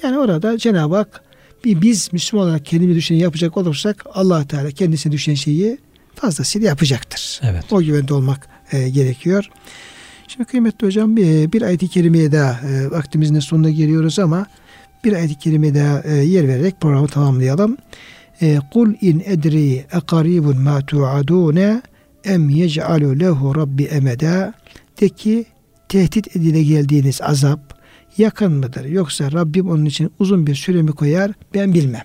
Yani 0.04 0.18
orada 0.18 0.58
Cenab-ı 0.58 0.96
Hak 0.96 1.22
bir 1.66 1.82
biz 1.82 2.14
Müslüman 2.14 2.46
olarak 2.46 2.66
kendimize 2.66 2.98
düşeni 2.98 3.20
yapacak 3.20 3.58
olursak 3.58 4.06
allah 4.14 4.48
Teala 4.48 4.72
kendisine 4.72 5.14
düşen 5.14 5.34
şeyi 5.34 5.78
fazlasıyla 6.16 6.68
yapacaktır. 6.68 7.41
Evet. 7.44 7.74
O 7.74 7.82
güvende 7.82 8.14
olmak 8.14 8.48
e, 8.72 8.89
gerekiyor. 8.89 9.50
Şimdi 10.28 10.46
kıymetli 10.46 10.88
hocam 10.88 11.18
bir, 11.18 11.52
bir 11.52 11.62
ayet-i 11.62 11.88
kerimeye 11.88 12.32
daha 12.32 12.70
e, 12.70 12.91
vaktimizin 12.91 13.39
sonuna 13.39 13.70
geliyoruz 13.70 14.20
ama 14.20 14.46
bir 15.04 15.14
ayet-i 15.14 15.36
kerimeye 15.36 15.76
daha 15.76 16.02
e, 16.02 16.14
yer 16.14 16.48
vererek 16.48 16.82
programı 16.82 17.08
tamamlayalım. 17.08 17.78
E, 18.41 18.60
Kul 18.74 18.94
in 19.02 19.24
edri 19.26 19.86
ekaribun 19.94 20.62
ma 20.62 20.86
tu'adune 20.86 21.82
em 22.24 22.50
yec'alu 22.50 23.20
lehu 23.20 23.56
rabbi 23.56 23.84
emeda 23.84 24.54
de 25.02 25.10
ki 25.10 25.46
tehdit 25.94 26.36
edile 26.36 26.64
geldiğiniz 26.64 27.22
azap 27.22 27.80
yakın 28.18 28.54
mıdır? 28.54 28.86
Yoksa 28.86 29.32
Rabbim 29.32 29.70
onun 29.70 29.86
için 29.86 30.12
uzun 30.20 30.48
bir 30.48 30.56
süre 30.56 30.82
mi 30.82 30.91
koyar? 30.91 31.32
Ben 31.54 31.74
bilmem. 31.74 32.02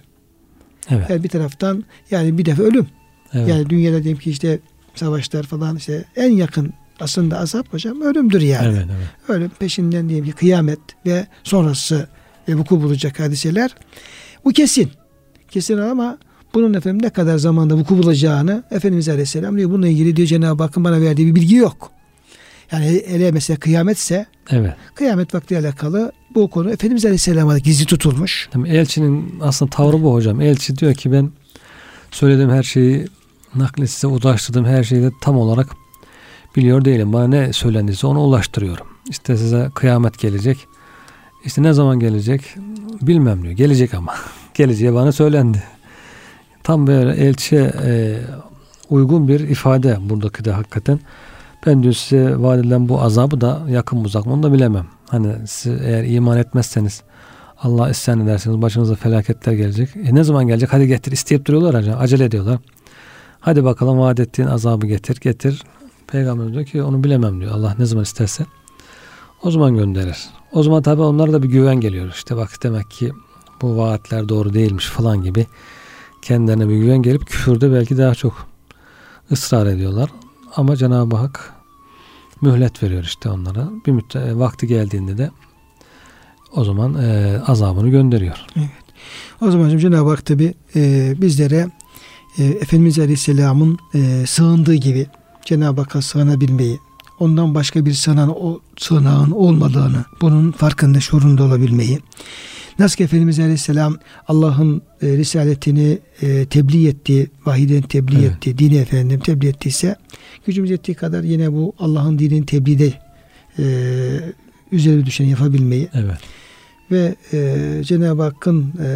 Evet. 0.91 1.11
Yani 1.11 1.25
bir 1.25 1.29
taraftan 1.29 1.85
yani 2.11 2.39
bir 2.39 2.45
defa 2.45 2.63
ölüm. 2.63 2.87
Evet. 3.33 3.49
Yani 3.49 3.71
dünyada 3.71 4.03
diyelim 4.03 4.21
ki 4.21 4.31
işte 4.31 4.59
savaşlar 4.95 5.43
falan 5.43 5.77
işte 5.77 6.05
en 6.17 6.33
yakın 6.33 6.73
aslında 7.01 7.39
azap 7.39 7.73
hocam 7.73 8.01
ölümdür 8.01 8.41
yani. 8.41 8.69
evet. 8.69 8.87
Evet. 8.87 9.09
Ölüm 9.29 9.51
peşinden 9.51 10.09
diyelim 10.09 10.27
ki 10.27 10.33
kıyamet 10.33 10.81
ve 11.07 11.27
sonrası 11.45 12.09
e, 12.49 12.55
vuku 12.55 12.83
bulacak 12.83 13.21
hadiseler. 13.21 13.75
Bu 14.45 14.53
kesin. 14.53 14.91
Kesin 15.51 15.79
ama 15.79 16.19
bunun 16.55 16.75
efendim 16.75 17.03
ne 17.03 17.11
kadar 17.11 17.39
zamanda 17.39 17.77
vuku 17.77 17.99
bulacağını 17.99 18.63
Efendimiz 18.71 19.09
Aleyhisselam 19.09 19.59
diyor. 19.59 19.71
Bununla 19.71 19.89
ilgili 19.89 20.17
diyor 20.17 20.29
Cenab-ı 20.29 20.63
Hakk'ın 20.63 20.85
bana 20.85 21.01
verdiği 21.01 21.27
bir 21.27 21.35
bilgi 21.35 21.57
yok. 21.57 21.98
Yani 22.73 23.03
hele 23.07 23.31
mesela 23.31 23.59
kıyametse 23.59 24.27
Evet. 24.51 24.75
kıyamet 24.95 25.35
vakti 25.35 25.59
alakalı 25.59 26.13
bu 26.35 26.51
konu 26.51 26.71
Efendimiz 26.71 27.05
Aleyhisselam'a 27.05 27.59
gizli 27.59 27.87
tutulmuş. 27.87 28.49
Tabii 28.53 28.69
elçinin 28.69 29.35
aslında 29.41 29.71
tavrı 29.71 30.03
bu 30.03 30.15
hocam. 30.15 30.41
Elçi 30.41 30.77
diyor 30.77 30.95
ki 30.95 31.13
ben 31.13 31.31
söylediğim 32.11 32.51
her 32.51 32.63
şeyi 32.63 33.07
nakli 33.55 33.89
size 33.89 34.07
ulaştırdığım 34.07 34.65
her 34.65 34.85
şeyi 34.85 35.03
de 35.03 35.11
tam 35.21 35.39
olarak 35.39 35.67
biliyor 36.57 36.85
değilim. 36.85 37.13
Bana 37.13 37.29
ne 37.29 37.53
söylendiyse 37.53 38.07
onu 38.07 38.21
ulaştırıyorum. 38.21 38.87
İşte 39.11 39.37
size 39.37 39.71
kıyamet 39.75 40.19
gelecek. 40.19 40.67
İşte 41.45 41.63
ne 41.63 41.73
zaman 41.73 42.01
gelecek 42.01 42.43
bilmem 43.03 43.43
diyor. 43.43 43.53
Gelecek 43.53 43.95
ama. 43.95 44.15
Geleceği 44.55 44.95
bana 44.95 45.13
söylendi. 45.13 45.63
Tam 46.63 46.87
böyle 46.87 47.13
elçiye 47.13 47.73
e, 47.85 48.19
uygun 48.91 49.29
bir 49.29 49.41
ifade 49.41 49.99
buradaki 50.01 50.45
de 50.45 50.53
hakikaten. 50.53 51.01
Ben 51.67 51.83
diyor 51.83 51.95
size 51.95 52.35
vaat 52.39 52.59
edilen 52.59 52.89
bu 52.89 53.01
azabı 53.01 53.41
da 53.41 53.61
yakın 53.69 54.05
uzak 54.05 54.27
mı 54.27 54.33
onu 54.33 54.43
da 54.43 54.53
bilemem. 54.53 54.87
Hani 55.09 55.33
siz 55.47 55.81
eğer 55.81 56.05
iman 56.05 56.39
etmezseniz 56.39 57.03
Allah 57.63 57.91
isyan 57.91 58.21
ederseniz 58.21 58.63
başınıza 58.63 58.95
felaketler 58.95 59.53
gelecek. 59.53 59.97
E 59.97 60.15
ne 60.15 60.25
zaman 60.25 60.47
gelecek? 60.47 60.73
Hadi 60.73 60.87
getir. 60.87 61.13
İsteyip 61.13 61.47
duruyorlar 61.47 61.75
acele, 61.75 61.97
acele 61.97 62.25
ediyorlar. 62.25 62.59
Hadi 63.41 63.65
bakalım 63.65 63.99
vaat 63.99 64.21
ettiğin 64.21 64.49
azabı 64.49 64.87
getir. 64.87 65.21
Getir. 65.21 65.63
Peygamber 66.07 66.53
diyor 66.53 66.65
ki 66.65 66.83
onu 66.83 67.05
bilemem 67.05 67.41
diyor. 67.41 67.53
Allah 67.53 67.75
ne 67.79 67.87
zaman 67.87 68.03
isterse 68.03 68.47
o 69.43 69.51
zaman 69.51 69.75
gönderir. 69.75 70.29
O 70.53 70.63
zaman 70.63 70.83
tabi 70.83 71.03
onlara 71.03 71.33
da 71.33 71.43
bir 71.43 71.49
güven 71.49 71.81
geliyor. 71.81 72.13
İşte 72.15 72.37
bak 72.37 72.51
demek 72.63 72.91
ki 72.91 73.13
bu 73.63 73.77
vaatler 73.77 74.29
doğru 74.29 74.55
değilmiş 74.55 74.87
falan 74.87 75.23
gibi 75.23 75.47
kendilerine 76.23 76.69
bir 76.69 76.77
güven 76.77 77.03
gelip 77.03 77.27
küfürde 77.27 77.73
belki 77.73 77.99
daha 77.99 78.15
çok 78.15 78.47
ısrar 79.33 79.67
ediyorlar. 79.67 80.11
Ama 80.59 80.77
Cenab-ı 80.77 81.17
Hak 81.17 81.55
mühlet 82.41 82.83
veriyor 82.83 83.05
işte 83.05 83.29
onlara. 83.31 83.69
Bir 83.87 83.93
müddet 83.93 84.37
vakti 84.37 84.67
geldiğinde 84.67 85.19
de 85.19 85.31
o 86.53 86.65
zaman 86.65 86.95
e, 86.95 87.39
azabını 87.47 87.89
gönderiyor. 87.89 88.47
O 89.41 89.51
zaman 89.51 89.79
Cenab-ı 89.79 90.11
Hak 90.11 90.27
tabi 90.27 90.55
e, 90.77 91.15
bizlere 91.21 91.71
e, 92.39 92.45
Efendimiz 92.45 92.99
Aleyhisselam'ın 92.99 93.79
e, 93.95 94.27
sığındığı 94.27 94.75
gibi 94.75 95.07
Cenab-ı 95.45 95.81
Hakk'a 95.81 96.03
sığınabilmeyi, 96.03 96.79
ondan 97.19 97.55
başka 97.55 97.87
bir 97.87 97.93
sığınan, 97.93 98.45
o 98.45 98.61
sığınağın 98.79 99.31
olmadığını, 99.31 100.05
bunun 100.21 100.53
farkında, 100.53 101.01
şuurunda 101.01 101.45
olabilmeyi, 101.45 101.99
nasıl 102.79 102.97
ki 102.97 103.05
Efendimiz 103.05 103.39
Aleyhisselam 103.39 103.99
Allah'ın 104.29 104.83
e, 105.03 105.07
risaletini 105.07 105.99
e, 106.23 106.47
tebliğ 106.47 106.89
etti, 106.89 107.31
vahiden 107.47 107.83
tebliğ 107.83 108.19
Evet. 108.19 108.33
etti, 108.37 108.59
dini 108.59 108.77
efendim 108.77 109.21
tebliğ 109.21 109.49
ettiyse, 109.49 109.97
gücümüz 110.47 110.71
yettiği 110.71 110.95
kadar 110.95 111.23
yine 111.23 111.53
bu 111.53 111.75
Allah'ın 111.79 112.19
dininin 112.19 112.43
tebliğde 112.43 112.93
e, 113.59 113.65
üzerine 114.73 115.07
düşeni 115.07 115.31
yapabilmeyi 115.31 115.89
Evet. 115.95 116.19
ve 116.91 117.15
e, 117.33 117.85
Cenab-ı 117.85 118.23
Hakk'ın 118.23 118.73
e, 118.85 118.89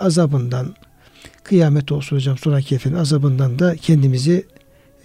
azabından 0.00 0.74
kıyamet 1.44 1.92
olsun 1.92 2.16
hocam 2.16 2.38
sonraki 2.38 2.74
efendim 2.74 3.00
azabından 3.00 3.58
da 3.58 3.76
kendimizi 3.76 4.46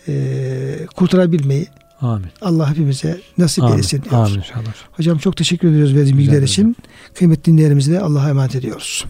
e, 0.07 0.87
kurtarabilmeyi 0.95 1.67
Amin. 2.01 2.27
Allah 2.41 2.69
hepimize 2.69 3.21
nasip 3.37 3.63
Amin. 3.63 3.73
eylesin 3.73 4.03
diyoruz. 4.03 4.31
Amin 4.31 4.37
inşallah. 4.39 4.73
Hocam 4.91 5.17
çok 5.17 5.37
teşekkür 5.37 5.67
ediyoruz 5.67 5.95
verdiğiniz 5.95 6.17
bilgiler 6.17 6.41
için. 6.41 6.75
Kıymetli 7.13 7.51
dinleyenlerimizi 7.51 7.91
de 7.91 7.99
Allah'a 7.99 8.29
emanet 8.29 8.55
ediyoruz. 8.55 9.05